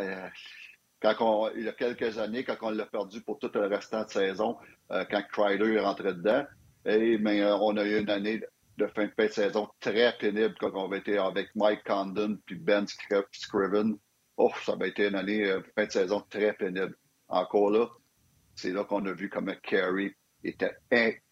quand 1.01 1.51
il 1.57 1.65
y 1.65 1.69
a 1.69 1.73
quelques 1.73 2.19
années, 2.19 2.45
quand 2.45 2.57
on 2.63 2.71
l'a 2.71 2.87
perdu 2.87 3.21
pour 3.21 3.39
tout 3.39 3.51
le 3.55 3.67
restant 3.67 4.05
de 4.05 4.11
saison, 4.11 4.57
euh, 4.93 5.05
quand 5.11 5.23
Kreider 5.33 5.75
est 5.75 5.81
rentré 5.81 6.15
dedans, 6.15 6.45
et, 6.85 7.19
mais 7.19 7.43
euh, 7.43 7.57
on 7.57 7.77
a 7.77 7.85
eu 7.85 8.01
une 8.01 8.11
année 8.11 8.41
de 8.79 8.87
fin 8.89 9.07
de, 9.07 9.29
saison 9.29 9.69
très 9.81 10.17
pénible 10.19 10.55
quand 10.61 10.71
on 10.75 10.87
avait 10.87 10.99
été 10.99 11.19
avec 11.19 11.49
Mike 11.55 11.85
Condon 11.85 12.39
puis 12.45 12.57
Ben 12.57 12.87
Scriven. 13.33 13.97
Oh, 14.37 14.53
ça 14.65 14.73
avait 14.73 14.91
été 14.91 15.09
une 15.09 15.15
année 15.15 15.47
de 15.47 15.65
fin 15.75 15.87
de 15.87 15.91
saison 15.91 16.23
très 16.29 16.53
pénible. 16.53 16.95
Encore 17.29 17.71
là, 17.71 17.89
c'est 18.57 18.73
là 18.73 18.85
qu'on 18.85 19.05
a 19.07 19.13
vu 19.13 19.29
comme 19.29 19.55
Carey 19.63 20.17
était 20.43 20.77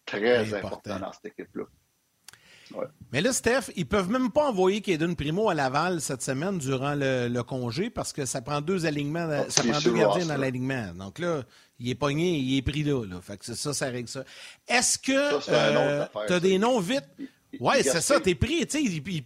très 0.05 0.53
important 0.53 0.99
dans 0.99 1.11
cette 1.11 1.33
équipe-là. 1.37 1.65
Mais 3.11 3.21
là, 3.21 3.31
Steph, 3.31 3.71
ils 3.75 3.85
peuvent 3.85 4.09
même 4.09 4.31
pas 4.31 4.49
envoyer 4.49 4.81
Kaden 4.81 5.15
Primo 5.15 5.49
à 5.49 5.53
Laval 5.53 6.01
cette 6.01 6.21
semaine 6.21 6.57
durant 6.57 6.95
le, 6.95 7.41
congé 7.43 7.89
parce 7.89 8.11
que 8.11 8.25
ça 8.25 8.41
prend 8.41 8.61
deux 8.61 8.85
alignements, 8.85 9.27
ah, 9.29 9.49
ça 9.49 9.63
prend 9.63 9.79
deux 9.79 9.93
gardiens 9.93 10.25
dans 10.25 10.37
l'alignement. 10.37 10.93
Donc 10.95 11.19
là, 11.19 11.43
il 11.79 11.89
est 11.89 11.95
pogné, 11.95 12.37
il 12.37 12.57
est 12.57 12.61
pris 12.61 12.83
là. 12.83 13.03
Fait 13.21 13.37
que 13.37 13.53
ça, 13.53 13.73
ça 13.73 13.85
règle 13.85 14.09
ça. 14.09 14.23
Est-ce 14.67 14.97
que 14.97 16.25
tu 16.27 16.33
as 16.33 16.39
des 16.39 16.57
noms 16.57 16.79
vite? 16.79 17.05
Oui, 17.59 17.75
c'est 17.83 18.01
ça, 18.01 18.19
t'es 18.19 18.35
pris. 18.35 18.67
Il, 18.73 19.23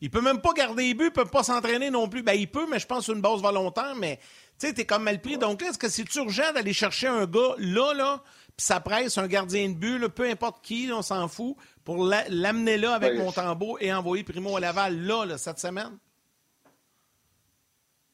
il, 0.00 0.10
peut 0.10 0.20
même 0.20 0.40
pas 0.40 0.52
garder 0.52 0.84
les 0.84 0.94
buts, 0.94 1.06
il 1.06 1.12
peut 1.12 1.24
pas 1.24 1.42
s'entraîner 1.42 1.90
non 1.90 2.08
plus. 2.08 2.22
Ben, 2.22 2.34
il 2.34 2.48
peut, 2.48 2.66
mais 2.70 2.78
je 2.78 2.86
pense 2.86 3.08
une 3.08 3.20
base 3.20 3.40
volontaire, 3.40 3.94
mais 3.96 4.20
tu 4.58 4.66
sais, 4.66 4.72
t'es 4.74 4.84
comme 4.84 5.02
mal 5.02 5.20
pris. 5.20 5.38
Donc 5.38 5.62
là, 5.62 5.68
est-ce 5.68 5.78
que 5.78 5.88
c'est 5.88 6.14
urgent 6.14 6.52
d'aller 6.52 6.72
chercher 6.72 7.08
un 7.08 7.26
gars 7.26 7.54
là, 7.58 7.92
là, 7.94 8.22
puis 8.56 8.64
ça 8.64 8.80
presse 8.80 9.18
un 9.18 9.26
gardien 9.26 9.68
de 9.68 9.74
but, 9.74 10.08
peu 10.08 10.28
importe 10.28 10.64
qui, 10.64 10.90
on 10.92 11.02
s'en 11.02 11.26
fout, 11.28 11.56
pour 11.84 12.04
l'amener 12.04 12.76
là 12.76 12.94
avec 12.94 13.18
mon 13.18 13.32
tambour 13.32 13.78
et 13.80 13.92
envoyer 13.92 14.24
Primo 14.24 14.56
à 14.56 14.60
Laval 14.60 14.98
là, 15.00 15.38
cette 15.38 15.58
semaine? 15.58 15.98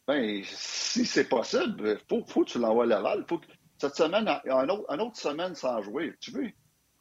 Ben, 0.09 0.43
si 0.45 1.05
c'est 1.07 1.29
possible, 1.29 2.01
il 2.01 2.25
faut, 2.27 2.45
que 2.45 2.51
tu 2.51 2.59
l'envoies 2.59 2.85
à 2.85 2.89
Laval. 2.89 3.25
Faut 3.29 3.41
cette 3.79 3.95
semaine, 3.95 4.29
une 4.45 4.71
autre, 4.71 4.85
autre, 4.99 5.17
semaine 5.17 5.55
sans 5.55 5.83
jouer, 5.83 6.15
tu 6.21 6.33
veux, 6.33 6.51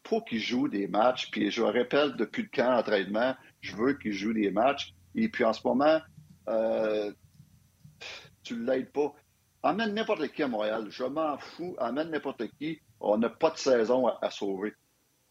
faut 0.06 0.22
qu'il 0.22 0.40
joue 0.40 0.68
des 0.68 0.88
matchs. 0.88 1.30
Puis 1.32 1.50
je 1.50 1.62
rappelle, 1.62 2.16
depuis 2.16 2.44
le 2.44 2.50
camp 2.50 2.76
d'entraînement, 2.76 3.36
je 3.62 3.76
veux 3.76 3.94
qu'il 3.94 4.14
joue 4.14 4.34
des 4.34 4.52
matchs. 4.52 4.94
Et 5.16 5.28
puis 5.28 5.44
en 5.44 5.54
ce 5.54 5.62
moment, 5.66 6.00
euh, 6.48 7.12
tu 8.44 8.56
ne 8.56 8.66
l'aides 8.66 8.92
pas. 8.92 9.14
Amène 9.62 9.94
n'importe 9.94 10.28
qui 10.30 10.44
à 10.44 10.48
Montréal. 10.48 10.88
Je 10.90 11.04
m'en 11.04 11.38
fous. 11.38 11.76
Amène 11.80 12.10
n'importe 12.10 12.48
qui. 12.58 12.80
On 13.00 13.18
n'a 13.18 13.30
pas 13.30 13.52
de 13.52 13.58
saison 13.58 14.08
à, 14.08 14.32
sauver. 14.32 14.74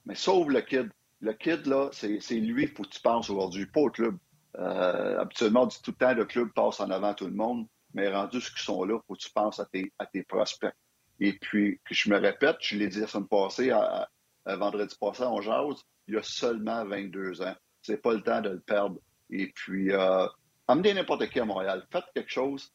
Mais 0.06 0.14
sauve 0.14 0.50
le 0.50 0.60
kid. 0.60 0.90
Le 1.20 1.32
kid, 1.32 1.66
là, 1.66 1.90
c'est 1.92 2.34
lui, 2.34 2.64
il 2.64 2.68
faut 2.68 2.84
que 2.84 2.90
tu 2.90 3.00
penses 3.00 3.28
aujourd'hui, 3.28 3.66
pas 3.66 3.80
au 3.80 3.90
club. 3.90 4.16
Euh, 4.56 5.20
habituellement, 5.20 5.62
on 5.62 5.66
dit 5.66 5.80
tout 5.82 5.90
le 5.90 5.96
temps, 5.96 6.14
le 6.14 6.24
club 6.24 6.50
passe 6.54 6.80
en 6.80 6.90
avant 6.90 7.14
tout 7.14 7.26
le 7.26 7.32
monde, 7.32 7.66
mais 7.92 8.08
rendu 8.08 8.40
ceux 8.40 8.54
qui 8.54 8.62
sont 8.62 8.84
là, 8.84 8.94
il 8.96 9.06
faut 9.06 9.14
que 9.14 9.20
tu 9.20 9.30
penses 9.30 9.58
à 9.58 9.66
tes, 9.66 9.92
à 9.98 10.06
tes 10.06 10.22
prospects. 10.22 10.72
Et 11.20 11.32
puis, 11.32 11.80
que 11.84 11.94
je 11.94 12.08
me 12.10 12.18
répète, 12.18 12.56
je 12.60 12.76
l'ai 12.76 12.88
dit 12.88 13.00
la 13.00 13.08
semaine 13.08 13.26
passée, 13.26 13.70
à, 13.70 14.08
vendredi 14.46 14.94
passé, 14.98 15.24
on 15.24 15.40
jase, 15.40 15.84
il 16.06 16.16
a 16.16 16.22
seulement 16.22 16.84
22 16.84 17.42
ans. 17.42 17.56
C'est 17.82 18.00
pas 18.00 18.14
le 18.14 18.22
temps 18.22 18.40
de 18.40 18.50
le 18.50 18.60
perdre. 18.60 18.98
Et 19.30 19.48
puis, 19.48 19.92
euh, 19.92 20.26
amenez 20.68 20.94
n'importe 20.94 21.28
qui 21.28 21.40
à 21.40 21.44
Montréal. 21.44 21.86
Faites 21.90 22.04
quelque 22.14 22.30
chose, 22.30 22.72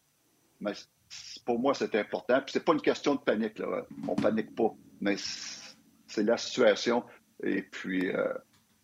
mais 0.60 0.74
pour 1.46 1.60
moi, 1.60 1.74
c'est 1.74 1.96
important. 1.96 2.40
Puis 2.42 2.54
c'est 2.54 2.64
pas 2.64 2.74
une 2.74 2.82
question 2.82 3.16
de 3.16 3.20
panique, 3.20 3.60
là. 3.60 3.84
On 4.08 4.16
panique 4.16 4.56
pas. 4.56 4.74
Mais 5.02 5.16
c'est 6.08 6.24
la 6.24 6.38
situation. 6.38 7.04
Et 7.44 7.62
puis, 7.62 8.10
euh, 8.10 8.34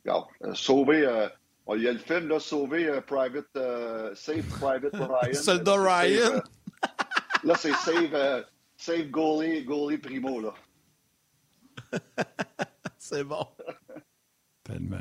regarde, 0.04 0.26
euh, 0.44 0.54
sauver. 0.54 1.06
Euh, 1.06 1.28
il 1.76 1.84
y 1.84 1.88
a 1.88 1.92
le 1.92 2.00
film, 2.00 2.28
là, 2.28 2.40
Sauver 2.40 3.00
Private. 3.06 4.16
Save 4.16 4.44
Private 4.60 4.94
Ryan. 4.94 5.34
Soldat 5.34 5.76
Ryan. 5.76 6.42
là, 7.44 7.56
c'est 7.56 7.74
Save, 7.74 8.46
save 8.76 9.10
goalie, 9.12 9.64
goalie 9.66 10.00
Primo, 10.00 10.42
là. 10.42 10.54
c'est 12.98 13.24
bon. 13.24 13.46
Tellement. 14.64 14.98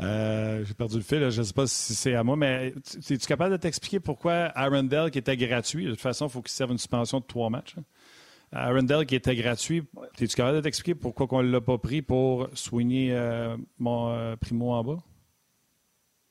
Euh, 0.00 0.62
j'ai 0.64 0.74
perdu 0.74 0.96
le 0.96 1.02
fil, 1.02 1.30
je 1.30 1.40
ne 1.40 1.44
sais 1.44 1.52
pas 1.54 1.66
si 1.66 1.94
c'est 1.94 2.14
à 2.14 2.22
moi, 2.22 2.36
mais 2.36 2.74
es-tu 3.10 3.26
capable 3.26 3.52
de 3.52 3.56
t'expliquer 3.56 3.98
pourquoi 3.98 4.52
Arundel, 4.54 5.10
qui 5.10 5.18
était 5.18 5.36
gratuit, 5.36 5.86
de 5.86 5.90
toute 5.90 6.00
façon, 6.00 6.26
il 6.26 6.30
faut 6.30 6.42
qu'il 6.42 6.50
serve 6.50 6.72
une 6.72 6.78
suspension 6.78 7.20
de 7.20 7.24
trois 7.24 7.48
matchs. 7.48 7.76
Hein? 7.78 7.84
Arundel, 8.52 9.06
qui 9.06 9.14
était 9.14 9.34
gratuit, 9.34 9.84
es-tu 10.20 10.36
capable 10.36 10.58
de 10.58 10.62
t'expliquer 10.62 10.94
pourquoi 10.94 11.26
on 11.30 11.42
ne 11.42 11.50
l'a 11.50 11.60
pas 11.60 11.78
pris 11.78 12.02
pour 12.02 12.48
soigner 12.52 13.16
euh, 13.16 13.56
mon 13.78 14.10
euh, 14.10 14.36
primo 14.36 14.72
en 14.72 14.84
bas? 14.84 14.98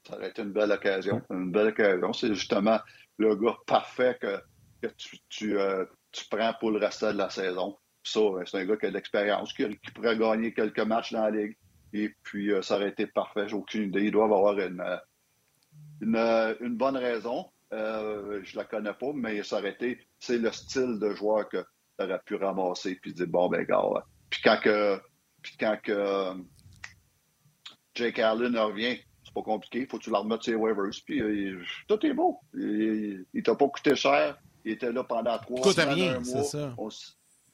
Ça 0.07 0.15
aurait 0.15 0.29
été 0.29 0.43
une 0.43 0.51
belle 0.51 0.71
occasion. 0.71 1.21
Une 1.31 1.51
belle 1.51 1.67
occasion. 1.67 2.13
C'est 2.13 2.33
justement 2.33 2.79
le 3.17 3.35
gars 3.35 3.57
parfait 3.65 4.17
que, 4.21 4.39
tu, 4.97 5.17
tu, 5.29 5.57
prends 6.29 6.53
pour 6.59 6.69
le 6.69 6.77
reste 6.77 7.03
de 7.03 7.17
la 7.17 7.31
saison. 7.31 7.77
Ça, 8.03 8.19
c'est 8.45 8.59
un 8.59 8.65
gars 8.65 8.77
qui 8.77 8.85
a 8.85 8.89
de 8.89 8.93
l'expérience, 8.93 9.51
qui 9.53 9.65
pourrait 9.95 10.17
gagner 10.17 10.53
quelques 10.53 10.79
matchs 10.79 11.11
dans 11.11 11.23
la 11.23 11.31
ligue 11.31 11.57
et 11.95 12.13
puis, 12.23 12.51
euh, 12.51 12.61
ça 12.61 12.75
aurait 12.75 12.89
été 12.89 13.07
parfait. 13.07 13.47
J'ai 13.47 13.55
aucune 13.55 13.83
idée. 13.83 14.03
Ils 14.03 14.11
doivent 14.11 14.33
avoir 14.33 14.59
une, 14.59 14.81
euh, 14.81 14.97
euh, 16.03 16.55
une, 16.59 16.75
bonne 16.75 16.97
raison. 16.97 17.49
je 17.71 18.41
je 18.43 18.57
la 18.57 18.65
connais 18.65 18.93
pas, 18.93 19.13
mais 19.13 19.41
ça 19.43 19.59
aurait 19.59 19.71
été, 19.71 19.99
c'est 20.19 20.37
le 20.37 20.51
style 20.51 20.99
de 20.99 21.11
joueur 21.15 21.47
que 21.47 21.63
tu 21.97 22.05
aurais 22.05 22.19
pu 22.25 22.35
ramasser 22.35 22.95
puis 22.95 23.13
dire, 23.13 23.27
bon, 23.27 23.47
ben, 23.47 23.63
gars, 23.63 23.81
Puis 24.29 24.41
quand 24.43 24.59
que, 24.61 24.99
puis 25.41 25.55
quand 25.57 25.77
que 25.81 26.33
Jake 27.93 28.19
Allen 28.19 28.57
revient, 28.57 28.97
c'est 29.23 29.33
pas 29.33 29.41
compliqué. 29.41 29.81
Il 29.81 29.87
faut 29.87 29.97
que 29.97 30.03
tu 30.03 30.11
la 30.11 30.19
remettes 30.19 30.43
sur 30.43 30.51
les 30.51 30.57
waivers. 30.57 30.91
Puis 31.05 31.21
tout 31.87 32.05
est 32.05 32.13
beau. 32.13 32.41
Il, 32.53 33.25
il 33.33 33.41
t'a 33.41 33.55
pas 33.55 33.69
coûté 33.69 33.95
cher. 33.95 34.37
Il 34.65 34.73
était 34.73 34.91
là 34.91 35.03
pendant 35.05 35.37
trois 35.37 35.71
semaines, 35.71 36.15
un 36.15 36.19
mois. 36.19 36.43
Ça. 36.43 36.75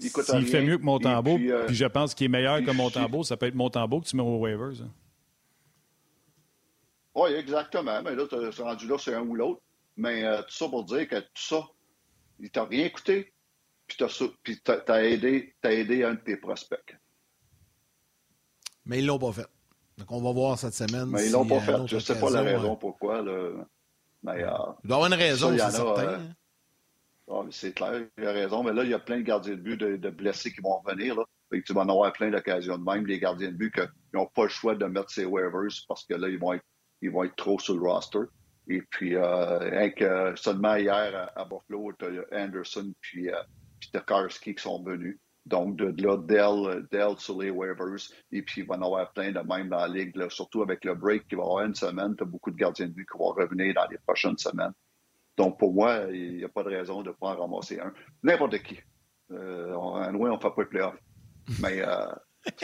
S'il 0.01 0.47
fait 0.47 0.61
mieux 0.61 0.77
que 0.77 0.83
Montembeau, 0.83 1.35
puis, 1.35 1.51
euh, 1.51 1.65
puis, 1.65 1.75
je 1.75 1.85
pense 1.85 2.13
qu'il 2.13 2.25
est 2.25 2.29
meilleur 2.29 2.63
que 2.63 2.71
Montembeau, 2.71 3.23
ça 3.23 3.37
peut 3.37 3.45
être 3.45 3.55
Montembeau 3.55 4.01
que 4.01 4.07
tu 4.07 4.15
mets 4.15 4.23
aux 4.23 4.37
waivers. 4.37 4.81
Hein. 4.81 4.91
Oui, 7.15 7.31
exactement. 7.31 8.01
Mais 8.03 8.15
là, 8.15 8.25
tu 8.27 8.35
es 8.35 8.63
rendu 8.63 8.87
là, 8.87 8.97
c'est 8.97 9.13
un 9.13 9.21
ou 9.21 9.35
l'autre. 9.35 9.61
Mais 9.97 10.23
euh, 10.23 10.41
tout 10.41 10.53
ça 10.53 10.67
pour 10.67 10.83
dire 10.85 11.07
que 11.07 11.19
tout 11.19 11.29
ça, 11.35 11.67
il 12.39 12.49
t'a 12.49 12.63
rien 12.63 12.89
coûté, 12.89 13.33
puis 13.87 13.97
tu 13.97 14.03
as, 14.03 15.03
aidé, 15.03 15.53
aidé 15.63 16.03
un 16.03 16.13
de 16.13 16.19
tes 16.19 16.37
prospects. 16.37 16.97
Mais 18.85 18.99
ils 18.99 19.05
l'ont 19.05 19.19
pas 19.19 19.33
fait. 19.33 19.47
Donc, 19.97 20.11
on 20.11 20.21
va 20.21 20.31
voir 20.31 20.57
cette 20.57 20.73
semaine. 20.73 21.07
Mais 21.07 21.27
ils 21.27 21.31
l'ont 21.31 21.45
pas 21.45 21.59
fait. 21.59 21.87
Je 21.87 21.95
ne 21.95 21.99
sais 21.99 22.19
pas 22.19 22.29
la 22.29 22.41
raison 22.41 22.75
pourquoi. 22.75 23.21
Là. 23.21 23.65
Mais, 24.23 24.43
euh, 24.43 24.49
il 24.83 24.87
doit 24.87 24.97
y 24.97 25.01
avoir 25.01 25.05
une 25.07 25.13
raison, 25.13 25.51
c'est 25.51 25.71
certain. 25.71 26.19
Ah, 27.33 27.45
c'est 27.49 27.73
clair, 27.73 28.07
il 28.17 28.25
a 28.25 28.31
raison. 28.33 28.61
Mais 28.61 28.73
là, 28.73 28.83
il 28.83 28.89
y 28.89 28.93
a 28.93 28.99
plein 28.99 29.17
de 29.17 29.21
gardiens 29.21 29.55
de 29.55 29.61
but 29.61 29.77
de, 29.77 30.09
blessés 30.09 30.51
qui 30.51 30.59
vont 30.59 30.79
revenir. 30.79 31.15
Tu 31.65 31.73
vas 31.73 31.81
en 31.81 31.89
avoir 31.89 32.11
plein 32.11 32.29
d'occasions 32.29 32.77
de 32.77 32.83
même. 32.83 33.05
Les 33.05 33.19
gardiens 33.19 33.51
de 33.51 33.55
but 33.55 33.73
qui 33.73 33.81
n'ont 34.13 34.25
pas 34.27 34.43
le 34.43 34.49
choix 34.49 34.75
de 34.75 34.85
mettre 34.85 35.09
ses 35.11 35.25
waivers 35.25 35.71
parce 35.87 36.05
que 36.05 36.13
là, 36.15 36.27
ils 36.27 36.39
vont 36.39 36.53
être, 36.53 36.65
ils 37.01 37.09
vont 37.09 37.23
être 37.23 37.35
trop 37.35 37.57
sur 37.57 37.75
le 37.75 37.81
roster. 37.81 38.19
Et 38.67 38.81
puis, 38.81 39.15
euh, 39.15 40.35
seulement 40.35 40.75
hier 40.75 41.31
à, 41.35 41.45
Buffalo, 41.45 41.93
tu 41.97 42.05
as 42.05 42.43
Anderson 42.43 42.93
puis, 42.99 43.29
euh, 43.29 43.41
puis 43.79 43.91
Karski 44.05 44.55
qui 44.55 44.61
sont 44.61 44.83
venus. 44.83 45.17
Donc, 45.45 45.77
de, 45.77 46.03
là, 46.03 46.17
Dell, 46.17 47.17
sur 47.17 47.41
les 47.41 47.49
waivers. 47.49 47.95
Et 48.31 48.41
puis, 48.41 48.61
il 48.61 48.67
va 48.67 48.75
en 48.75 48.81
avoir 48.81 49.11
plein 49.13 49.31
de 49.31 49.39
même 49.39 49.69
dans 49.69 49.77
la 49.77 49.87
ligue, 49.87 50.29
surtout 50.29 50.61
avec 50.61 50.83
le 50.83 50.95
break 50.95 51.27
qui 51.27 51.35
va 51.35 51.43
avoir 51.43 51.65
une 51.65 51.75
semaine. 51.75 52.15
Tu 52.15 52.23
as 52.23 52.27
beaucoup 52.27 52.51
de 52.51 52.57
gardiens 52.57 52.87
de 52.87 52.91
but 52.91 53.07
qui 53.09 53.17
vont 53.17 53.31
revenir 53.31 53.73
dans 53.73 53.87
les 53.87 53.97
prochaines 53.99 54.37
semaines. 54.37 54.73
Donc, 55.37 55.57
pour 55.57 55.73
moi, 55.73 56.05
il 56.11 56.37
n'y 56.37 56.43
a 56.43 56.49
pas 56.49 56.63
de 56.63 56.69
raison 56.69 57.01
de 57.01 57.09
ne 57.09 57.13
pas 57.13 57.27
en 57.27 57.41
ramasser 57.41 57.79
un. 57.79 57.93
N'importe 58.23 58.59
qui. 58.59 58.79
Euh, 59.31 59.73
on, 59.73 59.93
on 60.03 60.33
ne 60.33 60.37
fait 60.37 60.49
pas 60.49 60.61
le 60.61 60.67
playoff. 60.67 60.95
Mais 61.61 61.81
euh, 61.81 62.07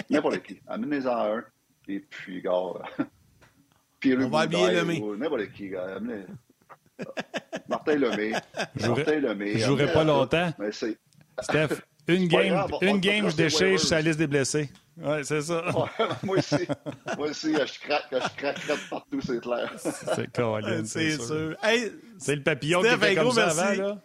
n'importe 0.09 0.43
qui. 0.43 0.59
Amenez-en 0.68 1.38
un. 1.38 1.43
Et 1.88 1.99
puis, 2.01 2.41
gars. 2.41 2.53
on 2.59 4.30
va 4.30 4.39
habiller 4.39 4.72
le 4.74 4.86
mai. 4.86 5.01
N'importe 5.18 5.51
qui. 5.53 5.76
Amenez. 5.76 6.26
Martin 7.68 7.95
Lemay. 7.95 8.32
Martin 8.82 9.20
Lemay. 9.20 9.51
Je 9.53 9.57
ne 9.57 9.65
jouerai 9.65 9.93
pas 9.93 10.03
longtemps. 10.03 10.51
Steph, 11.41 11.82
une 12.08 12.28
game, 12.28 12.68
une 12.82 12.99
game 12.99 13.30
je 13.30 13.36
déchire 13.36 13.80
la 13.91 14.01
liste 14.01 14.20
des 14.20 14.28
blessés. 14.28 14.70
Oui, 14.99 15.24
c'est 15.24 15.41
ça. 15.41 15.64
moi 16.24 16.38
aussi. 16.38 16.55
Moi 17.18 17.30
aussi, 17.30 17.53
je 17.53 17.80
craque, 17.80 18.08
je 18.12 18.36
craque, 18.36 18.60
partout, 18.89 19.22
c'est 19.22 19.39
clair. 19.39 19.72
C'est 19.78 20.32
Colin, 20.32 20.84
c'est 20.86 21.22
sûr. 21.22 21.55
c'est 22.18 22.36
le 22.36 22.43
papillon 22.43 22.82
qui 22.82 22.97
fait 22.97 23.16
comme 23.16 23.32
ça 23.32 23.49
avant, 23.49 23.82
là. 23.84 24.01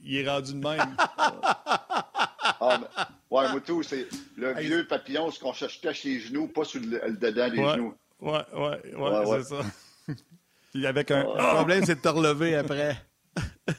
Il 0.00 0.16
est 0.16 0.28
rendu 0.28 0.52
de 0.52 0.58
même. 0.58 0.96
ah, 0.98 2.78
mais, 2.80 2.86
ouais, 3.30 3.50
moi 3.50 3.60
tout, 3.64 3.82
c'est 3.82 4.06
le 4.36 4.54
vieux 4.54 4.86
papillon, 4.86 5.30
ce 5.30 5.40
qu'on 5.40 5.52
cherchait 5.52 5.92
chez 5.94 6.10
les 6.10 6.20
genoux, 6.20 6.46
pas 6.46 6.64
sur 6.64 6.80
le, 6.80 7.16
dedans 7.16 7.50
des 7.50 7.56
genoux. 7.56 7.94
Ouais, 8.20 8.44
ouais, 8.54 8.94
ouais, 8.94 9.42
c'est 9.42 9.54
ça. 9.54 10.14
Il 10.74 10.86
avec 10.86 11.10
un... 11.10 11.22
Le 11.22 11.54
problème, 11.54 11.84
c'est 11.84 11.96
de 11.96 12.00
te 12.00 12.08
relever 12.08 12.54
après. 12.54 12.96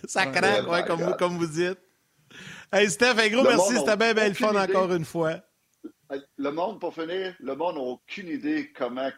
ça 0.05 0.25
craque, 0.25 0.67
ouais, 0.67 0.83
comme, 0.85 1.01
vous, 1.01 1.13
comme 1.13 1.37
vous 1.37 1.47
dites. 1.47 1.79
Hey, 2.71 2.89
Steph, 2.89 3.17
un 3.17 3.29
gros 3.29 3.43
merci. 3.43 3.77
C'était 3.77 3.97
bien, 3.97 4.13
bien 4.13 4.27
le 4.27 4.33
fun 4.33 4.55
encore 4.55 4.93
une 4.93 5.05
fois. 5.05 5.39
Le 6.37 6.51
monde, 6.51 6.79
pour 6.79 6.93
finir, 6.93 7.35
le 7.39 7.55
monde 7.55 7.75
n'a 7.75 7.81
aucune 7.81 8.27
idée 8.27 8.71
comment 8.75 9.09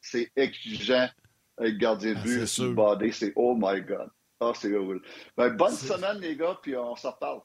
c'est 0.00 0.30
exigeant 0.36 1.08
avec 1.56 1.78
gardien 1.78 2.14
de 2.14 2.18
ah, 2.18 2.22
but 2.22 2.46
sur 2.46 2.64
le 2.64 2.74
body. 2.74 3.12
C'est 3.12 3.32
oh 3.36 3.56
my 3.56 3.80
God. 3.80 4.08
Ah, 4.40 4.52
c'est 4.54 4.70
cool. 4.70 5.02
Ben, 5.36 5.50
bonne 5.50 5.74
semaine, 5.74 6.18
les 6.20 6.36
gars, 6.36 6.58
puis 6.62 6.76
on 6.76 6.94
s'en 6.94 7.10
reparle. 7.10 7.40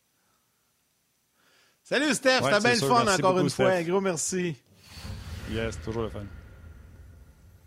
Salut, 1.83 2.13
Steph. 2.13 2.41
C'était 2.43 2.59
bien 2.59 2.73
le 2.73 2.79
fun 2.79 3.07
encore 3.07 3.39
une 3.39 3.49
fois. 3.49 3.71
Un 3.71 3.83
gros 3.83 4.01
merci. 4.01 4.55
Yes, 5.51 5.79
toujours 5.81 6.03
le 6.03 6.09
fun. 6.09 6.25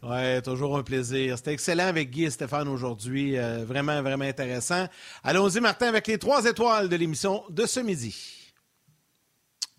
Oui, 0.02 0.42
toujours 0.42 0.76
un 0.76 0.82
plaisir. 0.82 1.36
C'était 1.36 1.52
excellent 1.52 1.86
avec 1.86 2.10
Guy 2.10 2.24
et 2.24 2.30
Stéphane 2.30 2.68
aujourd'hui. 2.68 3.38
Euh, 3.38 3.64
vraiment, 3.64 4.02
vraiment 4.02 4.24
intéressant. 4.24 4.86
Allons-y, 5.24 5.60
Martin, 5.60 5.88
avec 5.88 6.06
les 6.06 6.18
trois 6.18 6.44
étoiles 6.44 6.88
de 6.88 6.96
l'émission 6.96 7.42
de 7.50 7.66
ce 7.66 7.80
midi. 7.80 8.14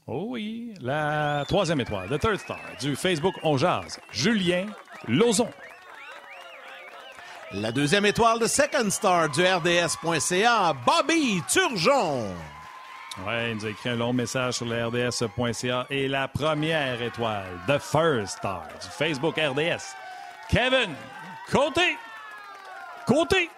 Oh 0.10 0.28
oui, 0.30 0.74
la 0.80 1.44
troisième 1.48 1.82
étoile, 1.82 2.08
le 2.10 2.18
third 2.18 2.38
star 2.38 2.62
du 2.80 2.96
Facebook 2.96 3.36
On 3.44 3.58
Jazz, 3.58 4.00
Julien 4.10 4.68
Lozon. 5.06 5.50
La 7.52 7.74
deuxième 7.74 8.06
étoile 8.06 8.40
de 8.40 8.48
second 8.48 8.90
star 8.90 9.30
du 9.30 9.42
RDS.ca, 9.42 10.74
Bobby 10.86 11.42
Turgeon. 11.50 12.34
Oui, 13.26 13.34
il 13.50 13.56
nous 13.56 13.66
a 13.66 13.70
écrit 13.70 13.90
un 13.90 13.96
long 13.96 14.14
message 14.14 14.56
sur 14.56 14.66
le 14.66 14.86
RDS.ca. 14.86 15.88
Et 15.90 16.08
la 16.08 16.28
première 16.28 17.02
étoile, 17.02 17.60
the 17.68 17.80
first 17.80 18.38
star 18.38 18.64
du 18.82 18.88
Facebook 18.90 19.36
RDS, 19.38 19.96
Kevin 20.50 20.96
Côté. 21.52 21.98
Côté. 23.06 23.50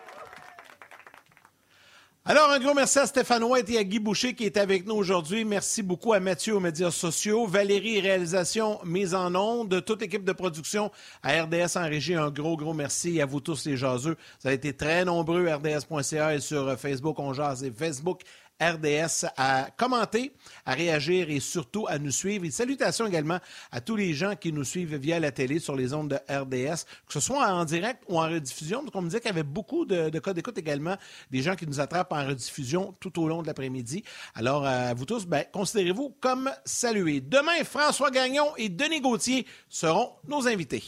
Alors, 2.25 2.51
un 2.51 2.59
gros 2.59 2.73
merci 2.75 2.99
à 2.99 3.07
Stéphane 3.07 3.43
White 3.43 3.69
et 3.71 3.77
à 3.77 3.83
Guy 3.83 3.97
Boucher 3.97 4.35
qui 4.35 4.45
est 4.45 4.57
avec 4.57 4.85
nous 4.85 4.93
aujourd'hui. 4.93 5.45
Merci 5.45 5.81
beaucoup 5.81 6.13
à 6.13 6.19
Mathieu 6.19 6.55
aux 6.55 6.59
médias 6.59 6.91
sociaux, 6.91 7.47
Valérie 7.47 7.99
réalisation 7.99 8.79
mise 8.85 9.15
en 9.15 9.33
onde, 9.33 9.83
toute 9.83 10.01
l'équipe 10.01 10.23
de 10.23 10.31
production 10.31 10.91
à 11.23 11.43
RDS 11.43 11.77
en 11.77 11.83
régie. 11.83 12.13
Un 12.13 12.29
gros, 12.29 12.55
gros 12.57 12.73
merci 12.73 13.19
à 13.21 13.25
vous 13.25 13.39
tous 13.39 13.65
les 13.65 13.77
jaseux. 13.77 14.15
Vous 14.41 14.47
avez 14.47 14.57
été 14.57 14.73
très 14.73 15.05
nombreux, 15.05 15.47
rds.ca 15.47 16.35
et 16.35 16.39
sur 16.39 16.79
Facebook, 16.79 17.17
on 17.17 17.33
jase 17.33 17.63
et 17.63 17.71
Facebook 17.71 18.21
RDS 18.60 19.26
à 19.38 19.70
commenter, 19.78 20.34
à 20.66 20.74
réagir 20.74 21.30
et 21.30 21.39
surtout 21.39 21.88
à 21.88 21.97
nous 21.99 22.12
suivre. 22.12 22.45
Et 22.45 22.51
salutations 22.51 23.07
également 23.07 23.39
à 23.72 23.82
tous 23.82 23.95
les 23.95 24.14
gens 24.14 24.36
qui 24.36 24.51
nous 24.51 24.64
suivent 24.64 24.95
via 24.95 25.20
la 25.20 25.32
télé 25.32 25.60
sur 25.60 25.76
les 25.76 25.93
ondes 25.93 26.10
de 26.10 26.16
RDS, 26.34 26.84
que 27.07 27.14
ce 27.14 27.20
soit 27.20 27.47
en 27.47 27.66
direct 27.66 28.03
ou 28.07 28.20
en 28.20 28.30
rediffusion. 28.30 28.84
Donc, 28.84 28.95
on 28.95 29.01
me 29.01 29.07
disait 29.07 29.20
qu'il 29.20 29.30
y 29.30 29.34
avait 29.34 29.43
beaucoup 29.43 29.86
de, 29.86 30.10
de 30.10 30.20
cas 30.20 30.34
d'écoute 30.34 30.57
également, 30.57 30.95
des 31.32 31.41
gens 31.41 31.55
qui 31.55 31.68
nous 31.68 31.80
attrapent 31.80 32.12
en 32.12 32.26
rediffusion 32.26 32.95
tout 32.99 33.22
au 33.22 33.28
long 33.28 33.41
de 33.41 33.47
l'après-midi. 33.47 34.03
Alors, 34.36 34.66
à 34.66 34.93
vous 34.93 35.05
tous, 35.05 35.26
ben, 35.26 35.43
considérez-vous 35.51 36.16
comme 36.20 36.51
salués. 36.66 37.22
Demain, 37.22 37.64
François 37.64 38.12
Gagnon 38.12 38.55
et 38.57 38.70
Denis 38.70 39.01
Gauthier 39.01 39.45
seront 39.70 40.12
nos 40.28 40.47
invités. 40.47 40.84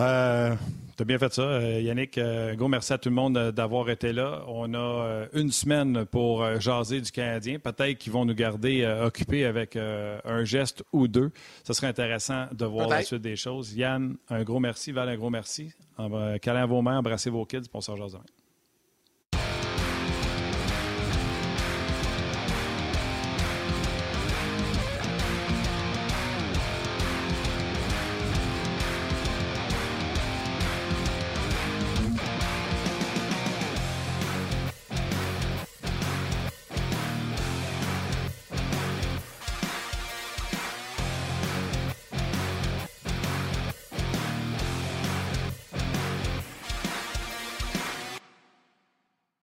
Euh, 0.00 0.54
tu 0.96 1.02
as 1.02 1.04
bien 1.04 1.18
fait 1.18 1.32
ça, 1.32 1.42
euh, 1.42 1.80
Yannick. 1.80 2.18
Euh, 2.18 2.54
gros 2.54 2.68
merci 2.68 2.92
à 2.92 2.98
tout 2.98 3.08
le 3.08 3.14
monde 3.14 3.36
euh, 3.36 3.52
d'avoir 3.52 3.88
été 3.90 4.12
là. 4.12 4.44
On 4.46 4.74
a 4.74 5.26
une 5.32 5.50
semaine 5.50 6.04
pour 6.06 6.60
jaser 6.60 7.00
du 7.00 7.10
Canadien. 7.10 7.58
Peut-être 7.58 7.98
qu'ils 7.98 8.12
vont 8.12 8.24
nous 8.24 8.34
garder 8.34 8.86
occupés 9.02 9.44
avec 9.44 9.76
un 9.76 10.44
geste 10.44 10.84
ou 10.92 11.08
deux. 11.08 11.30
Ce 11.64 11.72
serait 11.72 11.86
intéressant 11.86 12.46
de 12.52 12.64
voir 12.64 12.88
la 12.88 13.02
suite 13.02 13.22
des 13.22 13.36
choses. 13.36 13.74
Yann, 13.74 14.16
un 14.28 14.42
gros 14.42 14.60
merci. 14.60 14.92
Val, 14.92 15.08
un 15.08 15.16
gros 15.16 15.30
merci. 15.30 15.72
Câlin 16.40 16.66
vos 16.66 16.82
mains, 16.82 16.98
embrassez 16.98 17.30
vos 17.30 17.44
kids, 17.44 17.68
pour 17.70 17.82
se 17.82 17.94
jaser 17.96 18.18